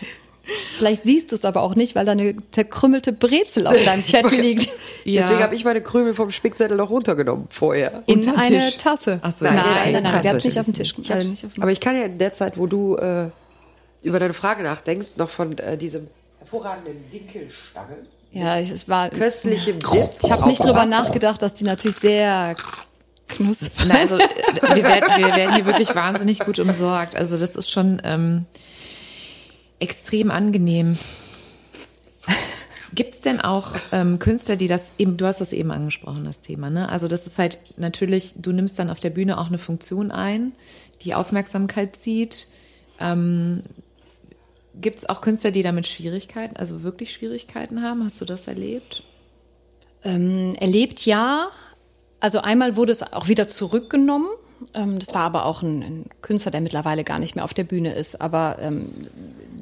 Vielleicht 0.77 1.03
siehst 1.05 1.31
du 1.31 1.35
es 1.35 1.43
aber 1.45 1.61
auch 1.61 1.75
nicht, 1.75 1.95
weil 1.95 2.05
da 2.05 2.13
eine 2.13 2.35
zerkrümmelte 2.51 3.13
Brezel 3.13 3.67
auf 3.67 3.83
deinem 3.85 4.03
Zettel 4.05 4.39
liegt. 4.39 4.69
Deswegen 5.05 5.41
habe 5.41 5.55
ich 5.55 5.63
meine 5.65 5.81
Krümel 5.81 6.13
vom 6.13 6.31
Spickzettel 6.31 6.77
noch 6.77 6.89
runtergenommen 6.89 7.47
vorher. 7.49 8.03
In 8.05 8.17
Unterm 8.19 8.35
eine 8.37 8.59
Tisch. 8.59 8.77
Tasse. 8.77 9.19
Ach 9.21 9.31
so, 9.31 9.45
nein, 9.45 9.55
in 9.55 9.61
nein, 9.61 9.67
eine 9.77 9.91
nein, 10.01 10.03
nein, 10.03 10.11
sie 10.11 10.27
Tasse. 10.27 10.35
hat 10.37 10.43
nicht 10.45 10.59
auf 10.59 10.65
dem 10.65 10.73
Tisch. 10.73 10.95
Ich 11.01 11.13
also 11.13 11.29
nicht 11.31 11.45
auf 11.45 11.53
dem 11.53 11.63
aber 11.63 11.71
ich 11.71 11.79
kann 11.79 11.95
ja 11.95 12.03
in 12.03 12.17
der 12.17 12.33
Zeit, 12.33 12.57
wo 12.57 12.67
du 12.67 12.95
äh, 12.97 13.29
über 14.03 14.19
deine 14.19 14.33
Frage 14.33 14.63
nachdenkst, 14.63 15.17
noch 15.17 15.29
von 15.29 15.57
äh, 15.57 15.77
diesem 15.77 16.07
hervorragenden 16.39 17.09
Dinkelstange, 17.11 17.97
Ja, 18.31 18.57
es 18.57 18.71
es 18.71 18.87
war. 18.87 19.09
köstlichem 19.09 19.79
Dip. 19.79 20.09
Ich 20.23 20.31
habe 20.31 20.47
nicht 20.47 20.63
drüber 20.63 20.85
nachgedacht, 20.85 21.41
dass 21.41 21.53
die 21.55 21.63
natürlich 21.65 21.97
sehr 21.97 22.55
knusprig. 23.27 23.87
Na, 23.87 23.95
also 23.95 24.17
äh, 24.17 24.27
wir 24.75 24.83
werden, 24.83 25.09
wir 25.25 25.35
werden 25.35 25.55
hier 25.55 25.65
wirklich 25.65 25.93
wahnsinnig 25.95 26.39
gut 26.39 26.59
umsorgt. 26.59 27.15
Also 27.15 27.37
das 27.37 27.55
ist 27.55 27.69
schon 27.71 28.01
ähm, 28.05 28.45
extrem 29.79 30.31
angenehm. 30.31 30.97
Gibt 32.93 33.13
es 33.13 33.21
denn 33.21 33.39
auch 33.39 33.75
ähm, 33.91 34.17
Künstler, 34.17 34.55
die 34.55 34.67
das 34.67 34.93
eben, 34.97 35.17
du 35.17 35.25
hast 35.25 35.39
das 35.39 35.53
eben 35.53 35.71
angesprochen, 35.71 36.23
das 36.23 36.39
Thema, 36.39 36.69
ne? 36.69 36.89
Also 36.89 37.07
das 37.07 37.27
ist 37.27 37.37
halt 37.37 37.59
natürlich, 37.77 38.33
du 38.37 38.51
nimmst 38.51 38.79
dann 38.79 38.89
auf 38.89 38.99
der 38.99 39.09
Bühne 39.09 39.37
auch 39.37 39.47
eine 39.47 39.59
Funktion 39.59 40.09
ein, 40.09 40.53
die 41.01 41.13
Aufmerksamkeit 41.13 41.95
zieht. 41.95 42.47
Ähm, 42.99 43.61
Gibt 44.79 44.99
es 44.99 45.09
auch 45.09 45.21
Künstler, 45.21 45.51
die 45.51 45.63
damit 45.63 45.87
Schwierigkeiten, 45.87 46.55
also 46.55 46.83
wirklich 46.83 47.13
Schwierigkeiten 47.13 47.81
haben? 47.81 48.03
Hast 48.03 48.21
du 48.21 48.25
das 48.25 48.47
erlebt? 48.47 49.03
Ähm, 50.03 50.55
erlebt 50.59 51.05
ja. 51.05 51.49
Also 52.19 52.39
einmal 52.39 52.75
wurde 52.75 52.91
es 52.91 53.03
auch 53.03 53.27
wieder 53.27 53.47
zurückgenommen. 53.47 54.27
Ähm, 54.73 54.99
das 54.99 55.13
war 55.13 55.21
aber 55.21 55.45
auch 55.45 55.61
ein, 55.61 55.81
ein 55.81 56.05
Künstler, 56.21 56.51
der 56.51 56.61
mittlerweile 56.61 57.03
gar 57.03 57.19
nicht 57.19 57.35
mehr 57.35 57.43
auf 57.43 57.53
der 57.53 57.63
Bühne 57.63 57.93
ist. 57.93 58.19
Aber 58.21 58.57
ähm, 58.59 59.07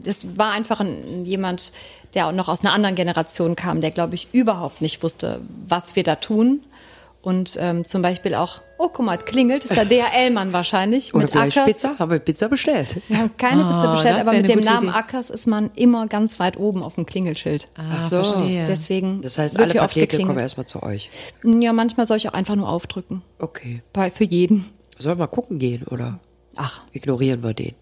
das 0.04 0.38
war 0.38 0.52
einfach 0.52 0.80
ein, 0.80 1.26
jemand, 1.26 1.72
der 2.14 2.28
auch 2.28 2.32
noch 2.32 2.50
aus 2.50 2.62
einer 2.62 2.74
anderen 2.74 2.96
Generation 2.96 3.56
kam, 3.56 3.82
der, 3.82 3.92
glaube 3.92 4.16
ich, 4.16 4.30
überhaupt 4.32 4.82
nicht 4.82 5.04
wusste, 5.04 5.42
was 5.68 5.96
wir 5.96 6.04
da 6.04 6.16
tun. 6.16 6.62
Und 7.26 7.58
ähm, 7.60 7.86
zum 7.86 8.04
Beispiel 8.04 8.36
auch, 8.36 8.62
oh, 8.78 8.88
guck 8.94 9.04
mal, 9.04 9.18
klingelt, 9.18 9.66
ist 9.66 9.76
der 9.76 9.86
DHL-Mann 9.86 10.54
wahrscheinlich. 10.54 11.12
Oder 11.16 11.24
mit 11.24 11.32
vielleicht 11.32 11.58
Ackers. 11.58 11.74
Pizza? 11.74 11.96
Haben 11.98 12.12
wir 12.12 12.20
Pizza 12.20 12.50
bestellt? 12.50 13.02
Wir 13.08 13.18
haben 13.18 13.36
keine 13.36 13.66
Oh, 13.66 13.74
Pizza 13.74 13.92
bestellt, 13.94 14.20
aber 14.22 14.34
mit 14.34 14.48
dem 14.48 14.60
Namen 14.60 14.90
Idee. 14.90 14.96
Ackers 14.96 15.32
ist 15.32 15.48
man 15.48 15.72
immer 15.74 16.06
ganz 16.06 16.40
weit 16.40 16.56
oben 16.56 16.84
auf 16.84 16.94
dem 16.94 17.08
Klingelschild. 17.08 17.68
Ach 17.78 18.04
so. 18.08 18.24
verstehe. 18.24 18.66
Deswegen 18.68 19.24
Das 19.24 19.40
heißt, 19.40 19.58
wird 19.58 19.72
alle 19.72 19.88
Pakete 19.88 20.22
kommen 20.22 20.38
erstmal 20.38 20.68
zu 20.68 20.84
euch. 20.84 21.10
Ja, 21.44 21.74
manchmal 21.74 22.06
soll 22.06 22.18
ich 22.18 22.30
auch 22.30 22.34
einfach 22.34 22.56
nur 22.56 22.70
aufdrücken. 22.70 23.24
Okay. 23.40 23.82
Bei, 23.92 24.12
für 24.12 24.26
jeden. 24.26 24.66
Sollen 24.98 25.18
wir 25.18 25.24
mal 25.24 25.28
gucken 25.28 25.60
gehen 25.60 25.84
oder 25.88 26.20
Ach, 26.56 26.82
ignorieren 26.94 27.44
wir 27.44 27.54
den? 27.54 27.76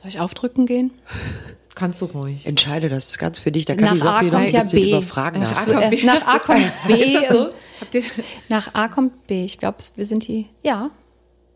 soll 0.00 0.08
ich 0.08 0.20
aufdrücken 0.20 0.66
gehen? 0.66 0.90
Kannst 1.76 2.00
du 2.02 2.06
ruhig. 2.06 2.44
Entscheide 2.46 2.88
das 2.88 3.16
ganz 3.18 3.38
für 3.38 3.52
dich. 3.52 3.64
Da 3.64 3.74
kann 3.74 3.84
Nach 3.84 3.92
die 3.92 3.98
Sophie 4.00 4.08
A 4.08 4.22
noch 4.22 4.24
ein 4.24 4.30
kommt 4.32 4.52
ja 4.52 4.60
bisschen 4.60 4.82
B. 4.82 4.90
überfragen. 4.90 5.40
Nach 5.40 5.66
lassen. 5.66 5.70
A 5.76 5.80
kommt 5.80 6.02
Äh, 6.02 6.04
nach 6.06 6.26
A 6.26 6.38
kommt 6.40 6.72
B. 6.88 6.94
Ist 6.94 7.22
das 7.22 7.28
so? 7.30 7.44
und- 7.46 7.54
Habt 7.80 7.94
ihr, 7.94 8.02
Nach 8.48 8.74
A 8.74 8.88
kommt 8.88 9.26
B. 9.26 9.44
Ich 9.44 9.58
glaube, 9.58 9.78
wir 9.96 10.04
sind 10.06 10.26
die, 10.28 10.48
ja, 10.62 10.90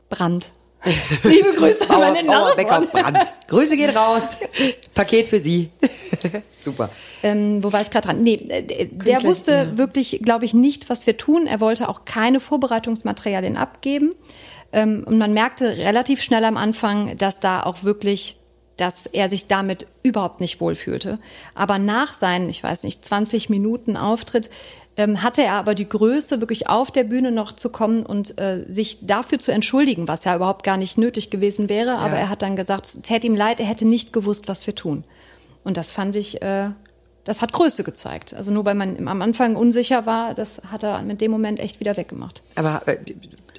Brand. 0.08 0.50
Liebe 1.22 1.52
Grüße 1.56 1.88
an 1.88 2.00
meine 2.00 2.22
Nachbarn. 2.22 2.88
Brand. 2.88 3.32
Grüße 3.48 3.76
gehen 3.76 3.96
raus. 3.96 4.38
Paket 4.94 5.28
für 5.28 5.40
Sie. 5.40 5.70
Super. 6.52 6.90
Ähm, 7.22 7.62
wo 7.62 7.72
war 7.72 7.80
ich 7.80 7.90
gerade 7.90 8.08
dran? 8.08 8.22
Nee, 8.22 8.34
äh, 8.34 8.62
der 8.62 8.86
Künstler, 8.86 9.24
wusste 9.24 9.52
ja. 9.52 9.78
wirklich, 9.78 10.20
glaube 10.22 10.44
ich, 10.44 10.54
nicht, 10.54 10.90
was 10.90 11.06
wir 11.06 11.16
tun. 11.16 11.46
Er 11.46 11.60
wollte 11.60 11.88
auch 11.88 12.04
keine 12.04 12.40
Vorbereitungsmaterialien 12.40 13.56
abgeben. 13.56 14.14
Ähm, 14.72 15.04
und 15.06 15.18
man 15.18 15.32
merkte 15.32 15.76
relativ 15.76 16.22
schnell 16.22 16.44
am 16.44 16.56
Anfang, 16.56 17.16
dass 17.16 17.40
da 17.40 17.62
auch 17.62 17.82
wirklich, 17.82 18.36
dass 18.76 19.06
er 19.06 19.30
sich 19.30 19.46
damit 19.46 19.86
überhaupt 20.02 20.40
nicht 20.40 20.60
wohlfühlte. 20.60 21.18
Aber 21.54 21.78
nach 21.78 22.12
seinen, 22.12 22.50
ich 22.50 22.62
weiß 22.62 22.82
nicht, 22.82 23.04
20 23.04 23.48
Minuten 23.48 23.96
Auftritt, 23.96 24.50
ähm, 24.96 25.22
hatte 25.22 25.42
er 25.42 25.54
aber 25.54 25.74
die 25.74 25.88
Größe, 25.88 26.40
wirklich 26.40 26.68
auf 26.68 26.90
der 26.90 27.04
Bühne 27.04 27.32
noch 27.32 27.52
zu 27.52 27.68
kommen 27.68 28.04
und 28.06 28.38
äh, 28.38 28.64
sich 28.68 29.06
dafür 29.06 29.38
zu 29.38 29.52
entschuldigen, 29.52 30.06
was 30.06 30.24
ja 30.24 30.36
überhaupt 30.36 30.64
gar 30.64 30.76
nicht 30.76 30.98
nötig 30.98 31.30
gewesen 31.30 31.68
wäre. 31.68 31.98
Aber 31.98 32.16
er 32.16 32.28
hat 32.28 32.42
dann 32.42 32.56
gesagt, 32.56 32.86
es 32.86 33.02
täte 33.02 33.26
ihm 33.26 33.34
leid, 33.34 33.60
er 33.60 33.66
hätte 33.66 33.84
nicht 33.84 34.12
gewusst, 34.12 34.48
was 34.48 34.66
wir 34.66 34.74
tun. 34.74 35.04
Und 35.64 35.76
das 35.76 35.90
fand 35.90 36.14
ich, 36.14 36.42
äh, 36.42 36.70
das 37.24 37.42
hat 37.42 37.52
Größe 37.52 37.82
gezeigt. 37.82 38.34
Also 38.34 38.52
nur 38.52 38.64
weil 38.64 38.74
man 38.74 39.08
am 39.08 39.22
Anfang 39.22 39.56
unsicher 39.56 40.06
war, 40.06 40.34
das 40.34 40.60
hat 40.70 40.84
er 40.84 41.02
mit 41.02 41.20
dem 41.20 41.30
Moment 41.30 41.58
echt 41.58 41.80
wieder 41.80 41.96
weggemacht. 41.96 42.42
Aber 42.54 42.86
äh, 42.86 42.98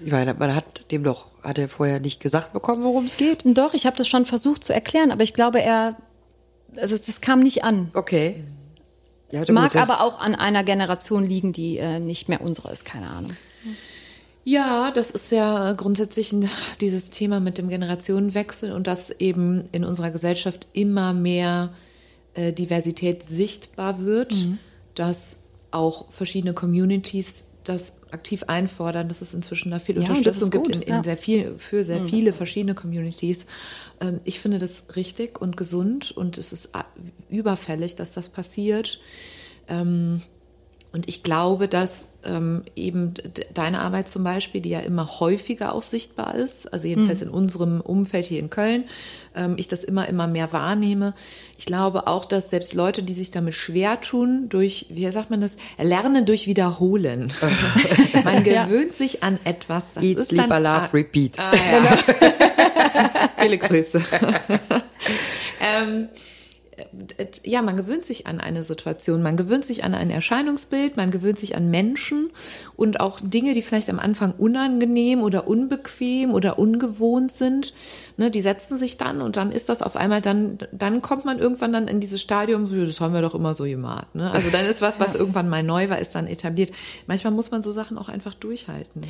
ich 0.04 0.12
meine, 0.12 0.34
man 0.36 0.56
hat 0.56 0.90
dem 0.92 1.04
doch, 1.04 1.26
hat 1.44 1.58
er 1.58 1.68
vorher 1.68 2.00
nicht 2.00 2.22
gesagt 2.22 2.54
bekommen, 2.54 2.84
worum 2.84 3.06
es 3.06 3.18
geht? 3.18 3.44
Doch, 3.44 3.74
ich 3.74 3.86
habe 3.86 3.98
das 3.98 4.08
schon 4.08 4.26
versucht 4.26 4.64
zu 4.64 4.74
erklären, 4.74 5.12
aber 5.12 5.24
ich 5.24 5.34
glaube, 5.34 5.62
er, 5.62 5.96
also 6.78 6.96
das 6.96 7.22
kam 7.22 7.42
nicht 7.42 7.64
an. 7.64 7.90
Okay. 7.94 8.44
Ja, 9.32 9.40
gut, 9.40 9.50
Mag 9.50 9.76
aber 9.76 10.02
auch 10.02 10.20
an 10.20 10.36
einer 10.36 10.64
Generation 10.64 11.26
liegen, 11.26 11.52
die 11.52 11.78
äh, 11.78 12.00
nicht 12.00 12.30
mehr 12.30 12.42
unsere 12.42 12.72
ist, 12.72 12.86
keine 12.86 13.10
Ahnung. 13.10 13.36
Ja, 14.44 14.92
das 14.92 15.10
ist 15.10 15.32
ja 15.32 15.74
grundsätzlich 15.74 16.34
dieses 16.80 17.10
Thema 17.10 17.40
mit 17.40 17.58
dem 17.58 17.68
Generationenwechsel 17.68 18.72
und 18.72 18.86
dass 18.86 19.10
eben 19.10 19.68
in 19.72 19.84
unserer 19.84 20.12
Gesellschaft 20.12 20.68
immer 20.74 21.14
mehr 21.14 21.74
äh, 22.36 22.54
Diversität 22.54 23.24
sichtbar 23.24 24.02
wird, 24.02 24.36
dass 24.94 25.38
auch 25.72 26.12
verschiedene 26.12 26.54
Communities 26.54 27.48
das 27.70 27.94
aktiv 28.12 28.44
einfordern, 28.48 29.08
dass 29.08 29.22
es 29.22 29.34
inzwischen 29.34 29.72
da 29.72 29.80
viel 29.80 30.02
Ja, 30.02 30.10
Unterstützung 30.10 30.50
gibt 30.50 30.68
in, 30.68 30.82
in 30.82 30.94
ja. 30.94 31.04
sehr 31.04 31.18
viel, 31.18 31.58
für 31.58 31.84
sehr 31.84 32.02
viele 32.02 32.34
verschiedene 32.34 32.76
Communities. 32.76 33.46
Ähm, 34.00 34.20
ich 34.24 34.40
finde 34.40 34.58
das 34.60 34.84
richtig 34.96 35.42
und 35.42 35.58
gesund 35.58 36.12
und 36.12 36.38
es 36.38 36.54
ist 36.54 36.72
überfällig, 37.30 37.96
dass 37.96 38.14
das 38.14 38.30
passiert. 38.30 39.00
Ähm, 39.68 40.22
und 40.96 41.10
ich 41.10 41.24
glaube, 41.24 41.68
dass 41.68 42.14
ähm, 42.24 42.64
eben 42.74 43.16
deine 43.54 43.82
Arbeit 43.82 44.08
zum 44.08 44.24
Beispiel, 44.24 44.62
die 44.62 44.70
ja 44.70 44.80
immer 44.80 45.20
häufiger 45.20 45.76
auch 45.76 45.82
sichtbar 45.82 46.36
ist, 46.36 46.72
also 46.72 46.88
jedenfalls 46.88 47.22
in 47.22 47.30
unserem 47.30 47.82
Umfeld 47.82 48.28
hier 48.28 48.40
in 48.40 48.50
Köln, 48.50 48.86
ähm, 49.36 49.56
ich 49.58 49.68
das 49.68 49.84
immer, 49.84 50.08
immer 50.08 50.28
mehr 50.28 50.54
wahrnehme. 50.54 51.14
Ich 51.58 51.66
glaube 51.66 52.08
auch, 52.08 52.24
dass 52.24 52.50
selbst 52.50 52.74
Leute, 52.74 53.04
die 53.04 53.12
sich 53.12 53.30
damit 53.30 53.56
schwer 53.56 54.00
tun, 54.00 54.48
durch, 54.48 54.86
wie 54.88 55.12
sagt 55.12 55.32
man 55.32 55.42
das, 55.42 55.58
Lernen 55.78 56.26
durch 56.26 56.48
Wiederholen. 56.48 57.34
man 58.24 58.46
gewöhnt 58.46 58.96
sich 58.96 59.22
an 59.22 59.38
etwas. 59.44 59.96
Das 59.96 60.04
Eat, 60.06 60.18
ist 60.18 60.30
sleep, 60.30 60.48
dann, 60.48 60.64
love, 60.64 60.94
repeat. 60.94 61.38
Ah, 61.38 61.52
ja. 61.54 61.98
Viele 63.38 63.58
Grüße. 63.58 64.02
ähm, 65.60 66.08
äh, 66.08 66.35
ja, 67.44 67.62
man 67.62 67.78
gewöhnt 67.78 68.06
sich 68.06 68.28
an 68.28 68.40
eine 68.40 68.64
Situation, 68.64 69.22
man 69.22 69.38
gewöhnt 69.38 69.66
sich 69.66 69.84
an 69.84 69.94
ein 69.94 70.10
Erscheinungsbild, 70.10 70.98
man 70.98 71.12
gewöhnt 71.12 71.40
sich 71.40 71.56
an 71.56 71.70
Menschen 71.70 72.32
und 72.76 73.00
auch 73.00 73.20
Dinge, 73.22 73.54
die 73.54 73.62
vielleicht 73.62 73.90
am 73.90 74.00
Anfang 74.00 74.34
unangenehm 74.38 75.22
oder 75.22 75.48
unbequem 75.48 76.34
oder 76.34 76.60
ungewohnt 76.60 77.32
sind, 77.32 77.74
ne, 78.18 78.30
die 78.30 78.42
setzen 78.42 78.78
sich 78.78 78.98
dann 78.98 79.22
und 79.22 79.38
dann 79.38 79.52
ist 79.52 79.70
das 79.70 79.82
auf 79.82 79.96
einmal 79.96 80.22
dann, 80.22 80.58
dann 80.72 81.02
kommt 81.02 81.26
man 81.26 81.40
irgendwann 81.40 81.72
dann 81.72 81.88
in 81.88 82.00
dieses 82.00 82.22
Stadium, 82.22 82.66
so, 82.66 82.76
ja, 82.76 82.86
das 82.86 83.00
haben 83.00 83.14
wir 83.14 83.22
doch 83.22 83.36
immer 83.36 83.54
so 83.54 83.64
gemacht. 83.64 84.14
Ne? 84.14 84.30
Also 84.32 84.50
dann 84.50 84.66
ist 84.66 84.82
was, 84.82 85.00
was 85.00 85.16
irgendwann 85.16 85.50
mal 85.50 85.64
neu 85.64 85.90
war, 85.90 86.00
ist 86.00 86.16
dann 86.16 86.28
etabliert. 86.28 86.72
Manchmal 87.08 87.32
muss 87.32 87.52
man 87.52 87.64
so 87.64 87.72
Sachen 87.72 87.98
auch 87.98 88.10
einfach 88.10 88.34
durchhalten. 88.34 89.02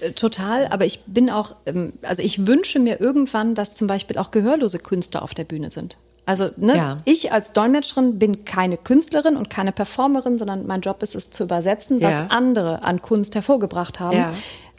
Äh, 0.00 0.12
Total, 0.12 0.68
aber 0.68 0.86
ich 0.86 1.04
bin 1.06 1.30
auch, 1.30 1.56
ähm, 1.66 1.92
also 2.02 2.22
ich 2.22 2.46
wünsche 2.46 2.78
mir 2.78 3.00
irgendwann, 3.00 3.54
dass 3.54 3.74
zum 3.74 3.86
Beispiel 3.86 4.16
auch 4.18 4.30
gehörlose 4.30 4.78
Künstler 4.78 5.22
auf 5.22 5.34
der 5.34 5.44
Bühne 5.44 5.70
sind. 5.70 5.96
Also 6.26 6.48
ne, 6.56 6.76
Ja. 6.76 6.98
ich 7.04 7.32
als 7.32 7.52
Dolmetscherin 7.52 8.18
bin 8.18 8.44
keine 8.44 8.76
Künstlerin 8.76 9.36
und 9.36 9.50
keine 9.50 9.72
Performerin, 9.72 10.38
sondern 10.38 10.66
mein 10.66 10.80
Job 10.80 11.02
ist 11.02 11.14
es 11.14 11.30
zu 11.30 11.44
übersetzen, 11.44 12.00
was 12.00 12.14
Ja. 12.14 12.26
andere 12.28 12.82
an 12.82 13.02
Kunst 13.02 13.34
hervorgebracht 13.34 13.98
haben. 14.00 14.16
Ja. 14.16 14.32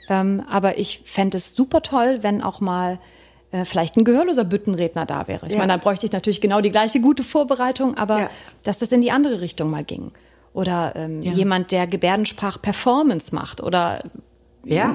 Ähm, 0.10 0.44
aber 0.50 0.78
ich 0.78 1.02
fände 1.06 1.38
es 1.38 1.54
super 1.54 1.82
toll, 1.82 2.20
wenn 2.22 2.42
auch 2.42 2.60
mal 2.62 3.00
äh, 3.52 3.66
vielleicht 3.66 3.98
ein 3.98 4.06
gehörloser 4.06 4.46
Büttenredner 4.46 5.06
da 5.06 5.28
wäre. 5.28 5.48
Ich 5.48 5.58
meine, 5.58 5.74
da 5.74 5.78
bräuchte 5.78 6.06
ich 6.06 6.12
natürlich 6.14 6.40
genau 6.42 6.62
die 6.62 6.72
gleiche 6.72 7.02
gute 7.02 7.24
Vorbereitung, 7.24 7.98
aber 7.98 8.30
dass 8.64 8.80
das 8.80 8.92
in 8.94 9.02
die 9.02 9.12
andere 9.12 9.42
Richtung 9.42 9.70
mal 9.70 9.84
ging. 9.84 10.12
Oder 10.54 10.94
ähm, 10.96 11.22
jemand, 11.22 11.72
der 11.72 11.86
Gebärdensprach-Performance 11.88 13.34
macht 13.36 13.62
oder 13.62 14.00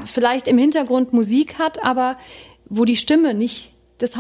vielleicht 0.05 0.49
im 0.49 0.59
Hintergrund 0.59 1.13
Musik 1.13 1.59
hat, 1.59 1.85
aber 1.85 2.17
wo 2.69 2.85
die 2.85 2.97
Stimme 2.97 3.35
nicht 3.35 3.73
das 3.99 4.17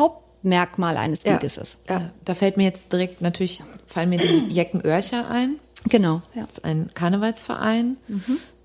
Hauptmerkmal 0.46 0.96
eines 0.96 1.24
Ja. 1.24 1.32
Liedes 1.34 1.56
ist. 1.56 1.78
Ja. 1.88 2.10
Da 2.24 2.34
fällt 2.34 2.56
mir 2.56 2.64
jetzt 2.64 2.92
direkt 2.92 3.20
natürlich, 3.20 3.62
fallen 3.86 4.08
mir 4.10 4.18
die 4.18 4.46
Jeckenörcher 4.48 5.28
ein. 5.28 5.56
Genau. 5.88 6.22
Ja. 6.34 6.42
Das 6.46 6.58
ist 6.58 6.64
ein 6.64 6.88
Karnevalsverein. 6.94 7.96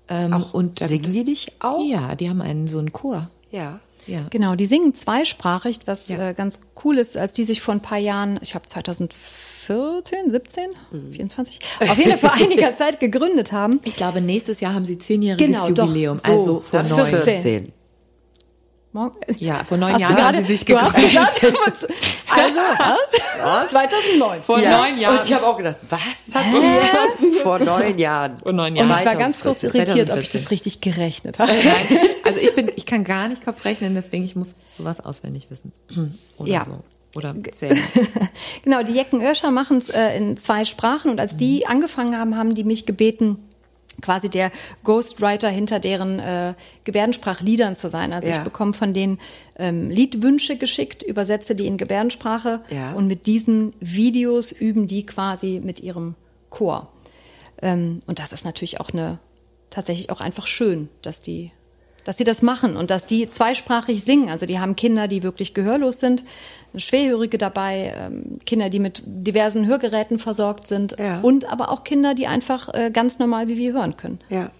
Ähm, 0.08 0.32
Auch, 0.32 0.54
und 0.54 0.80
da 0.80 0.88
singen 0.88 1.02
die 1.10 1.24
nicht 1.24 1.52
auch? 1.60 1.84
Ja, 1.84 2.14
die 2.14 2.28
haben 2.28 2.40
einen 2.40 2.66
so 2.68 2.78
einen 2.78 2.92
Chor. 2.92 3.30
Ja. 3.50 3.80
Ja. 4.06 4.26
Genau, 4.30 4.56
die 4.56 4.66
singen 4.66 4.94
zweisprachig, 4.94 5.80
was 5.86 6.08
Ja. 6.08 6.30
äh, 6.30 6.34
ganz 6.34 6.60
cool 6.84 6.98
ist, 6.98 7.16
als 7.16 7.34
die 7.34 7.44
sich 7.44 7.60
vor 7.60 7.72
ein 7.74 7.80
paar 7.82 7.98
Jahren, 7.98 8.38
ich 8.42 8.56
habe 8.56 8.66
2014, 8.66 10.30
17, 10.30 10.70
24, 11.12 11.58
auf 11.88 11.98
jeden 11.98 12.18
Fall 12.18 12.18
vor 12.18 12.32
einiger 12.44 12.74
Zeit 12.74 12.98
gegründet 12.98 13.52
haben. 13.52 13.80
Ich 13.84 13.94
glaube, 13.96 14.20
nächstes 14.20 14.58
Jahr 14.60 14.74
haben 14.74 14.84
sie 14.84 14.98
zehnjähriges 14.98 15.46
Genau, 15.46 15.70
doch. 15.70 15.86
Jubiläum. 15.86 16.18
So, 16.24 16.32
also 16.32 16.60
vor 16.60 16.82
dann 16.82 16.88
neun. 16.90 17.06
14. 17.06 17.34
14. 17.42 17.72
Morgen- 18.94 19.16
Ja, 19.38 19.64
vor 19.64 19.78
neun 19.78 19.94
Hast 19.94 20.00
Jahren 20.02 20.16
haben 20.16 20.22
gerade, 20.34 20.38
sie 20.46 20.52
sich 20.52 20.66
gegründet. 20.66 21.16
also 21.16 22.60
was? 23.58 23.70
2009. 23.70 24.42
Vor 24.42 24.58
ja. 24.58 24.78
neun 24.78 24.98
Jahren. 24.98 25.18
Und 25.18 25.24
ich 25.26 25.32
habe 25.34 25.46
auch 25.46 25.56
gedacht, 25.56 25.76
was 25.88 26.34
hat 26.34 26.44
die 27.22 27.38
vor 27.42 27.58
neun 27.58 27.98
Jahren? 27.98 28.38
Vor 28.38 28.52
neun 28.52 28.72
Und 28.72 28.76
Jahren. 28.76 28.90
ich 29.00 29.06
war 29.06 29.16
ganz 29.16 29.40
kurz 29.40 29.60
2014, 29.60 29.96
irritiert, 29.96 30.10
ob 30.10 30.22
ich 30.22 30.30
2014. 30.30 30.42
das 30.42 30.50
richtig 30.50 30.80
gerechnet 30.80 31.38
habe. 31.38 31.52
Nein, 31.52 32.00
also 32.24 32.38
ich 32.38 32.54
bin, 32.54 32.70
ich 32.76 32.84
kann 32.86 33.04
gar 33.04 33.28
nicht 33.28 33.42
Kopf 33.44 33.64
rechnen, 33.64 33.94
deswegen 33.94 34.24
ich 34.24 34.36
muss 34.36 34.54
sowas 34.76 35.00
auswendig 35.04 35.46
wissen. 35.50 35.72
Oder 36.38 36.50
Ja. 36.52 36.64
so. 36.64 36.80
Oder 37.14 37.34
zählen. 37.52 37.78
Genau, 38.62 38.82
die 38.82 38.92
Jecken 38.92 39.20
Örscher 39.22 39.50
machen 39.50 39.78
es 39.78 39.90
äh, 39.90 40.16
in 40.16 40.36
zwei 40.38 40.64
Sprachen 40.64 41.10
und 41.10 41.20
als 41.20 41.36
die 41.36 41.66
angefangen 41.66 42.16
haben, 42.16 42.36
haben 42.38 42.54
die 42.54 42.64
mich 42.64 42.86
gebeten, 42.86 43.36
quasi 44.02 44.28
der 44.28 44.50
Ghostwriter 44.84 45.48
hinter 45.48 45.80
deren 45.80 46.18
äh, 46.18 46.54
Gebärdensprachliedern 46.84 47.76
zu 47.76 47.88
sein. 47.88 48.12
Also 48.12 48.28
Ja. 48.28 48.36
ich 48.38 48.42
bekomme 48.44 48.74
von 48.74 48.92
denen 48.92 49.18
ähm, 49.58 49.88
Liedwünsche 49.88 50.56
geschickt, 50.56 51.02
übersetze 51.02 51.54
die 51.54 51.66
in 51.66 51.76
Gebärdensprache 51.78 52.60
Ja. 52.70 52.92
und 52.92 53.06
mit 53.06 53.26
diesen 53.26 53.72
Videos 53.80 54.52
üben 54.52 54.86
die 54.86 55.06
quasi 55.06 55.60
mit 55.64 55.80
ihrem 55.80 56.14
Chor. 56.50 56.92
Ähm, 57.62 58.00
und 58.06 58.18
das 58.18 58.32
ist 58.32 58.44
natürlich 58.44 58.80
auch 58.80 58.90
eine 58.90 59.18
tatsächlich 59.70 60.10
auch 60.10 60.20
einfach 60.20 60.46
schön, 60.46 60.88
dass 61.00 61.20
die 61.20 61.52
dass 62.04 62.16
sie 62.16 62.24
das 62.24 62.42
machen 62.42 62.76
und 62.76 62.90
dass 62.90 63.06
die 63.06 63.26
zweisprachig 63.28 64.02
singen. 64.02 64.28
Also 64.28 64.44
die 64.44 64.58
haben 64.58 64.74
Kinder, 64.74 65.06
die 65.06 65.22
wirklich 65.22 65.54
gehörlos 65.54 66.00
sind, 66.00 66.24
Schwerhörige 66.76 67.38
dabei, 67.38 67.94
ähm, 67.96 68.38
Kinder, 68.46 68.70
die 68.70 68.78
mit 68.78 69.02
diversen 69.06 69.66
Hörgeräten 69.66 70.18
versorgt 70.18 70.66
sind 70.66 70.96
Ja. 70.98 71.20
und 71.20 71.44
aber 71.50 71.70
auch 71.70 71.84
Kinder, 71.84 72.14
die 72.14 72.26
einfach 72.26 72.72
äh, 72.74 72.90
ganz 72.90 73.18
normal 73.18 73.48
wie 73.48 73.56
wir 73.58 73.72
hören 73.72 73.96
können. 73.96 74.20
Ja. 74.28 74.50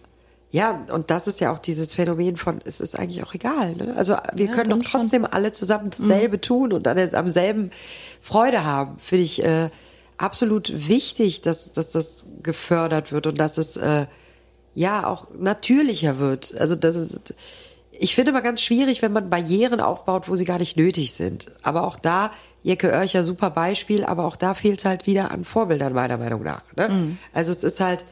Ja, 0.54 0.84
und 0.92 1.10
das 1.10 1.26
ist 1.28 1.40
ja 1.40 1.50
auch 1.50 1.58
dieses 1.58 1.94
Phänomen 1.94 2.36
von, 2.36 2.60
es 2.66 2.82
ist 2.82 2.98
eigentlich 2.98 3.22
auch 3.24 3.32
egal. 3.32 3.74
Ne? 3.74 3.94
Also 3.96 4.16
wir 4.34 4.44
Ja, 4.46 4.52
können 4.52 4.68
doch 4.68 4.76
irgendwie 4.76 4.90
schon. 4.90 5.00
trotzdem 5.00 5.24
alle 5.24 5.52
zusammen 5.52 5.88
dasselbe 5.88 6.42
tun 6.42 6.74
und 6.74 6.86
an, 6.86 7.14
am 7.14 7.28
selben 7.28 7.70
Freude 8.20 8.62
haben. 8.62 8.98
Finde 8.98 9.24
ich 9.24 9.42
äh, 9.42 9.70
absolut 10.18 10.88
wichtig, 10.88 11.40
dass, 11.40 11.72
dass 11.72 11.92
das 11.92 12.26
gefördert 12.42 13.12
wird 13.12 13.26
und 13.26 13.38
dass 13.40 13.56
es 13.56 13.78
äh, 13.78 14.04
ja 14.74 15.06
auch 15.06 15.28
natürlicher 15.38 16.18
wird. 16.18 16.54
Also 16.58 16.76
das 16.76 16.96
ist, 16.96 17.34
ich 18.02 18.16
finde 18.16 18.30
immer 18.30 18.42
ganz 18.42 18.60
schwierig, 18.60 19.00
wenn 19.00 19.12
man 19.12 19.30
Barrieren 19.30 19.80
aufbaut, 19.80 20.28
wo 20.28 20.34
sie 20.34 20.44
gar 20.44 20.58
nicht 20.58 20.76
nötig 20.76 21.12
sind. 21.12 21.52
Aber 21.62 21.84
auch 21.84 21.96
da, 21.96 22.32
Jecke 22.64 22.88
Oercher, 22.88 23.22
super 23.22 23.50
Beispiel, 23.50 24.04
aber 24.04 24.24
auch 24.24 24.34
da 24.34 24.54
fehlt 24.54 24.80
es 24.80 24.84
halt 24.84 25.06
wieder 25.06 25.30
an 25.30 25.44
Vorbildern, 25.44 25.92
meiner 25.92 26.18
Meinung 26.18 26.42
nach. 26.42 26.62
Ne? 26.76 26.88
Mhm. 26.88 27.18
Also 27.32 27.52
es 27.52 27.62
ist 27.64 27.80
halt, 27.80 28.04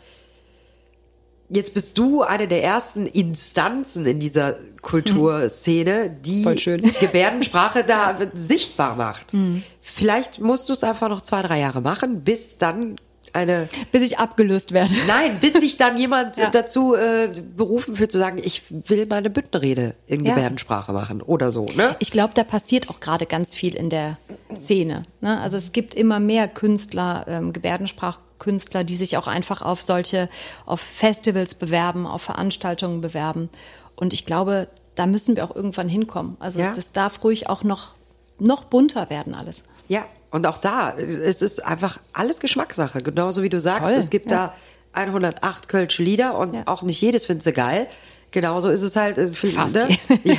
Jetzt 1.52 1.74
bist 1.74 1.98
du 1.98 2.22
eine 2.22 2.46
der 2.46 2.62
ersten 2.62 3.08
Instanzen 3.08 4.06
in 4.06 4.20
dieser 4.20 4.54
Kulturszene, 4.82 6.08
die 6.08 6.44
Voll 6.44 6.60
schön. 6.60 6.82
Gebärdensprache 7.00 7.82
da 7.82 8.16
sichtbar 8.34 8.94
macht. 8.94 9.34
Vielleicht 9.80 10.38
musst 10.38 10.68
du 10.68 10.74
es 10.74 10.84
einfach 10.84 11.08
noch 11.08 11.22
zwei, 11.22 11.42
drei 11.42 11.58
Jahre 11.58 11.80
machen, 11.80 12.22
bis 12.22 12.58
dann 12.58 12.94
eine 13.32 13.68
Bis 13.92 14.02
ich 14.02 14.18
abgelöst 14.18 14.72
werde. 14.72 14.92
Nein, 15.06 15.38
bis 15.40 15.52
sich 15.54 15.76
dann 15.76 15.96
jemand 15.98 16.36
Ja. 16.38 16.50
dazu 16.50 16.94
äh, 16.94 17.32
berufen 17.56 17.96
fühlt 17.96 18.10
zu 18.12 18.18
sagen, 18.18 18.38
ich 18.42 18.62
will 18.70 19.06
meine 19.06 19.30
Büttenrede 19.30 19.94
in 20.06 20.24
Ja. 20.24 20.34
Gebärdensprache 20.34 20.92
machen 20.92 21.22
oder 21.22 21.52
so, 21.52 21.66
ne? 21.76 21.96
Ich 21.98 22.10
glaube, 22.10 22.32
da 22.34 22.44
passiert 22.44 22.90
auch 22.90 23.00
gerade 23.00 23.26
ganz 23.26 23.54
viel 23.54 23.74
in 23.76 23.90
der 23.90 24.18
Szene. 24.54 25.04
Ne? 25.20 25.40
Also 25.40 25.56
es 25.56 25.72
gibt 25.72 25.94
immer 25.94 26.20
mehr 26.20 26.48
Künstler, 26.48 27.24
ähm, 27.28 27.52
Gebärdensprachkünstler, 27.52 28.84
die 28.84 28.96
sich 28.96 29.16
auch 29.16 29.26
einfach 29.26 29.62
auf 29.62 29.82
solche, 29.82 30.28
auf 30.66 30.80
Festivals 30.80 31.54
bewerben, 31.54 32.06
auf 32.06 32.22
Veranstaltungen 32.22 33.00
bewerben. 33.00 33.48
Und 33.96 34.12
ich 34.12 34.26
glaube, 34.26 34.68
da 34.94 35.06
müssen 35.06 35.36
wir 35.36 35.44
auch 35.44 35.54
irgendwann 35.54 35.88
hinkommen. 35.88 36.36
Also 36.40 36.58
Ja. 36.60 36.72
das 36.72 36.92
darf 36.92 37.22
ruhig 37.22 37.48
auch 37.48 37.62
noch, 37.62 37.94
noch 38.38 38.64
bunter 38.64 39.10
werden 39.10 39.34
alles. 39.34 39.64
Ja, 39.88 40.04
und 40.30 40.46
auch 40.46 40.58
da, 40.58 40.94
es 40.96 41.42
ist 41.42 41.64
einfach 41.64 41.98
alles 42.12 42.40
Geschmackssache. 42.40 43.02
Genauso 43.02 43.42
wie 43.42 43.48
du 43.48 43.58
sagst, 43.60 43.88
Voll, 43.88 43.98
es 43.98 44.10
gibt 44.10 44.30
ja. 44.30 44.54
da 44.92 45.00
108 45.00 45.68
Kölsche 45.68 46.02
Lieder 46.02 46.36
und 46.38 46.54
Ja. 46.54 46.62
auch 46.66 46.82
nicht 46.82 47.00
jedes 47.00 47.26
findet 47.26 47.42
sie 47.44 47.52
geil. 47.52 47.86
Genauso 48.30 48.70
ist 48.70 48.82
es 48.82 48.96
halt. 48.96 49.18
äh, 49.18 49.32
für- 49.32 49.48
Fast 49.48 49.74
Ne? 49.74 49.88
Ja. 50.24 50.36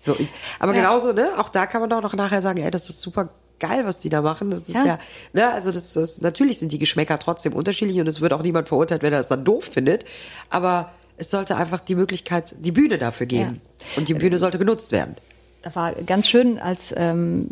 So, 0.00 0.16
aber 0.58 0.74
Ja. 0.74 0.80
genauso, 0.82 1.12
ne? 1.12 1.30
Auch 1.38 1.48
da 1.48 1.66
kann 1.66 1.80
man 1.80 1.88
doch 1.90 2.02
noch 2.02 2.14
nachher 2.14 2.42
sagen, 2.42 2.60
ey, 2.62 2.70
das 2.70 2.90
ist 2.90 3.00
super 3.00 3.30
geil, 3.58 3.86
was 3.86 4.00
die 4.00 4.10
da 4.10 4.20
machen. 4.22 4.50
Das 4.50 4.60
ist 4.60 4.74
ja, 4.74 4.84
Ja. 4.84 4.98
ne, 5.32 5.50
also 5.52 5.72
das, 5.72 5.94
das 5.94 6.20
natürlich 6.20 6.58
sind 6.58 6.72
die 6.72 6.78
Geschmäcker 6.78 7.18
trotzdem 7.18 7.52
unterschiedlich 7.54 7.98
und 8.00 8.06
es 8.06 8.20
wird 8.20 8.32
auch 8.32 8.42
niemand 8.42 8.68
verurteilt, 8.68 9.02
wenn 9.02 9.12
er 9.12 9.20
das 9.20 9.28
dann 9.28 9.44
doof 9.44 9.64
findet. 9.72 10.04
Aber 10.50 10.90
es 11.16 11.30
sollte 11.30 11.56
einfach 11.56 11.80
die 11.80 11.94
Möglichkeit, 11.94 12.54
die 12.58 12.72
Bühne 12.72 12.98
dafür 12.98 13.26
geben. 13.26 13.60
Und 13.96 14.08
die 14.08 14.14
Bühne 14.14 14.38
sollte 14.38 14.58
genutzt 14.58 14.92
werden. 14.92 15.16
Da 15.62 15.74
war 15.74 15.92
ganz 15.94 16.28
schön, 16.28 16.58
als 16.58 16.92
ähm, 16.96 17.48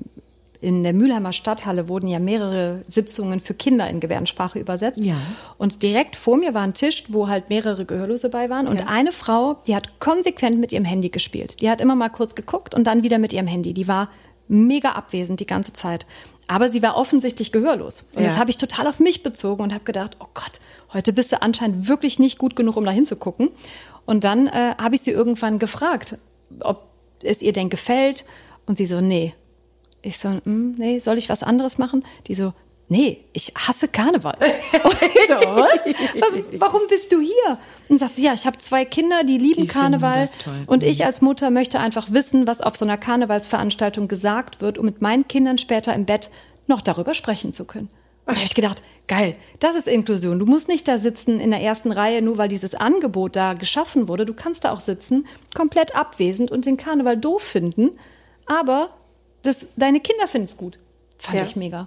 in 0.62 0.84
der 0.84 0.92
Mülheimer 0.92 1.32
Stadthalle 1.32 1.88
wurden 1.88 2.06
ja 2.06 2.20
mehrere 2.20 2.84
Sitzungen 2.88 3.40
für 3.40 3.52
Kinder 3.52 3.90
in 3.90 3.98
Gebärdensprache 3.98 4.60
übersetzt. 4.60 5.04
Ja. 5.04 5.16
Und 5.58 5.82
direkt 5.82 6.14
vor 6.14 6.36
mir 6.36 6.54
war 6.54 6.62
ein 6.62 6.72
Tisch, 6.72 7.04
wo 7.08 7.26
halt 7.26 7.48
mehrere 7.50 7.84
Gehörlose 7.84 8.30
bei 8.30 8.48
waren. 8.48 8.68
Und 8.68 8.86
eine 8.88 9.10
Frau, 9.10 9.56
die 9.66 9.74
hat 9.74 9.98
konsequent 9.98 10.60
mit 10.60 10.72
ihrem 10.72 10.84
Handy 10.84 11.08
gespielt. 11.08 11.60
Die 11.60 11.68
hat 11.68 11.80
immer 11.80 11.96
mal 11.96 12.10
kurz 12.10 12.36
geguckt 12.36 12.76
und 12.76 12.86
dann 12.86 13.02
wieder 13.02 13.18
mit 13.18 13.32
ihrem 13.32 13.48
Handy. 13.48 13.74
Die 13.74 13.88
war 13.88 14.08
mega 14.46 14.92
abwesend 14.92 15.40
die 15.40 15.46
ganze 15.46 15.72
Zeit. 15.72 16.06
Aber 16.46 16.70
sie 16.70 16.80
war 16.80 16.96
offensichtlich 16.96 17.50
gehörlos. 17.50 18.04
Und 18.14 18.22
Ja. 18.22 18.28
das 18.28 18.38
habe 18.38 18.50
ich 18.50 18.56
total 18.56 18.86
auf 18.86 19.00
mich 19.00 19.24
bezogen 19.24 19.64
und 19.64 19.74
habe 19.74 19.84
gedacht, 19.84 20.16
oh 20.20 20.26
Gott, 20.32 20.60
heute 20.92 21.12
bist 21.12 21.32
du 21.32 21.42
anscheinend 21.42 21.88
wirklich 21.88 22.20
nicht 22.20 22.38
gut 22.38 22.54
genug, 22.54 22.76
um 22.76 22.84
da 22.84 22.92
hinzugucken. 22.92 23.48
Und 24.06 24.22
dann 24.22 24.46
äh, 24.46 24.74
habe 24.80 24.94
ich 24.94 25.00
sie 25.00 25.10
irgendwann 25.10 25.58
gefragt, 25.58 26.18
ob 26.60 26.86
es 27.22 27.42
ihr 27.42 27.52
denn 27.52 27.68
gefällt. 27.68 28.24
Und 28.66 28.76
sie 28.76 28.86
so, 28.86 29.00
nee. 29.00 29.34
Ich 30.02 30.18
so, 30.18 30.28
hm, 30.44 30.74
nee, 30.76 30.98
soll 30.98 31.18
ich 31.18 31.28
was 31.28 31.42
anderes 31.42 31.78
machen? 31.78 32.04
Die 32.26 32.34
so, 32.34 32.52
nee, 32.88 33.24
ich 33.32 33.52
hasse 33.56 33.88
Karneval. 33.88 34.36
Und 34.84 35.02
ich 35.02 35.28
so, 35.28 35.34
was? 35.34 35.78
was? 35.86 36.60
Warum 36.60 36.82
bist 36.88 37.12
du 37.12 37.20
hier? 37.20 37.58
Und 37.88 37.98
sagt 37.98 38.16
sie, 38.16 38.24
ja, 38.24 38.34
ich 38.34 38.46
habe 38.46 38.58
zwei 38.58 38.84
Kinder, 38.84 39.24
die 39.24 39.38
lieben 39.38 39.62
Die 39.62 39.66
Karneval. 39.68 40.28
Und 40.66 40.82
ich 40.82 41.04
als 41.04 41.22
Mutter 41.22 41.50
möchte 41.50 41.80
einfach 41.80 42.10
wissen, 42.10 42.46
was 42.46 42.60
auf 42.60 42.76
so 42.76 42.84
einer 42.84 42.98
Karnevalsveranstaltung 42.98 44.08
gesagt 44.08 44.60
wird, 44.60 44.78
um 44.78 44.84
mit 44.84 45.00
meinen 45.00 45.26
Kindern 45.28 45.58
später 45.58 45.94
im 45.94 46.04
Bett 46.04 46.30
noch 46.66 46.80
darüber 46.80 47.14
sprechen 47.14 47.52
zu 47.52 47.64
können. 47.64 47.88
Und 48.24 48.34
da 48.34 48.36
habe 48.36 48.46
ich 48.46 48.54
gedacht, 48.54 48.82
geil, 49.08 49.36
das 49.58 49.74
ist 49.74 49.88
Inklusion. 49.88 50.38
Du 50.38 50.46
musst 50.46 50.68
nicht 50.68 50.86
da 50.86 50.98
sitzen 50.98 51.40
in 51.40 51.50
der 51.50 51.60
ersten 51.60 51.90
Reihe, 51.90 52.22
nur 52.22 52.38
weil 52.38 52.48
dieses 52.48 52.74
Angebot 52.74 53.34
da 53.34 53.54
geschaffen 53.54 54.06
wurde. 54.06 54.26
Du 54.26 54.34
kannst 54.34 54.64
da 54.64 54.72
auch 54.72 54.80
sitzen, 54.80 55.26
komplett 55.54 55.96
abwesend 55.96 56.50
und 56.50 56.66
den 56.66 56.76
Karneval 56.76 57.16
doof 57.16 57.42
finden, 57.42 57.90
aber 58.46 58.90
das, 59.42 59.66
deine 59.76 60.00
Kinder 60.00 60.28
finden 60.28 60.48
es 60.48 60.56
gut. 60.56 60.78
Fand 61.18 61.38
Ja. 61.38 61.44
ich 61.44 61.56
mega. 61.56 61.86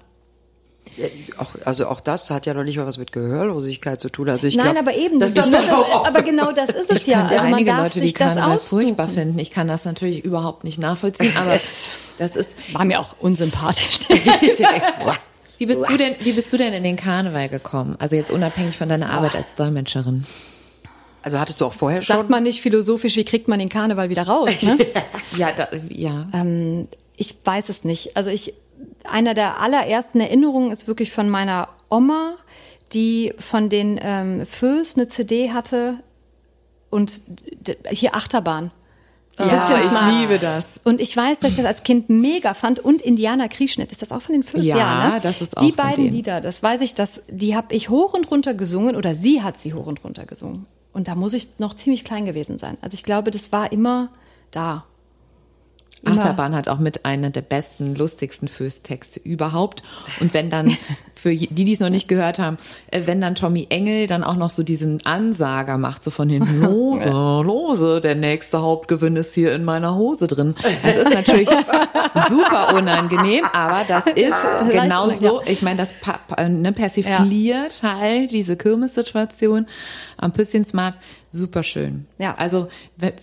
Ja, 0.98 1.08
auch, 1.38 1.50
also 1.66 1.88
auch 1.88 2.00
das 2.00 2.30
hat 2.30 2.46
ja 2.46 2.54
noch 2.54 2.64
nicht 2.64 2.78
mal 2.78 2.86
was 2.86 2.98
mit 2.98 3.12
Gehörlosigkeit 3.12 4.00
zu 4.00 4.10
tun. 4.10 4.30
Also 4.30 4.48
ich 4.48 4.56
Nein, 4.56 4.74
glaub, 4.74 4.78
aber 4.88 4.96
eben, 4.96 5.20
das 5.20 5.34
das, 5.34 5.48
aber 5.52 6.22
genau 6.22 6.52
das 6.52 6.70
ist 6.70 6.92
es 6.92 7.02
Ich 7.02 7.08
ja. 7.08 7.26
Also 7.26 7.46
man 7.46 7.56
einige 7.56 7.72
darf 7.72 7.84
Leute, 7.84 8.02
die 8.02 8.14
Karneval 8.14 8.60
furchtbar 8.60 9.08
finden. 9.08 9.40
Ich 9.40 9.50
kann 9.52 9.68
das 9.68 9.84
natürlich 9.86 10.24
überhaupt 10.24 10.64
nicht 10.64 10.78
nachvollziehen, 10.78 11.34
aber 11.38 11.60
das 12.18 12.36
ist. 12.36 12.56
War 12.74 12.86
mir 12.86 13.00
auch 13.00 13.16
unsympathisch. 13.20 14.02
Wie 15.58 15.66
bist 15.66 15.82
du 15.88 15.96
denn, 15.98 16.16
wie 16.20 16.34
bist 16.34 16.52
du 16.52 16.58
denn 16.58 16.74
in 16.74 16.84
den 16.84 16.98
Karneval 16.98 17.48
gekommen? 17.48 17.96
Also 18.00 18.18
jetzt 18.18 18.30
unabhängig 18.30 18.78
von 18.78 18.90
deiner 18.90 19.10
Arbeit 19.10 19.36
als 19.36 19.56
Dolmetscherin. 19.56 20.26
Also 21.22 21.40
hattest 21.40 21.62
du 21.62 21.66
auch 21.66 21.74
vorher 21.74 22.02
schon? 22.02 22.18
Sagt 22.18 22.30
man 22.30 22.44
nicht 22.44 22.62
philosophisch, 22.62 23.16
wie 23.16 23.24
kriegt 23.24 23.48
man 23.48 23.60
den 23.60 23.70
Karneval 23.70 24.10
wieder 24.10 24.24
raus? 24.24 24.62
Ne? 24.62 24.78
Ja, 25.38 25.52
da, 25.54 25.70
ja. 25.90 26.28
Ähm, 26.34 26.88
ich 27.18 27.36
weiß 27.44 27.70
es 27.70 27.84
nicht. 27.84 28.18
Also 28.18 28.30
ich, 28.30 28.54
einer 29.04 29.34
der 29.34 29.60
allerersten 29.62 30.20
Erinnerungen 30.20 30.72
ist 30.72 30.88
wirklich 30.88 31.12
von 31.12 31.30
meiner 31.30 31.70
Oma, 31.90 32.36
die 32.94 33.34
von 33.40 33.70
den 33.70 34.00
ähm, 34.02 34.46
Föß 34.46 34.96
eine 34.96 35.08
CD 35.08 35.52
hatte 35.52 36.00
und 36.90 37.22
hier 37.90 38.16
Achterbahn. 38.16 38.72
Ja, 39.38 39.46
Bisschen 39.46 39.90
smart. 39.90 40.14
ich 40.14 40.20
liebe 40.22 40.40
das. 40.40 40.80
Und 40.86 41.02
ich 41.02 41.16
weiß, 41.16 41.40
dass 41.40 41.52
ich 41.52 41.58
das 41.58 41.66
als 41.66 41.84
Kind 41.84 42.10
mega 42.10 42.54
fand 42.54 42.80
und 42.80 43.02
Indianer 43.02 43.50
Kriechschnitt. 43.50 43.92
Ist 43.92 44.02
das 44.02 44.14
auch 44.14 44.22
von 44.22 44.32
den 44.32 44.44
Föß? 44.44 44.66
Ja, 44.66 45.10
ne? 45.10 45.20
das 45.22 45.42
ist 45.42 45.60
Die 45.60 45.74
auch 45.74 45.76
von 45.76 45.76
beiden. 45.76 46.10
Lieder, 46.10 46.40
das 46.40 46.64
weiß 46.64 46.80
ich, 46.82 46.96
dass, 46.96 47.22
die 47.28 47.54
habe 47.56 47.76
ich 47.76 47.90
hoch 47.90 48.14
und 48.14 48.32
runter 48.32 48.54
gesungen 48.54 48.96
oder 48.96 49.14
sie 49.14 49.42
hat 49.42 49.60
sie 49.60 49.74
hoch 49.74 49.88
und 49.88 50.04
runter 50.06 50.26
gesungen. 50.26 50.64
Und 50.94 51.10
da 51.10 51.16
muss 51.16 51.34
ich 51.34 51.60
noch 51.60 51.74
ziemlich 51.74 52.06
klein 52.06 52.24
gewesen 52.24 52.58
sein. 52.58 52.78
Also 52.80 52.96
ich 52.96 53.04
glaube, 53.04 53.30
das 53.30 53.52
war 53.52 53.74
immer 53.74 54.10
da. 54.52 54.86
Achterbahn 56.06 56.56
hat 56.56 56.68
auch 56.68 56.80
mit 56.80 57.06
einer 57.06 57.30
der 57.30 57.42
besten, 57.42 57.96
lustigsten 57.96 58.48
Föß-Texte 58.48 59.20
überhaupt. 59.20 59.84
Und 60.20 60.34
wenn 60.34 60.50
dann, 60.50 60.76
für 61.26 61.36
die, 61.36 61.66
die 61.66 61.74
es 61.74 61.80
noch 61.80 61.90
nicht 61.90 62.08
gehört 62.08 62.38
haben, 62.38 62.60
äh, 62.92 63.02
wenn 63.06 63.20
dann 63.20 63.34
Tommy 63.34 63.66
Engel 63.72 64.06
dann 64.06 64.24
auch 64.24 64.36
noch 64.36 64.52
so 64.52 64.62
diesen 64.62 65.04
Ansager 65.08 65.80
macht, 65.80 66.04
so 66.04 66.12
von 66.12 66.30
hinten, 66.30 66.62
lose, 66.62 67.10
lose, 67.10 68.00
der 68.00 68.14
nächste 68.14 68.62
Hauptgewinn 68.62 69.16
ist 69.16 69.34
hier 69.34 69.52
in 69.54 69.64
meiner 69.64 69.96
Hose 69.96 70.28
drin. 70.28 70.54
Das 70.84 70.96
ist 70.96 71.12
natürlich 71.12 71.50
super 72.30 72.76
unangenehm, 72.76 73.44
aber 73.54 73.82
das 73.88 74.06
ist 74.06 74.36
genau 74.70 75.10
so. 75.10 75.42
Ich 75.48 75.64
meine, 75.64 75.78
das 75.78 75.94
pa 75.94 76.20
ne, 76.48 76.72
persifliert 76.72 77.82
halt 77.82 78.32
diese 78.32 78.56
Kirmessituation 78.56 79.66
am 80.18 80.32
Püsschensmarkt. 80.32 81.00
Super 81.36 81.64
schön. 81.64 82.06
Ja. 82.18 82.36
Also 82.36 82.70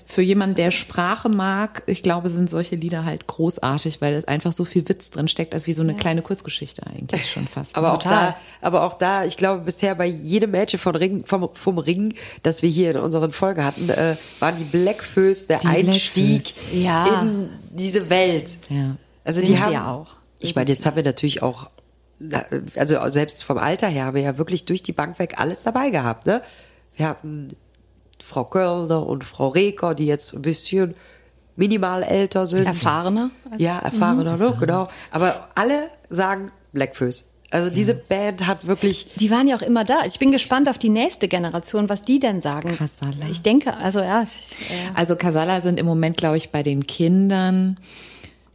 für 0.05 0.21
jemanden, 0.21 0.55
der 0.55 0.71
Sprache 0.71 1.31
mag, 1.31 1.83
ich 1.87 2.03
glaube, 2.03 2.29
sind 2.29 2.51
solche 2.51 2.77
Lieder 2.77 3.07
halt 3.07 3.27
großartig, 3.27 4.03
weil 4.03 4.13
es 4.13 4.27
einfach 4.27 4.53
so 4.53 4.67
viel 4.67 4.87
Witz 4.87 5.09
drin 5.09 5.29
steckt, 5.29 5.55
als 5.55 5.67
wie 5.67 5.73
so 5.73 5.83
eine 5.83 5.95
kleine 5.95 6.21
Kurzgeschichte 6.21 6.87
eigentlich 6.87 7.31
schon 7.31 7.49
fast. 7.49 7.75
Aber 7.75 7.92
auch 7.93 7.99
Total. 8.03 8.29
da, 8.29 8.37
aber 8.61 8.85
auch 8.85 8.95
da, 8.95 9.25
ich 9.25 9.37
glaube, 9.37 9.63
bisher 9.63 9.95
bei 9.95 10.07
jedem 10.07 10.53
Mädchen 10.53 10.79
von 10.79 10.95
Ring, 10.97 11.25
vom, 11.25 11.49
vom 11.55 11.79
Ring, 11.79 12.15
das 12.43 12.63
wir 12.63 12.71
hier 12.71 12.93
in 12.93 12.97
unseren 12.99 13.33
Folge 13.33 13.65
hatten, 13.65 13.89
äh, 13.89 14.17
waren 14.41 14.57
die 14.57 14.65
Blackfoes 14.65 15.47
der 15.47 15.59
Die 15.59 15.67
Einstieg 15.67 16.43
Blackfoes. 16.45 16.73
Ja. 16.73 17.21
in 17.23 17.49
diese 17.71 18.09
Welt. 18.11 18.51
Ja. 18.69 18.97
Also 19.25 19.41
Sind 19.41 19.49
die 19.49 19.61
haben, 19.61 19.73
ja 19.73 19.93
auch. 19.93 20.17
Ich 20.39 20.55
meine, 20.55 20.71
jetzt 20.71 20.85
haben 20.87 20.97
wir 20.97 21.05
natürlich 21.05 21.43
auch, 21.43 21.71
also 22.77 22.97
selbst 23.09 23.45
vom 23.45 23.59
Alter 23.59 23.89
her 23.89 24.07
haben 24.07 24.15
wir 24.15 24.23
ja 24.23 24.39
wirklich 24.39 24.65
durch 24.65 24.83
die 24.83 24.93
Bank 24.93 25.19
weg 25.19 25.35
alles 25.39 25.63
dabei 25.63 25.91
gehabt, 25.91 26.27
ne? 26.27 26.43
Wir 26.95 27.09
hatten 27.09 27.57
Frau 28.21 28.45
Kölner 28.45 29.07
und 29.07 29.25
Frau 29.25 29.49
Reker, 29.49 29.95
die 29.95 30.07
jetzt 30.07 30.35
ein 30.35 30.43
bisschen 30.43 30.95
minimal 31.57 32.03
älter 32.03 32.47
sind. 32.47 32.67
Erfahrener. 32.67 33.31
Ja, 33.59 33.79
erfahrener, 33.79 34.37
ne? 34.37 34.57
Genau. 34.61 34.89
Aber 35.11 35.49
alle 35.55 35.89
sagen 36.09 36.51
Blackfoes. 36.73 37.32
Also 37.53 37.69
diese 37.69 37.95
Band 37.95 38.47
hat 38.47 38.67
wirklich, 38.67 39.07
Die 39.17 39.31
waren 39.31 39.47
ja 39.47 39.57
auch 39.57 39.63
immer 39.63 39.85
da. 39.85 40.07
Ich 40.07 40.19
bin 40.19 40.31
gespannt 40.33 40.69
auf 40.71 40.79
die 40.79 40.89
nächste 40.89 41.29
Generation, 41.29 41.91
was 41.91 42.01
die 42.01 42.19
denn 42.19 42.41
sagen. 42.41 42.77
Kassala. 42.77 43.27
Ich 43.31 43.43
denke, 43.43 43.77
also 43.77 44.01
ja, 44.01 44.23
ich, 44.23 44.71
äh, 44.71 44.91
Also 44.95 45.17
Kasala 45.17 45.61
sind 45.61 45.79
im 45.79 45.85
Moment, 45.85 46.17
glaube 46.17 46.39
ich, 46.39 46.49
bei 46.49 46.63
den 46.63 46.87
Kindern 46.87 47.79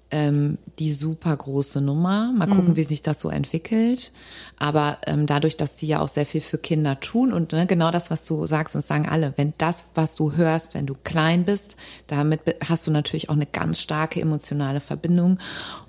ähm, 0.09 0.57
die 0.79 0.91
super 0.91 1.35
große 1.35 1.81
Nummer. 1.81 2.31
Mal 2.35 2.47
gucken, 2.47 2.75
wie 2.75 2.83
sich 2.83 3.01
das 3.01 3.19
so 3.19 3.29
entwickelt. 3.29 4.11
Aber 4.57 4.99
ähm, 5.07 5.25
dadurch, 5.25 5.57
dass 5.57 5.75
die 5.75 5.87
ja 5.87 6.01
auch 6.01 6.07
sehr 6.07 6.25
viel 6.25 6.41
für 6.41 6.59
Kinder 6.59 6.99
tun 6.99 7.33
und 7.33 7.51
ne, 7.51 7.65
genau 7.65 7.89
das, 7.89 8.11
was 8.11 8.25
du 8.25 8.45
sagst, 8.45 8.75
und 8.75 8.85
sagen 8.85 9.07
alle, 9.07 9.33
wenn 9.37 9.53
das, 9.57 9.85
was 9.95 10.15
du 10.15 10.33
hörst, 10.33 10.75
wenn 10.75 10.85
du 10.85 10.95
klein 11.03 11.45
bist, 11.45 11.77
damit 12.05 12.41
hast 12.67 12.85
du 12.85 12.91
natürlich 12.91 13.29
auch 13.29 13.35
eine 13.35 13.47
ganz 13.47 13.79
starke 13.79 14.21
emotionale 14.21 14.79
Verbindung 14.79 15.39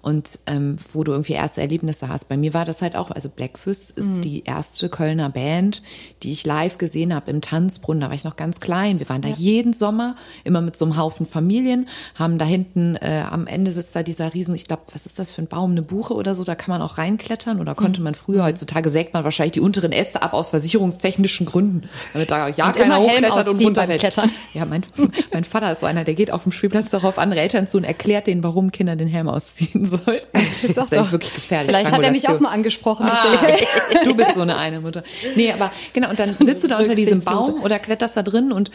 und 0.00 0.38
ähm, 0.46 0.76
wo 0.92 1.04
du 1.04 1.12
irgendwie 1.12 1.34
erste 1.34 1.60
Erlebnisse 1.60 2.08
hast. 2.08 2.28
Bei 2.28 2.38
mir 2.38 2.54
war 2.54 2.64
das 2.64 2.80
halt 2.80 2.96
auch, 2.96 3.10
also 3.10 3.28
Blackfish 3.28 3.90
ist 3.90 4.24
die 4.24 4.44
erste 4.44 4.88
Kölner 4.88 5.28
Band, 5.28 5.82
die 6.22 6.32
ich 6.32 6.46
live 6.46 6.78
gesehen 6.78 7.14
habe 7.14 7.30
im 7.30 7.40
Tanzbrunnen. 7.42 8.00
Da 8.00 8.08
war 8.08 8.14
ich 8.14 8.24
noch 8.24 8.36
ganz 8.36 8.60
klein. 8.60 9.00
Wir 9.00 9.08
waren 9.08 9.22
da 9.22 9.28
jeden 9.28 9.72
Sommer, 9.72 10.16
immer 10.44 10.62
mit 10.62 10.76
so 10.76 10.86
einem 10.86 10.96
Haufen 10.96 11.26
Familien, 11.26 11.88
haben 12.14 12.38
da 12.38 12.44
hinten, 12.44 12.96
äh, 12.96 13.24
am 13.28 13.46
Ende 13.46 13.70
sitzt 13.70 13.94
da 13.94 14.02
dieser 14.02 14.32
riesen, 14.32 14.54
ich 14.54 14.66
glaube, 14.66 14.77
was 14.92 15.06
ist 15.06 15.18
das 15.18 15.30
für 15.30 15.42
ein 15.42 15.46
Baum, 15.46 15.72
eine 15.72 15.82
Buche 15.82 16.14
oder 16.14 16.34
so, 16.34 16.44
da 16.44 16.54
kann 16.54 16.72
man 16.72 16.82
auch 16.82 16.98
reinklettern 16.98 17.60
oder 17.60 17.74
konnte 17.74 18.02
man 18.02 18.14
früher, 18.14 18.44
heutzutage 18.44 18.90
sägt 18.90 19.14
man 19.14 19.24
wahrscheinlich 19.24 19.52
die 19.52 19.60
unteren 19.60 19.92
Äste 19.92 20.22
ab 20.22 20.34
aus 20.34 20.50
versicherungstechnischen 20.50 21.46
Gründen, 21.46 21.88
damit 22.12 22.30
da 22.30 22.48
ja 22.48 22.66
Und 22.66 22.76
keiner 22.76 22.98
hochklettert 22.98 23.48
und 23.48 23.64
runterfällt. 23.64 24.02
Ja, 24.54 24.64
mein, 24.64 24.82
mein 25.32 25.44
Vater 25.44 25.72
ist 25.72 25.80
so 25.80 25.86
einer, 25.86 26.04
der 26.04 26.14
geht 26.14 26.30
auf 26.30 26.42
dem 26.42 26.52
Spielplatz 26.52 26.90
darauf 26.90 27.18
andere 27.18 27.40
Eltern 27.40 27.66
zu 27.66 27.76
und 27.76 27.84
erklärt 27.84 28.26
denen, 28.26 28.42
warum 28.42 28.72
Kinder 28.72 28.96
den 28.96 29.08
Helm 29.08 29.28
ausziehen 29.28 29.84
sollten. 29.86 30.26
Das 30.32 30.64
ist, 30.64 30.74
Sag 30.74 30.92
eigentlich 30.92 31.06
doch. 31.06 31.12
wirklich 31.12 31.34
gefährlich. 31.34 31.68
Vielleicht 31.68 31.92
hat 31.92 32.04
er 32.04 32.10
mich 32.10 32.28
auch 32.28 32.40
mal 32.40 32.50
angesprochen. 32.50 33.06
Ah, 33.08 33.36
du 34.04 34.14
bist 34.14 34.34
so 34.34 34.42
eine 34.42 34.56
eine 34.56 34.80
Mutter. 34.80 35.02
Nee, 35.36 35.52
aber 35.52 35.70
genau, 35.92 36.10
und 36.10 36.18
dann 36.18 36.28
sitzt 36.38 36.64
du 36.64 36.68
da 36.68 36.78
unter 36.78 36.94
diesem. 36.94 37.20
Baum 37.20 37.62
oder 37.62 37.78
kletterst 37.78 38.16
da 38.16 38.22
drin 38.22 38.52
und 38.52 38.70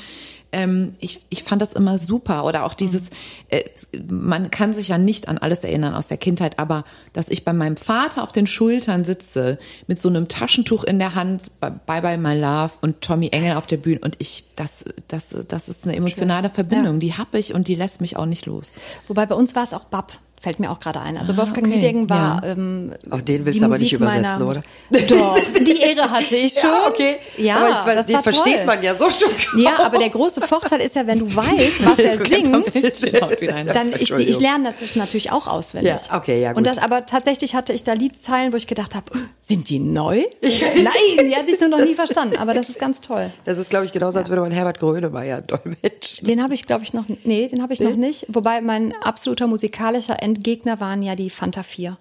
ähm, 0.54 0.96
ich, 1.00 1.26
ich 1.30 1.44
fand 1.44 1.62
das 1.62 1.74
immer 1.74 1.98
super. 1.98 2.46
Oder 2.46 2.64
auch 2.64 2.74
dieses, 2.74 3.10
äh, 3.50 3.64
man 4.08 4.52
kann 4.52 4.74
sich 4.74 4.88
ja 4.88 4.98
nicht 4.98 5.28
an 5.28 5.38
alles 5.38 5.64
erinnern 5.64 5.94
aus 5.94 6.08
der 6.08 6.18
Kindheit, 6.18 6.60
aber 6.60 6.86
dass 7.12 7.30
ich 7.30 7.44
bei 7.44 7.52
meinem 7.52 7.76
Vater 7.76 8.24
auf 8.24 8.32
den 8.32 8.48
Schultern 8.48 9.04
sitze, 9.04 9.58
mit 9.88 10.02
so 10.02 10.10
einem 10.10 10.28
Taschentuch 10.28 10.84
in 10.84 11.00
der 11.00 11.16
Hand, 11.16 11.52
bei 11.60 11.70
Bye 11.70 12.02
Bye 12.02 12.18
My 12.18 12.40
Love 12.40 12.74
und 12.82 13.02
Tommy 13.02 13.30
Engel 13.30 13.58
auf 13.58 13.68
der 13.68 13.78
Bühne 13.78 14.00
und 14.02 14.16
ich, 14.20 14.46
das, 14.56 14.86
das, 15.08 15.36
das 15.48 15.68
ist 15.68 15.86
eine 15.86 15.96
emotionale 15.96 16.50
Verbindung, 16.50 17.00
die 17.00 17.14
habe 17.14 17.40
ich 17.40 17.54
und 17.54 17.68
die 17.68 17.76
lässt 17.76 18.00
mich 18.00 18.18
auch 18.18 18.26
nicht 18.26 18.46
los. 18.46 18.80
Wobei 19.08 19.26
bei 19.26 19.36
uns 19.36 19.56
war 19.56 19.64
es 19.64 19.74
auch 19.74 19.86
Bab. 19.86 20.14
Fällt 20.44 20.60
mir 20.60 20.72
auch 20.72 20.82
gerade 20.82 21.00
ein. 21.00 21.18
Also 21.18 21.38
Wolfgang 21.38 21.68
okay. 21.68 21.78
Wiedingen 21.78 22.10
war. 22.10 22.44
Ja. 22.44 22.52
Ähm, 22.52 22.92
Auch 23.10 23.22
den 23.22 23.46
willst 23.46 23.62
du 23.62 23.64
aber 23.64 23.78
nicht 23.78 23.98
Musik 23.98 24.12
übersetzen, 24.14 24.46
meiner- 24.46 24.50
oder? 24.50 24.62
Doch, 25.08 25.40
die 25.66 25.80
Ehre 25.80 26.12
hatte 26.12 26.36
ich 26.36 26.52
schon. 26.60 26.70
ja, 26.70 26.88
okay. 26.90 27.16
Ja, 27.38 27.56
aber 27.56 27.70
ich 27.70 27.86
weiß, 27.86 27.96
das 27.96 28.06
den 28.08 28.16
war 28.16 28.24
versteht 28.24 28.56
toll. 28.58 28.66
man 28.66 28.84
ja 28.84 28.94
so 28.94 29.10
schon. 29.10 29.30
Ja, 29.58 29.80
aber 29.80 30.00
der 30.00 30.10
große 30.10 30.42
Vorteil 30.42 30.82
ist 30.82 30.98
ja, 30.98 31.08
wenn 31.08 31.20
du 31.20 31.34
weißt, 31.34 31.86
was 31.86 31.98
er 31.98 32.26
singt, 32.26 32.54
dann 33.74 33.94
ich, 33.98 34.12
ich 34.12 34.40
lerne 34.42 34.74
das 34.78 34.96
natürlich 34.96 35.32
auch 35.32 35.48
auswendig. 35.48 35.94
Ja, 36.10 36.18
okay, 36.18 36.42
ja, 36.42 36.50
gut. 36.50 36.58
Und 36.58 36.68
das 36.68 36.78
aber 36.78 37.06
tatsächlich 37.06 37.56
hatte 37.56 37.72
ich 37.72 37.86
da 37.86 37.94
Liedzeilen, 37.94 38.52
wo 38.52 38.58
ich 38.58 38.68
gedacht 38.68 38.96
habe, 38.96 39.14
sind 39.46 39.70
die 39.70 39.80
neu? 39.80 40.24
Nein, 40.42 41.30
die 41.30 41.36
hatte 41.36 41.52
ich 41.52 41.60
nur 41.60 41.70
noch 41.70 41.84
nie 41.84 41.94
verstanden. 41.94 42.38
Aber 42.38 42.54
das 42.54 42.70
ist 42.70 42.80
ganz 42.80 43.02
toll. 43.02 43.30
Das 43.46 43.58
ist, 43.58 43.70
glaube 43.70 43.86
ich, 43.86 43.92
genauso, 43.92 44.20
als 44.20 44.30
würde 44.30 44.42
man 44.42 44.52
Herbert 44.52 44.80
Grönemeyer 44.80 45.42
dolmetschen. 45.42 46.26
Den 46.26 46.42
habe 46.42 46.54
ich, 46.54 46.66
glaube 46.66 46.84
ich, 46.84 46.94
noch, 46.94 47.06
nee, 47.24 47.48
den 47.48 47.62
habe 47.62 47.74
ich 47.74 47.80
noch 47.80 47.96
nicht. 47.96 48.26
Wobei 48.30 48.62
mein 48.62 48.94
absoluter 49.02 49.48
musikalischer 49.48 50.22
Endgegner 50.34 50.80
waren 50.80 51.02
ja 51.04 51.16
die 51.16 51.30
Fanta 51.30 51.64
4. 51.64 51.98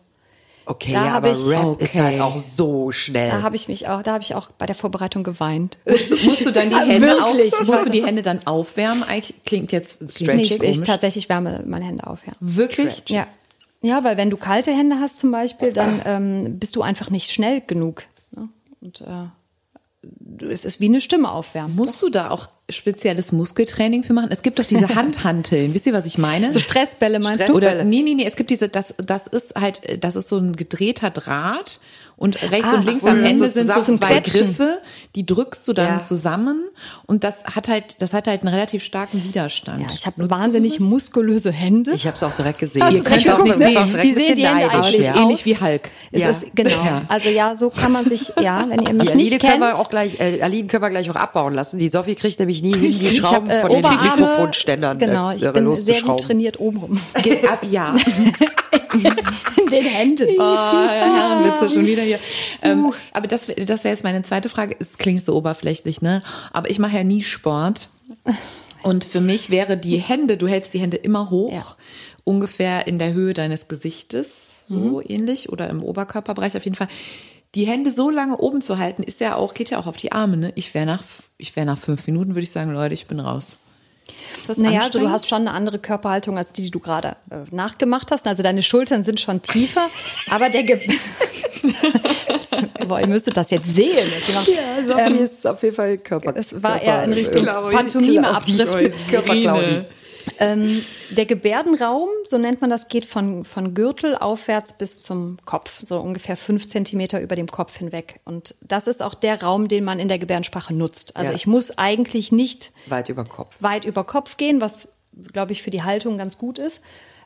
Okay, 0.64 0.93
Da 0.93 1.07
ja, 1.07 1.12
aber 1.14 1.33
ich- 1.33 1.47
Rap 1.49 1.80
ist 1.80 1.91
Okay. 1.91 2.01
halt 2.03 2.20
auch 2.20 2.37
so 2.39 2.93
schnell. 2.93 3.28
Da 3.28 3.43
habe 3.43 3.57
ich 3.57 3.66
mich 3.66 3.89
auch, 3.89 4.03
da 4.03 4.12
habe 4.12 4.22
ich 4.22 4.35
auch 4.37 4.51
bei 4.53 4.64
der 4.66 4.76
Vorbereitung 4.76 5.24
geweint. 5.24 5.76
Musst 5.87 6.47
du 6.47 6.53
dann 6.53 6.70
die 6.70 6.76
Hände 6.87 7.22
auf, 7.24 7.37
Ich 7.37 7.53
musst 7.66 7.85
du 7.87 7.91
die 7.91 8.05
Hände 8.05 8.22
dann 8.22 8.47
aufwärmen? 8.47 9.03
Eigentlich 9.03 9.43
klingt 9.45 9.72
jetzt 9.72 9.97
Stretching. 10.12 10.37
Nee, 10.61 10.68
ich, 10.70 10.78
ich 10.80 10.83
tatsächlich 10.83 11.28
wärme 11.28 11.64
meine 11.66 11.85
Hände 11.85 12.07
auf, 12.07 12.24
ja. 12.26 12.33
Wirklich? 12.39 13.03
Ja. 13.09 13.26
Ja, 13.83 14.05
weil 14.05 14.16
wenn 14.16 14.30
du 14.30 14.37
kalte 14.37 14.70
Hände 14.70 15.01
hast 15.01 15.18
zum 15.18 15.33
Beispiel, 15.33 15.72
dann 15.72 16.01
ähm, 16.05 16.59
bist 16.61 16.76
du 16.76 16.83
einfach 16.83 17.11
nicht 17.11 17.33
schnell 17.33 17.61
genug. 17.66 18.05
Ne? 18.30 18.49
Und 18.80 19.01
äh, 19.01 19.05
du- 20.03 20.47
es 20.49 20.64
ist 20.64 20.78
wie 20.80 20.85
eine 20.87 21.01
Stimme 21.01 21.33
aufwärmen. 21.33 21.74
Musst 21.74 22.01
du 22.01 22.09
da 22.09 22.30
auch 22.30 22.47
spezielles 22.71 23.33
Muskeltraining 23.33 24.03
für 24.05 24.13
machen? 24.13 24.29
Es 24.31 24.43
gibt 24.43 24.59
doch 24.59 24.65
diese 24.65 24.89
Handhanteln. 24.95 25.75
Wisst 25.75 25.87
ihr, 25.87 25.93
was 25.93 26.07
ich 26.07 26.19
meine? 26.19 26.53
So 26.53 26.59
Stressbälle 26.61 27.19
meinst 27.19 27.41
Stress- 27.43 27.49
du? 27.51 27.57
Oder 27.57 27.85
nee, 27.85 28.03
nee, 28.03 28.15
nee, 28.15 28.25
es 28.25 28.37
gibt 28.37 28.51
diese, 28.51 28.69
das, 28.69 28.95
das 28.99 29.27
ist 29.27 29.55
halt, 29.57 29.81
das 30.03 30.17
ist 30.17 30.29
so 30.29 30.39
ein 30.39 30.55
gedrehter 30.57 31.11
Draht 31.11 31.81
und 32.17 32.41
rechts 32.53 32.69
Ah, 32.71 32.75
und 32.77 32.85
links 32.87 33.05
am 33.05 33.25
Ende 33.25 33.47
so 33.51 33.51
sind 33.51 33.67
so 33.67 33.97
zwei 33.97 34.21
Quetschen. 34.21 34.45
Griffe, 34.55 34.81
die 35.17 35.27
drückst 35.27 35.67
du 35.67 35.73
dann 35.73 35.99
Ja. 35.99 35.99
zusammen 35.99 36.63
und 37.07 37.25
das 37.25 37.45
hat 37.57 37.67
halt, 37.69 38.01
das 38.01 38.13
hat 38.15 38.29
halt 38.29 38.43
einen 38.43 38.55
relativ 38.55 38.85
starken 38.85 39.25
Widerstand. 39.25 39.81
Ja, 39.83 39.89
ich 39.93 40.07
habe 40.07 40.31
wahnsinnig 40.31 40.79
muskulöse 40.79 41.51
Hände. 41.51 41.91
Ich 41.93 42.07
habe 42.07 42.15
es 42.15 42.23
auch 42.23 42.35
direkt 42.35 42.59
gesehen. 42.61 42.85
Hast 42.85 42.93
Ihr 42.95 43.03
könnt 43.03 43.29
auch, 43.29 43.39
könnt 43.43 43.77
auch 43.77 43.87
direkt 43.87 44.05
Wie 44.05 44.15
sehen 44.15 44.37
die 44.37 44.47
Hände 44.47 44.71
eigentlich 44.71 45.11
aus? 45.11 45.17
Ähnlich 45.17 45.45
wie 45.47 45.57
Hulk. 45.59 45.91
Es 46.13 46.21
Ja. 46.23 46.31
ist, 46.31 46.47
genau. 46.55 46.71
Ja. 46.71 47.03
Also 47.09 47.29
ja, 47.29 47.57
so 47.57 47.71
kann 47.71 47.91
man 47.91 48.05
sich, 48.05 48.31
ja, 48.41 48.67
wenn 48.69 48.83
ihr 48.87 48.93
mich 48.93 49.03
Die 49.07 49.09
Aline 49.15 49.17
nicht 49.31 49.41
können 49.41 49.53
kennt. 49.53 49.61
wir 49.63 49.79
auch 49.79 49.89
gleich, 49.91 50.21
äh, 50.21 50.43
Aline 50.43 50.69
können 50.69 50.83
wir 50.83 50.91
gleich 50.91 51.11
auch 51.11 51.17
abbauen 51.17 51.55
lassen. 51.55 51.79
Die 51.79 51.89
Sophie 51.89 52.15
kriegt 52.15 52.39
nämlich 52.39 52.51
nie 52.61 52.74
hin, 52.74 52.98
die 52.98 53.07
ich 53.07 53.16
Schrauben 53.18 53.48
hab, 53.48 53.57
äh, 53.57 53.61
von 53.62 53.70
den 53.70 53.78
Oberarme, 53.78 54.20
Mikrofonständern 54.20 54.98
Genau, 54.98 55.30
äh, 55.30 55.36
ich 55.36 55.50
bin 55.53 55.76
sehr 55.76 56.03
gut 56.03 56.20
trainiert 56.20 56.61
obenrum. 56.61 57.00
Ge- 57.22 57.46
ab- 57.46 57.64
Ja. 57.70 57.96
In 58.94 59.70
den 59.70 59.84
Händen. 59.84 60.28
Oh, 60.38 60.42
Herrenwitze 60.42 61.70
schon 61.74 61.86
wieder 61.86 62.03
hier. 62.03 62.18
Ähm, 62.61 62.92
aber 63.12 63.26
das, 63.26 63.46
das 63.46 63.84
wäre 63.84 63.94
jetzt 63.94 64.05
meine 64.05 64.22
zweite 64.22 64.48
Frage. 64.50 64.76
Es 64.78 64.98
klingt 64.98 65.22
so 65.24 65.34
oberflächlich, 65.34 66.03
ne? 66.03 66.22
Aber 66.53 66.68
ich 66.68 66.78
mache 66.78 66.96
ja 66.98 67.05
nie 67.05 67.22
Sport. 67.22 67.88
Und 68.82 69.05
für 69.05 69.20
mich 69.22 69.48
wäre 69.48 69.76
die 69.78 69.96
Hände, 69.96 70.36
du 70.36 70.46
hältst 70.46 70.74
die 70.74 70.78
Hände 70.80 70.96
immer 70.98 71.30
hoch, 71.30 71.53
Ja. 71.55 71.64
ungefähr 72.24 72.86
in 72.86 72.98
der 72.98 73.12
Höhe 73.14 73.32
deines 73.32 73.68
Gesichtes, 73.68 74.66
so 74.68 75.00
ähnlich, 75.07 75.48
oder 75.50 75.68
im 75.70 75.82
Oberkörperbereich 75.82 76.57
auf 76.57 76.64
jeden 76.64 76.76
Fall. 76.76 76.88
Die 77.55 77.66
Hände 77.66 77.90
so 77.90 78.09
lange 78.09 78.38
oben 78.38 78.62
zu 78.62 78.78
halten, 78.78 79.03
ist 79.03 79.20
ja 79.20 79.36
auch, 79.36 79.53
geht 79.53 79.70
ja 79.70 79.78
auch 79.78 79.86
auf 79.86 79.96
die 79.98 80.12
Arme, 80.12 80.36
ne? 80.38 80.53
Ich 80.55 80.72
wäre 80.74 80.86
nach, 80.86 81.03
ich 81.36 81.55
wäre 81.55 81.66
nach 81.66 81.78
fünf 81.78 82.07
Minuten, 82.07 82.30
würde 82.30 82.40
ich 82.44 82.50
sagen, 82.50 82.72
Leute, 82.72 82.94
ich 82.94 83.07
bin 83.07 83.20
raus. 83.20 83.59
Naja, 84.57 84.80
also 84.80 84.98
du 84.98 85.11
hast 85.11 85.28
schon 85.28 85.42
eine 85.42 85.53
andere 85.53 85.78
Körperhaltung 85.78 86.36
als 86.38 86.53
die, 86.53 86.62
die 86.62 86.70
du 86.70 86.80
gerade 86.80 87.16
äh, 87.30 87.44
nachgemacht 87.50 88.11
hast. 88.11 88.26
Also 88.26 88.42
deine 88.42 88.62
Schultern 88.62 89.03
sind 89.03 89.20
schon 89.20 89.42
tiefer, 89.42 89.88
aber 90.30 90.48
der 90.48 90.62
Ge 90.64 90.80
Boah, 92.88 93.00
ihr 93.00 93.07
müsstet 93.07 93.36
das 93.36 93.50
jetzt 93.50 93.74
sehen. 93.74 94.09
Ja, 94.53 94.84
Sophie 94.84 95.22
ist 95.22 95.46
auf 95.46 95.62
jeden 95.62 95.76
Fall 95.76 95.98
Körper. 95.98 96.34
Es 96.36 96.53
war 96.62 96.72
Körper- 96.72 96.84
eher 96.84 97.05
in 97.05 97.12
Richtung 97.12 97.42
Glaube 97.42 97.70
ich. 97.70 97.74
Ähm, 100.39 100.85
der 101.11 101.27
Gebärdenraum, 101.27 102.09
so 102.25 102.39
nennt 102.39 102.61
man 102.61 102.70
das, 102.70 102.89
geht 102.89 103.07
von, 103.07 103.45
von 103.45 103.75
Gürtel 103.75 104.16
aufwärts 104.16 104.73
bis 104.73 105.03
zum 105.03 105.39
Kopf, 105.45 105.81
so 105.85 105.99
ungefähr 106.01 106.37
fünf 106.37 106.68
Zentimeter 106.68 107.20
über 107.20 107.35
dem 107.37 107.49
Kopf 107.49 107.77
hinweg. 107.77 108.20
Und 108.25 108.55
das 108.62 108.87
ist 108.87 109.03
auch 109.03 109.14
der 109.14 109.43
Raum, 109.43 109.68
den 109.68 109.85
man 109.85 109.99
in 109.99 110.09
der 110.09 110.18
Gebärdensprache 110.18 110.75
nutzt. 110.75 111.16
Also 111.16 111.31
Ja. 111.31 111.37
ich 111.37 111.47
muss 111.47 111.77
eigentlich 111.79 112.31
nicht 112.33 112.73
Weit 112.87 113.09
über 113.09 113.25
Kopf. 113.25 113.57
weit 113.61 113.85
über 113.85 114.05
Kopf 114.05 114.37
gehen, 114.37 114.61
was, 114.61 114.93
glaube 115.33 115.53
ich, 115.53 115.62
für 115.62 115.70
die 115.70 115.83
Haltung 115.83 116.18
ganz 116.18 116.39
gut 116.39 116.59
ist. 116.59 116.81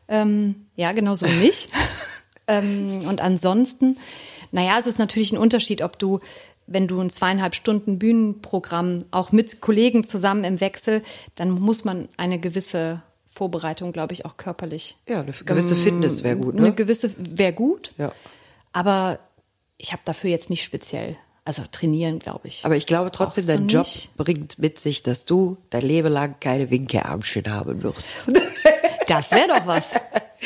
Ähm, 0.09 0.67
ja, 0.77 0.93
genau 0.93 1.17
so 1.17 1.27
nicht. 1.27 1.69
ähm, 2.47 3.05
und 3.09 3.21
ansonsten, 3.21 3.99
naja, 4.53 4.77
es 4.79 4.87
ist 4.87 4.99
natürlich 4.99 5.33
ein 5.33 5.39
Unterschied, 5.39 5.83
ob 5.83 5.99
du, 5.99 6.21
wenn 6.67 6.89
du 6.89 7.01
ein 7.01 7.11
zweieinhalb 7.11 7.55
Stunden 7.55 7.99
Bühnenprogramm 7.99 9.05
auch 9.11 9.33
mit 9.33 9.61
Kollegen 9.61 10.05
zusammen 10.05 10.45
im 10.45 10.61
Wechsel, 10.61 11.03
dann 11.35 11.51
muss 11.51 11.85
man 11.85 12.09
eine 12.17 12.39
gewisse 12.39 13.03
Vorbereitung, 13.33 13.93
glaube 13.93 14.15
ich, 14.15 14.25
auch 14.25 14.37
körperlich. 14.37 14.97
Ja, 15.09 15.21
eine 15.21 15.33
gewisse 15.33 15.77
Fitness 15.77 16.25
wäre 16.25 16.37
gut, 16.37 16.55
Eine 16.57 16.69
ne? 16.69 16.73
gewisse 16.75 17.11
wäre 17.19 17.53
gut, 17.53 17.93
Ja. 17.99 18.11
aber 18.73 19.19
ich 19.79 19.93
habe 19.93 20.03
dafür 20.07 20.31
jetzt 20.31 20.49
nicht 20.51 20.65
speziell, 20.65 21.17
also 21.45 21.63
trainieren, 21.71 22.19
glaube 22.19 22.49
ich. 22.49 22.65
Aber 22.65 22.77
ich 22.77 22.87
glaube 22.87 23.11
trotzdem, 23.13 23.47
dein 23.47 23.69
Job 23.69 23.85
nicht. 23.85 24.17
bringt 24.17 24.59
mit 24.59 24.79
sich, 24.81 25.03
dass 25.03 25.27
du 25.27 25.59
dein 25.71 25.83
Leben 25.83 26.09
lang 26.11 26.37
keine 26.41 26.71
Winkeärmchen 26.71 27.53
haben 27.53 27.83
wirst. 27.83 28.15
Das 29.09 29.31
wäre 29.31 29.47
doch 29.47 29.67
was. 29.69 29.93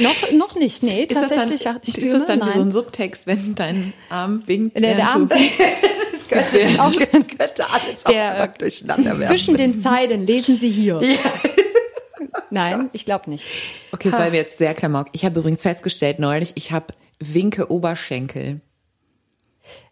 noch, 0.00 0.32
noch 0.32 0.54
nicht, 0.54 0.82
nee, 0.82 1.04
Ist 1.04 1.16
das 1.16 1.30
dann, 1.30 1.38
tatsächlich. 1.48 1.96
ich 1.96 1.96
ist 1.98 2.12
das 2.12 2.26
dann 2.26 2.46
wie 2.46 2.52
so 2.52 2.60
ein. 2.60 2.70
Subtext, 2.70 3.26
wenn 3.26 3.54
dein 3.54 3.94
Arm 4.10 4.42
winkt? 4.46 4.74
Der, 4.76 4.82
der 4.82 4.96
während 4.98 5.32
Arm, 6.32 6.44
du- 6.52 6.80
auch 6.80 6.92
Das 7.12 7.26
könnte 7.28 7.70
alles 7.70 8.04
Der- 8.08 8.34
auch 8.34 8.40
einfach 8.40 8.56
durcheinander 8.56 9.18
werden. 9.18 9.30
zwischen 9.30 9.56
den 9.56 9.82
Zeilen 9.82 10.26
lesen 10.26 10.58
Sie 10.58 10.70
hier. 10.70 11.00
Nein, 12.50 12.90
ich 12.92 13.04
glaube 13.04 13.30
nicht. 13.30 13.44
Okay, 13.92 14.10
das 14.10 14.18
war 14.18 14.30
mir 14.30 14.36
jetzt 14.36 14.58
sehr 14.58 14.74
klamauk. 14.74 15.06
Ich 15.12 15.24
habe 15.24 15.38
übrigens 15.40 15.62
festgestellt 15.62 16.18
neulich, 16.18 16.52
ich 16.56 16.72
habe 16.72 16.86
winke 17.20 17.70
Oberschenkel. 17.70 18.60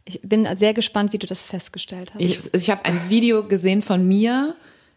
Ich 0.05 0.21
bin 0.23 0.49
sehr 0.57 0.75
gespannt, 0.75 1.13
wie 1.13 1.19
du 1.19 1.27
das 1.27 1.45
festgestellt 1.45 2.13
hast. 2.15 2.21
Ich, 2.21 2.41
ich 2.53 2.71
habe 2.71 2.85
ein 2.85 2.99
Video 3.11 3.47
gesehen 3.47 3.83
von 3.83 4.07
mir, 4.09 4.57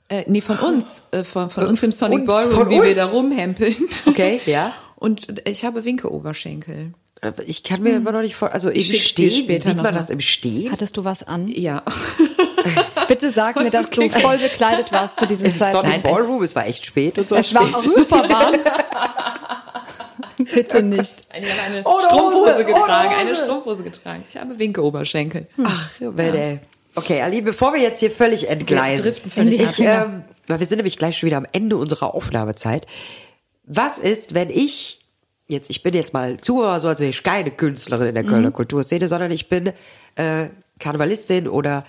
äh, 0.10 0.24
nee, 0.28 0.42
von 0.42 0.58
uns, 0.60 1.10
äh, 1.12 1.24
von, 1.24 1.50
von 1.50 1.66
uns 1.66 1.84
im 1.84 1.92
Sonic 1.92 2.26
Ballroom, 2.26 2.70
wie 2.70 2.76
wir 2.82 2.84
uns? 2.84 2.96
da 2.96 3.06
rumhempeln. 3.06 3.76
Okay, 4.06 4.40
ja. 4.46 4.74
Und 4.96 5.48
ich 5.48 5.66
habe 5.66 5.84
winke 5.84 6.12
Oberschenkel. 6.12 6.94
Ich 7.46 7.64
kann 7.64 7.84
mir 7.84 7.96
immer 7.96 8.12
noch 8.12 8.22
nicht 8.22 8.36
vor, 8.36 8.52
also 8.52 8.70
im 8.72 8.82
Stehen, 8.82 9.32
später 9.32 9.68
sieht 9.68 9.78
noch 9.78 9.84
man 9.84 9.94
mal. 9.94 10.00
das 10.00 10.10
im 10.10 10.20
Stehen? 10.20 10.72
Hattest 10.72 10.98
du 10.98 11.04
was 11.04 11.22
an? 11.22 11.48
Ja. 11.48 11.84
Bitte 13.08 13.32
sag 13.32 13.58
mir, 13.58 13.70
dass 13.70 13.86
du 13.86 13.92
klingt- 13.92 14.16
voll 14.16 14.40
bekleidet 14.40 14.92
warst 14.92 15.20
zu 15.20 15.28
diesem 15.28 15.46
Im 15.48 15.52
Sonic 15.54 15.72
Zeitpunkt. 15.72 16.04
Ballroom, 16.04 16.42
es 16.42 16.56
war 16.56 16.66
echt 16.66 16.84
spät 16.86 17.20
und 17.20 17.30
so. 17.30 17.36
Es 17.36 17.54
war 17.54 17.64
auch 17.76 17.84
super 17.84 18.28
warm. 18.28 18.56
Bitte 20.54 20.82
nicht. 20.82 21.16
Eine, 21.30 21.48
eine 21.64 21.84
Ohne 21.84 22.04
Strumpfhose 22.06 22.54
Hose, 22.56 22.66
getragen, 22.66 23.08
ohne 23.10 23.18
eine 23.18 23.30
Hose. 23.32 23.44
Strumpfhose 23.44 23.84
getragen. 23.84 24.24
Ich 24.30 24.38
habe 24.38 24.58
winke 24.58 24.84
Oberschenkel. 24.84 25.48
Ach, 25.64 25.92
Welle. 26.00 26.60
Okay, 26.96 27.22
Ali, 27.22 27.42
bevor 27.42 27.74
wir 27.74 27.82
jetzt 27.82 28.00
hier 28.00 28.12
völlig 28.12 28.50
entgleisen. 28.50 29.06
Wir 29.06 29.12
driften 29.12 29.32
völlig 29.32 29.62
ich, 29.62 29.88
ab. 29.88 30.08
ähm, 30.12 30.24
weil 30.48 30.60
wir 30.60 30.66
sind 30.66 30.78
nämlich 30.78 30.98
gleich 30.98 31.18
schon 31.18 31.28
wieder 31.28 31.38
am 31.38 31.46
Ende 31.52 31.78
unserer 31.78 32.16
Aufnahmezeit. 32.16 32.88
Was 33.64 33.98
ist, 34.00 34.34
wenn 34.34 34.50
ich 34.50 35.01
jetzt, 35.52 35.70
ich 35.70 35.84
bin 35.84 35.94
jetzt 35.94 36.14
mal, 36.14 36.38
mal 36.48 36.80
so, 36.80 36.88
als 36.88 37.00
wäre 37.00 37.10
ich 37.10 37.22
keine 37.24 37.52
Künstlerin 37.52 38.08
in 38.08 38.16
der 38.16 38.24
Kölner 38.24 38.50
Mhm. 38.50 38.54
Kulturszene, 38.54 39.08
sondern 39.08 39.32
ich 39.32 39.50
bin 39.50 39.72
äh, 40.16 40.48
Karnevalistin 40.80 41.48
oder 41.48 41.86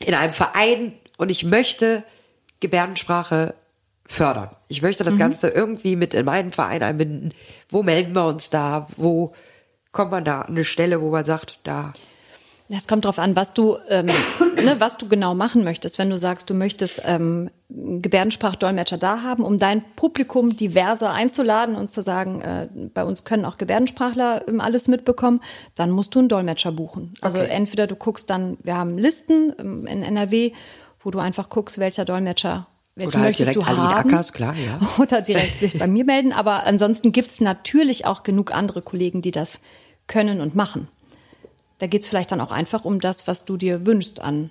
in 0.00 0.14
einem 0.14 0.32
Verein 0.32 0.92
und 1.18 1.30
ich 1.30 1.44
möchte 1.44 2.02
Gebärdensprache 2.60 3.54
fördern. 4.06 4.50
Ich 4.68 4.82
möchte 4.82 5.02
Mhm. 5.04 5.06
das 5.08 5.18
Ganze 5.18 5.48
irgendwie 5.48 5.96
mit 5.96 6.14
in 6.14 6.24
meinen 6.24 6.50
Verein 6.52 6.82
einbinden. 6.82 7.32
Wo 7.68 7.82
melden 7.82 8.14
wir 8.14 8.26
uns 8.26 8.50
da? 8.50 8.88
Wo 8.96 9.34
kommt 9.92 10.10
man 10.10 10.24
da 10.24 10.42
an 10.42 10.48
eine 10.48 10.64
Stelle, 10.64 11.00
wo 11.00 11.10
man 11.10 11.24
sagt, 11.24 11.58
da 11.62 11.92
Es 12.68 12.88
kommt 12.88 13.04
drauf 13.04 13.18
an, 13.18 13.36
was 13.36 13.52
du, 13.54 13.76
ähm, 13.90 14.10
ne, 14.64 14.80
was 14.80 14.98
du 14.98 15.08
genau 15.08 15.34
machen 15.34 15.64
möchtest. 15.64 15.98
Wenn 15.98 16.10
du 16.10 16.18
sagst, 16.18 16.48
du 16.50 16.54
möchtest 16.54 17.02
ähm, 17.04 17.50
Gebärdensprachdolmetscher 17.68 18.98
da 18.98 19.22
haben, 19.22 19.44
um 19.44 19.58
dein 19.58 19.84
Publikum 19.96 20.56
diverser 20.56 21.12
einzuladen 21.12 21.76
und 21.76 21.90
zu 21.90 22.02
sagen, 22.02 22.40
äh, 22.40 22.68
bei 22.92 23.04
uns 23.04 23.24
können 23.24 23.44
auch 23.44 23.56
Gebärdensprachler 23.56 24.46
ähm, 24.48 24.60
alles 24.60 24.88
mitbekommen, 24.88 25.40
dann 25.74 25.90
musst 25.90 26.14
du 26.14 26.20
einen 26.20 26.28
Dolmetscher 26.28 26.72
buchen. 26.72 27.14
Also 27.20 27.38
Okay. 27.38 27.48
entweder 27.50 27.86
du 27.86 27.96
guckst 27.96 28.30
dann, 28.30 28.58
wir 28.62 28.76
haben 28.76 28.98
Listen 28.98 29.52
ähm, 29.58 29.86
in 29.86 30.02
NRW, 30.02 30.52
wo 31.00 31.10
du 31.10 31.18
einfach 31.18 31.50
guckst, 31.50 31.78
welcher 31.78 32.04
Dolmetscher 32.04 32.66
welchen 32.96 33.08
Oder 33.08 33.18
halt 33.20 33.28
möchtest 33.30 33.56
direkt 33.56 33.56
du 33.56 33.80
Aline 33.80 33.94
haben. 33.96 34.10
Ackers, 34.10 34.32
klar, 34.32 34.54
ja. 34.54 34.78
Oder 35.02 35.20
direkt 35.20 35.58
sich 35.58 35.78
bei 35.78 35.88
mir 35.88 36.04
melden. 36.04 36.32
Aber 36.32 36.64
ansonsten 36.64 37.10
gibt's 37.12 37.40
natürlich 37.40 38.06
auch 38.06 38.22
genug 38.22 38.52
andere 38.54 38.82
Kollegen, 38.82 39.20
die 39.20 39.32
das 39.32 39.58
können 40.06 40.40
und 40.40 40.54
machen. 40.54 40.88
Da 41.78 41.86
geht's 41.86 42.08
vielleicht 42.08 42.32
dann 42.32 42.40
auch 42.40 42.50
einfach 42.52 42.84
um 42.84 43.00
das, 43.00 43.26
was 43.26 43.44
du 43.44 43.56
dir 43.56 43.86
wünschst 43.86 44.20
an. 44.20 44.50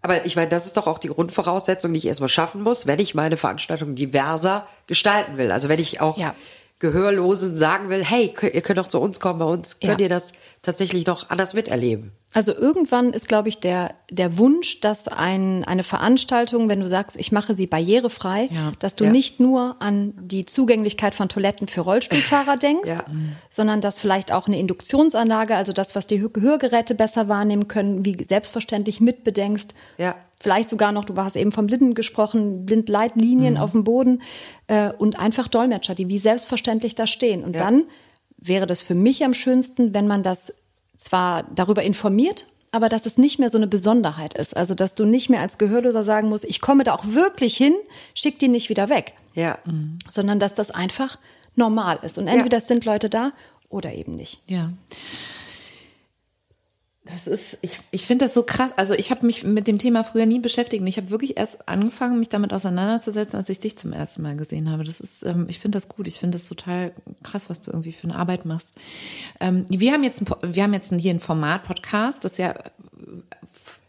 Aber 0.00 0.24
ich 0.26 0.34
meine, 0.36 0.48
das 0.48 0.66
ist 0.66 0.76
doch 0.76 0.86
auch 0.86 0.98
die 0.98 1.08
Grundvoraussetzung, 1.08 1.92
die 1.92 1.98
ich 1.98 2.06
erstmal 2.06 2.28
schaffen 2.28 2.62
muss, 2.62 2.86
wenn 2.86 2.98
ich 2.98 3.14
meine 3.14 3.36
Veranstaltung 3.36 3.94
diverser 3.94 4.66
gestalten 4.86 5.36
will. 5.38 5.52
Also 5.52 5.68
wenn 5.68 5.78
ich 5.80 6.00
auch 6.00 6.18
Ja. 6.18 6.34
Gehörlosen 6.80 7.56
sagen 7.56 7.88
will, 7.90 8.04
hey, 8.04 8.34
ihr 8.52 8.60
könnt 8.60 8.78
doch 8.78 8.88
zu 8.88 9.00
uns 9.00 9.20
kommen, 9.20 9.38
bei 9.38 9.44
uns 9.44 9.78
könnt 9.78 10.00
Ja. 10.00 10.06
ihr 10.06 10.08
das 10.08 10.32
tatsächlich 10.62 11.06
noch 11.06 11.28
anders 11.28 11.54
miterleben. 11.54 12.12
Also 12.34 12.54
irgendwann 12.54 13.12
ist, 13.12 13.28
glaube 13.28 13.48
ich, 13.50 13.58
der, 13.58 13.94
der 14.10 14.38
Wunsch, 14.38 14.80
dass 14.80 15.06
ein, 15.08 15.64
eine 15.64 15.82
Veranstaltung, 15.82 16.68
wenn 16.70 16.80
du 16.80 16.88
sagst, 16.88 17.16
ich 17.16 17.30
mache 17.32 17.54
sie 17.54 17.66
barrierefrei, 17.66 18.48
Ja. 18.50 18.72
dass 18.78 18.94
du 18.96 19.04
Ja. 19.04 19.10
nicht 19.10 19.40
nur 19.40 19.76
an 19.82 20.14
die 20.18 20.46
Zugänglichkeit 20.46 21.14
von 21.14 21.28
Toiletten 21.28 21.66
für 21.68 21.80
Rollstuhlfahrer 21.82 22.56
denkst, 22.58 22.88
Ja. 22.88 23.04
sondern 23.50 23.80
dass 23.80 23.98
vielleicht 23.98 24.32
auch 24.32 24.46
eine 24.46 24.58
Induktionsanlage, 24.58 25.56
also 25.56 25.72
das, 25.72 25.94
was 25.96 26.06
die 26.06 26.20
Hör- 26.22 26.30
Gehörgeräte 26.30 26.94
besser 26.94 27.28
wahrnehmen 27.28 27.68
können, 27.68 28.04
wie 28.06 28.16
selbstverständlich 28.24 29.00
mitbedenkst. 29.00 29.68
Ja. 29.98 30.14
Vielleicht 30.40 30.68
sogar 30.70 30.90
noch, 30.92 31.04
du 31.04 31.14
hast 31.16 31.36
eben 31.36 31.52
vom 31.52 31.66
Blinden 31.66 31.94
gesprochen, 31.94 32.64
Blindleitlinien 32.66 33.58
auf 33.58 33.72
dem 33.72 33.84
Boden 33.84 34.22
äh, 34.68 34.90
und 34.92 35.18
einfach 35.18 35.48
Dolmetscher, 35.48 35.94
die 35.94 36.08
wie 36.08 36.18
selbstverständlich 36.18 36.94
da 36.94 37.06
stehen. 37.06 37.44
Und 37.44 37.54
Ja. 37.56 37.64
dann 37.64 37.84
wäre 38.42 38.66
das 38.66 38.82
für 38.82 38.94
mich 38.94 39.24
am 39.24 39.34
schönsten, 39.34 39.94
wenn 39.94 40.06
man 40.06 40.22
das 40.22 40.52
zwar 40.96 41.44
darüber 41.54 41.82
informiert, 41.82 42.46
aber 42.70 42.88
dass 42.88 43.06
es 43.06 43.18
nicht 43.18 43.38
mehr 43.38 43.50
so 43.50 43.58
eine 43.58 43.66
Besonderheit 43.66 44.34
ist. 44.34 44.56
Also, 44.56 44.74
dass 44.74 44.94
du 44.94 45.04
nicht 45.04 45.28
mehr 45.28 45.40
als 45.40 45.58
Gehörloser 45.58 46.04
sagen 46.04 46.28
musst, 46.28 46.44
ich 46.44 46.60
komme 46.60 46.84
da 46.84 46.94
auch 46.94 47.04
wirklich 47.06 47.56
hin, 47.56 47.74
schick 48.14 48.38
die 48.38 48.48
nicht 48.48 48.70
wieder 48.70 48.88
weg. 48.88 49.14
Ja. 49.34 49.58
Sondern 50.10 50.38
dass 50.38 50.54
das 50.54 50.70
einfach 50.70 51.18
normal 51.54 51.98
ist. 52.02 52.18
Und 52.18 52.28
entweder 52.28 52.58
es 52.58 52.68
sind 52.68 52.84
Leute 52.84 53.10
da 53.10 53.32
oder 53.68 53.92
eben 53.92 54.16
nicht. 54.16 54.40
Ja. 54.46 54.72
Das 57.04 57.26
ist, 57.26 57.58
ich, 57.62 57.78
ich 57.90 58.06
finde 58.06 58.26
das 58.26 58.34
so 58.34 58.44
krass. 58.44 58.70
Also 58.76 58.94
ich 58.94 59.10
habe 59.10 59.26
mich 59.26 59.42
mit 59.42 59.66
dem 59.66 59.78
Thema 59.78 60.04
früher 60.04 60.24
nie 60.24 60.38
beschäftigt. 60.38 60.82
Und 60.82 60.86
ich 60.86 60.98
habe 60.98 61.10
wirklich 61.10 61.36
erst 61.36 61.68
angefangen, 61.68 62.20
mich 62.20 62.28
damit 62.28 62.52
auseinanderzusetzen, 62.52 63.36
als 63.36 63.48
ich 63.48 63.58
dich 63.58 63.76
zum 63.76 63.92
ersten 63.92 64.22
Mal 64.22 64.36
gesehen 64.36 64.70
habe. 64.70 64.84
Das 64.84 65.00
ist, 65.00 65.24
ähm, 65.24 65.46
ich 65.48 65.58
finde 65.58 65.76
das 65.76 65.88
gut. 65.88 66.06
Ich 66.06 66.20
finde 66.20 66.36
das 66.36 66.48
total 66.48 66.92
krass, 67.24 67.50
was 67.50 67.60
du 67.60 67.72
irgendwie 67.72 67.90
für 67.92 68.04
eine 68.04 68.14
Arbeit 68.14 68.44
machst. 68.44 68.76
Ähm, 69.40 69.64
wir 69.68 69.92
haben 69.92 70.04
jetzt, 70.04 70.22
ein, 70.22 70.54
wir 70.54 70.62
haben 70.62 70.74
jetzt 70.74 70.92
hier 70.96 71.12
ein 71.12 71.20
Format 71.20 71.64
Podcast, 71.64 72.24
das 72.24 72.38
ja 72.38 72.54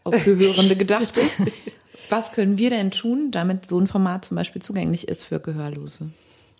auch 0.02 0.14
für 0.14 0.36
Hörende 0.36 0.74
gedacht 0.74 1.16
ist. 1.16 1.36
Was 2.10 2.32
können 2.32 2.58
wir 2.58 2.68
denn 2.68 2.90
tun, 2.90 3.30
damit 3.30 3.66
so 3.66 3.78
ein 3.80 3.86
Format 3.86 4.26
zum 4.26 4.36
Beispiel 4.36 4.60
zugänglich 4.60 5.08
ist 5.08 5.24
für 5.24 5.40
Gehörlose? 5.40 6.10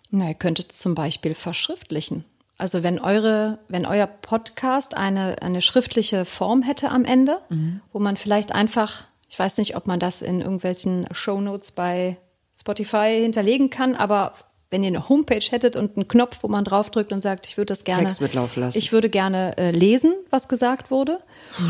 Na, 0.09 0.29
ihr 0.29 0.33
könntet 0.33 0.71
zum 0.71 0.95
Beispiel 0.95 1.35
verschriftlichen. 1.35 2.25
Also 2.57 2.83
wenn 2.83 2.99
eure, 2.99 3.59
wenn 3.67 3.85
euer 3.85 4.07
Podcast 4.07 4.95
eine, 4.95 5.41
eine 5.41 5.61
schriftliche 5.61 6.25
Form 6.25 6.61
hätte 6.61 6.89
am 6.89 7.03
Ende, 7.03 7.39
wo 7.91 7.99
man 7.99 8.15
vielleicht 8.15 8.53
einfach, 8.53 9.05
ich 9.29 9.37
weiß 9.37 9.57
nicht, 9.57 9.75
ob 9.75 9.87
man 9.87 9.99
das 9.99 10.21
in 10.21 10.39
irgendwelchen 10.39 11.07
Shownotes 11.11 11.73
bei 11.73 12.17
Spotify 12.57 13.19
hinterlegen 13.21 13.69
kann, 13.69 13.95
aber 13.95 14.33
wenn 14.71 14.83
ihr 14.83 14.87
eine 14.87 15.07
Homepage 15.07 15.45
hättet 15.49 15.75
und 15.75 15.95
einen 15.95 16.07
Knopf, 16.07 16.39
wo 16.41 16.47
man 16.47 16.63
draufdrückt 16.63 17.13
und 17.13 17.21
sagt, 17.21 17.45
ich 17.45 17.57
würde 17.57 17.67
das 17.67 17.83
gerne, 17.83 18.03
Text 18.03 18.19
mitlaufen 18.19 18.61
lassen. 18.61 18.77
ich 18.77 18.91
würde 18.91 19.09
gerne 19.09 19.57
äh, 19.57 19.71
lesen, 19.71 20.13
was 20.31 20.47
gesagt 20.47 20.91
wurde. 20.91 21.19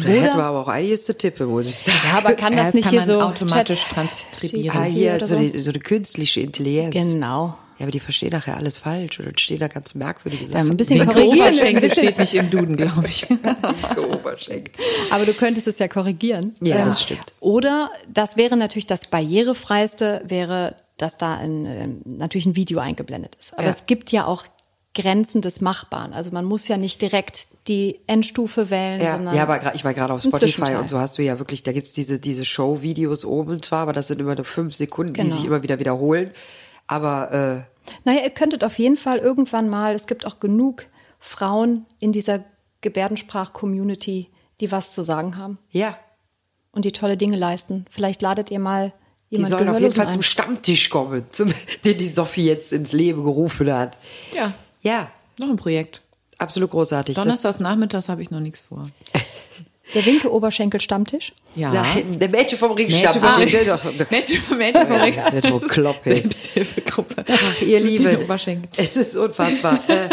Da 0.01 0.07
hätten 0.07 0.37
wir 0.37 0.43
aber 0.43 0.61
auch 0.61 0.67
einiges 0.67 1.05
zu 1.05 1.17
tippen, 1.17 1.47
muss 1.47 1.67
ich 1.67 1.77
sagen. 1.77 1.97
ja, 2.11 2.17
aber 2.17 2.33
kann 2.33 2.55
das 2.55 2.73
nicht 2.73 2.85
kann 2.85 2.93
hier 2.93 3.05
so 3.05 3.21
automatisch 3.21 3.83
transkribieren. 3.85 4.77
Ah, 4.79 4.83
hier, 4.85 5.19
so, 5.19 5.37
so 5.57 5.71
eine 5.71 5.79
künstliche 5.79 6.41
Intelligenz. 6.41 6.95
Genau. 6.95 7.55
Ja, 7.77 7.83
aber 7.83 7.91
die 7.91 7.99
verstehen 7.99 8.29
nachher 8.31 8.55
alles 8.57 8.77
falsch 8.77 9.17
dann 9.17 9.37
stehen 9.37 9.59
da 9.59 9.67
ganz 9.67 9.95
merkwürdige 9.95 10.43
Ja, 10.45 10.49
Sachen. 10.49 10.71
ein 10.71 10.77
bisschen 10.77 11.01
Oberschenkel 11.09 11.91
steht 11.91 12.17
nicht 12.17 12.33
im 12.33 12.49
Duden, 12.49 12.77
glaube 12.77 13.05
ich. 13.07 13.27
Oberschenkel. 14.13 14.73
Aber 15.11 15.25
du 15.25 15.33
könntest 15.33 15.67
es 15.67 15.79
ja 15.79 15.87
korrigieren. 15.87 16.55
Ähm, 16.61 16.67
Ja, 16.67 16.85
das 16.85 17.01
stimmt. 17.01 17.33
Oder 17.39 17.89
das 18.11 18.37
wäre 18.37 18.55
natürlich 18.57 18.87
das 18.87 19.07
barrierefreiste, 19.07 20.21
wäre, 20.25 20.75
dass 20.97 21.17
da 21.17 21.35
ein, 21.35 21.65
ähm, 21.65 22.01
natürlich 22.05 22.45
ein 22.45 22.55
Video 22.55 22.79
eingeblendet 22.79 23.35
ist. 23.39 23.53
Aber 23.53 23.63
Ja. 23.63 23.69
es 23.71 23.85
gibt 23.85 24.11
ja 24.11 24.25
auch 24.25 24.45
Grenzen 24.93 25.41
des 25.41 25.59
Machbaren. 25.59 26.13
Also 26.13 26.31
man 26.31 26.45
muss 26.45 26.69
ja 26.69 26.77
nicht 26.77 27.01
direkt 27.01 27.49
die 27.67 27.99
Endstufe 28.07 28.69
wählen, 28.69 29.01
Ja, 29.01 29.11
sondern 29.17 29.35
ja, 29.35 29.43
aber 29.43 29.75
ich 29.75 29.83
meine 29.83 29.95
gerade 29.95 30.13
auf 30.13 30.21
Spotify 30.21 30.75
und 30.75 30.89
so 30.89 30.99
hast 30.99 31.17
du 31.17 31.21
ja 31.23 31.37
wirklich, 31.37 31.63
da 31.63 31.73
gibt's 31.73 31.91
diese, 31.91 32.17
diese 32.19 32.45
Show-Videos 32.45 33.25
oben 33.25 33.61
zwar, 33.61 33.79
aber 33.81 33.91
das 33.91 34.07
sind 34.07 34.21
immer 34.21 34.35
nur 34.35 34.45
fünf 34.45 34.73
Sekunden, 34.73 35.13
die 35.13 35.19
Genau. 35.21 35.35
sich 35.35 35.43
immer 35.43 35.61
wieder 35.63 35.79
wiederholen. 35.79 36.31
Aber 36.87 37.31
äh, 37.31 37.89
Naja, 38.03 38.23
ihr 38.23 38.29
könntet 38.29 38.63
auf 38.63 38.77
jeden 38.79 38.97
Fall 38.97 39.17
irgendwann 39.17 39.69
mal, 39.69 39.93
es 39.95 40.07
gibt 40.07 40.25
auch 40.25 40.39
genug 40.39 40.85
Frauen 41.19 41.85
in 41.99 42.11
dieser 42.11 42.43
Gebärdensprach-Community, 42.81 44.29
die 44.59 44.71
was 44.71 44.93
zu 44.93 45.03
sagen 45.03 45.37
haben 45.37 45.57
ja, 45.71 45.97
und 46.71 46.85
die 46.85 46.91
tolle 46.91 47.17
Dinge 47.17 47.37
leisten. 47.37 47.85
Vielleicht 47.89 48.21
ladet 48.21 48.51
ihr 48.51 48.59
mal 48.59 48.93
die 49.31 49.37
jemand 49.37 49.49
sollen 49.49 49.69
auf 49.69 49.79
jeden 49.79 49.91
Fall 49.91 50.09
zum 50.09 50.19
ein. 50.19 50.23
Stammtisch 50.23 50.89
kommen, 50.89 51.25
zum, 51.31 51.51
den 51.83 51.97
die 51.97 52.07
Sophie 52.07 52.45
jetzt 52.45 52.71
ins 52.71 52.91
Leben 52.91 53.23
gerufen 53.23 53.73
hat. 53.73 53.97
Ja, 54.33 54.53
Ja, 54.81 55.09
noch 55.39 55.49
ein 55.49 55.55
Projekt. 55.55 56.01
absolut 56.37 56.69
großartig. 56.71 57.15
Donnerstags 57.15 57.59
nachmittags 57.59 58.07
habe 58.07 58.21
ich 58.21 58.29
noch 58.29 58.39
nichts 58.39 58.61
vor. 58.61 58.83
Der 59.93 60.05
Winke 60.05 60.31
Oberschenkel 60.31 60.81
Stammtisch. 60.81 61.31
Ja. 61.55 61.71
Nein, 61.71 62.19
der 62.19 62.29
Mädchen 62.29 62.57
vom 62.57 62.71
Ring 62.71 62.87
Mädchen 62.87 63.01
stammt. 63.09 63.23
vom 63.25 63.31
doch. 63.31 64.11
Mädchen, 64.11 64.41
Mädchen 64.57 64.87
vom 64.87 64.97
Ring. 65.01 65.13
Ja. 65.15 65.31
Selbsthilfegruppe. 66.03 67.25
Ach, 67.31 67.61
ihr 67.61 67.79
Lieben, 67.79 68.05
den 68.05 68.23
Oberschenkeln. 68.23 68.69
es 68.77 68.95
ist 68.95 69.15
unfassbar. 69.15 69.79
äh, 69.87 70.09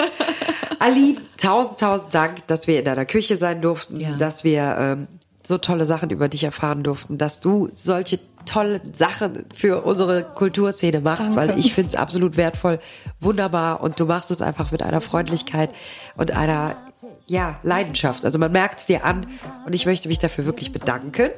Ali, 0.78 1.16
tausend, 1.36 1.80
tausend 1.80 2.14
Dank, 2.14 2.46
dass 2.48 2.66
wir 2.66 2.78
in 2.78 2.84
deiner 2.84 3.04
Küche 3.06 3.36
sein 3.36 3.62
durften, 3.62 3.98
Ja. 4.00 4.16
dass 4.16 4.44
wir 4.44 4.76
ähm, 4.78 5.06
so 5.44 5.58
tolle 5.58 5.84
Sachen 5.86 6.10
über 6.10 6.28
dich 6.28 6.44
erfahren 6.44 6.82
durften, 6.82 7.18
dass 7.18 7.40
du 7.40 7.68
solche 7.74 8.18
tolle 8.46 8.80
Sachen 8.92 9.44
für 9.54 9.82
unsere 9.82 10.24
Kulturszene 10.24 11.00
machst, 11.00 11.28
Danke. 11.28 11.36
weil 11.52 11.58
ich 11.58 11.72
finde 11.74 11.88
es 11.90 11.94
absolut 11.94 12.36
wertvoll, 12.36 12.78
wunderbar 13.20 13.80
und 13.82 13.98
du 14.00 14.06
machst 14.06 14.30
es 14.32 14.42
einfach 14.42 14.72
mit 14.72 14.82
einer 14.82 15.00
Freundlichkeit 15.00 15.70
und 16.16 16.32
einer 16.32 16.76
ja, 17.26 17.58
Leidenschaft. 17.62 18.24
Also 18.24 18.38
man 18.38 18.52
merkt 18.52 18.80
es 18.80 18.86
dir 18.86 19.04
an 19.04 19.26
und 19.66 19.74
ich 19.74 19.86
möchte 19.86 20.08
mich 20.08 20.18
dafür 20.18 20.44
wirklich 20.44 20.72
bedanken. 20.72 21.30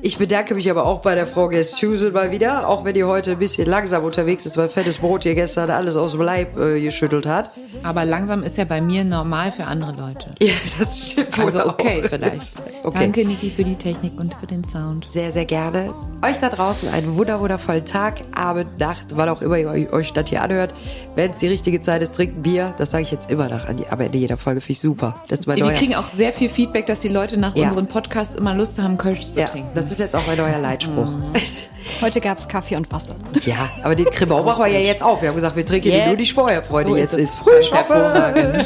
Ich 0.00 0.16
bedanke 0.18 0.54
mich 0.54 0.70
aber 0.70 0.86
auch 0.86 1.00
bei 1.00 1.14
der 1.16 1.26
Frau 1.26 1.48
Guest 1.48 1.76
Susan 1.76 2.12
mal 2.12 2.30
wieder, 2.30 2.68
auch 2.68 2.84
wenn 2.84 2.94
die 2.94 3.02
heute 3.04 3.32
ein 3.32 3.38
bisschen 3.38 3.68
langsam 3.68 4.04
unterwegs 4.04 4.46
ist, 4.46 4.56
weil 4.56 4.68
fettes 4.68 4.98
Brot 4.98 5.24
hier 5.24 5.34
gestern 5.34 5.70
alles 5.70 5.96
aus 5.96 6.12
dem 6.12 6.20
Leib 6.22 6.56
äh, 6.58 6.80
geschüttelt 6.80 7.26
hat. 7.26 7.50
Aber 7.82 8.04
langsam 8.04 8.42
ist 8.44 8.56
ja 8.58 8.64
bei 8.64 8.80
mir 8.80 9.02
normal 9.04 9.50
für 9.52 9.64
andere 9.64 9.92
Leute. 9.92 10.30
Ja, 10.40 10.52
das 10.78 11.10
stimmt. 11.12 11.36
Also 11.38 11.60
auch. 11.60 11.66
okay, 11.74 12.02
vielleicht. 12.08 12.62
Okay. 12.84 13.00
Danke, 13.00 13.24
Niki, 13.26 13.50
für 13.50 13.64
die 13.64 13.74
Technik 13.74 14.18
und 14.18 14.32
für 14.34 14.46
den 14.46 14.62
Sound. 14.64 15.04
Sehr, 15.10 15.30
sehr 15.32 15.44
gerne. 15.44 15.92
Euch 16.22 16.38
da 16.38 16.48
draußen 16.48 16.88
einen 16.88 17.16
wunder 17.18 17.38
wundervollen 17.40 17.84
Tag, 17.84 18.20
Abend, 18.34 18.78
Nacht, 18.78 19.06
wann 19.10 19.28
auch 19.28 19.42
immer 19.42 19.58
ihr 19.58 19.92
euch- 19.92 20.12
das 20.12 20.30
hier 20.30 20.42
anhört. 20.42 20.72
Wenn 21.16 21.32
es 21.32 21.38
die 21.38 21.48
richtige 21.48 21.80
Zeit 21.80 22.00
ist, 22.02 22.14
trinkt 22.14 22.42
Bier. 22.42 22.72
Das 22.78 22.92
sage 22.92 23.02
ich 23.02 23.10
jetzt 23.10 23.30
immer 23.30 23.48
nach, 23.48 23.68
an 23.68 23.76
die- 23.76 23.88
am 23.88 24.00
Ende 24.00 24.16
jeder 24.16 24.36
Folge. 24.38 24.60
Finde 24.60 24.72
ich 24.72 24.80
super. 24.80 25.16
Das 25.28 25.40
ist 25.40 25.46
mein 25.46 25.56
Wir 25.58 25.64
neuer, 25.64 25.74
kriegen 25.74 25.96
auch 25.96 26.06
sehr 26.06 26.32
viel 26.32 26.48
Feedback, 26.48 26.86
dass 26.86 27.00
die 27.00 27.08
Leute 27.08 27.38
nach 27.38 27.54
Ja. 27.56 27.64
unseren 27.64 27.88
Podcasts 27.88 28.36
immer 28.36 28.54
Lust 28.54 28.80
haben, 28.80 28.96
Kölsch 28.96 29.26
zu 29.28 29.40
ja, 29.40 29.47
trinken. 29.50 29.70
das 29.74 29.90
ist 29.90 30.00
jetzt 30.00 30.14
auch 30.16 30.26
mein 30.26 30.36
neuer 30.36 30.58
Leitspruch. 30.58 31.08
Heute 32.00 32.20
gab 32.20 32.38
es 32.38 32.46
Kaffee 32.46 32.76
und 32.76 32.90
Wasser. 32.92 33.14
Ja, 33.44 33.68
aber 33.82 33.94
den 33.94 34.06
Krimau 34.06 34.42
machen 34.42 34.64
wir 34.64 34.70
ja 34.70 34.78
jetzt 34.80 35.02
auf. 35.02 35.22
Wir 35.22 35.30
haben 35.30 35.36
gesagt, 35.36 35.56
wir 35.56 35.64
trinken 35.64 35.88
den 35.88 35.96
Jetzt. 35.98 36.06
nur 36.08 36.16
nicht 36.16 36.34
vorher, 36.34 36.62
Freunde. 36.62 36.90
So 36.90 36.96
jetzt 36.96 37.14
ist 37.14 37.38
ist. 37.60 37.72
Hervorragend. 37.72 38.58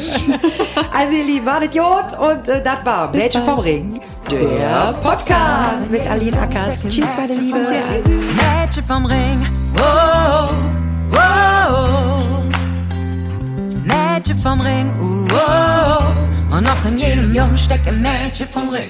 Also 0.95 1.15
ihr 1.15 1.23
Lieben, 1.23 1.45
wartet 1.45 1.73
Jod 1.73 2.17
und 2.19 2.47
äh, 2.47 2.63
das 2.63 2.85
war 2.85 3.11
Mädchen 3.11 3.43
vom 3.43 3.59
Ring. 3.59 4.01
Der 4.29 4.93
Podcast 5.01 5.89
mit 5.89 6.07
Aline 6.07 6.39
Ackers. 6.39 6.83
Tschüss, 6.87 7.07
meine 7.17 7.33
Liebe. 7.33 7.57
Mädchen 7.57 8.85
vom 8.87 9.05
Ring. 9.05 9.41
Oh, 9.77 10.49
oh, 11.11 11.17
oh. 11.71 12.43
Mädchen 13.83 14.37
vom 14.37 14.61
Ring. 14.61 14.91
Oh, 15.01 15.35
oh. 15.35 16.55
Und 16.55 16.63
noch 16.63 16.85
in 16.85 16.97
jedem 16.97 17.33
Jungen 17.33 17.57
steckt 17.57 17.87
ein 17.87 18.01
Mädchen 18.01 18.47
vom 18.47 18.69
Ring. 18.69 18.89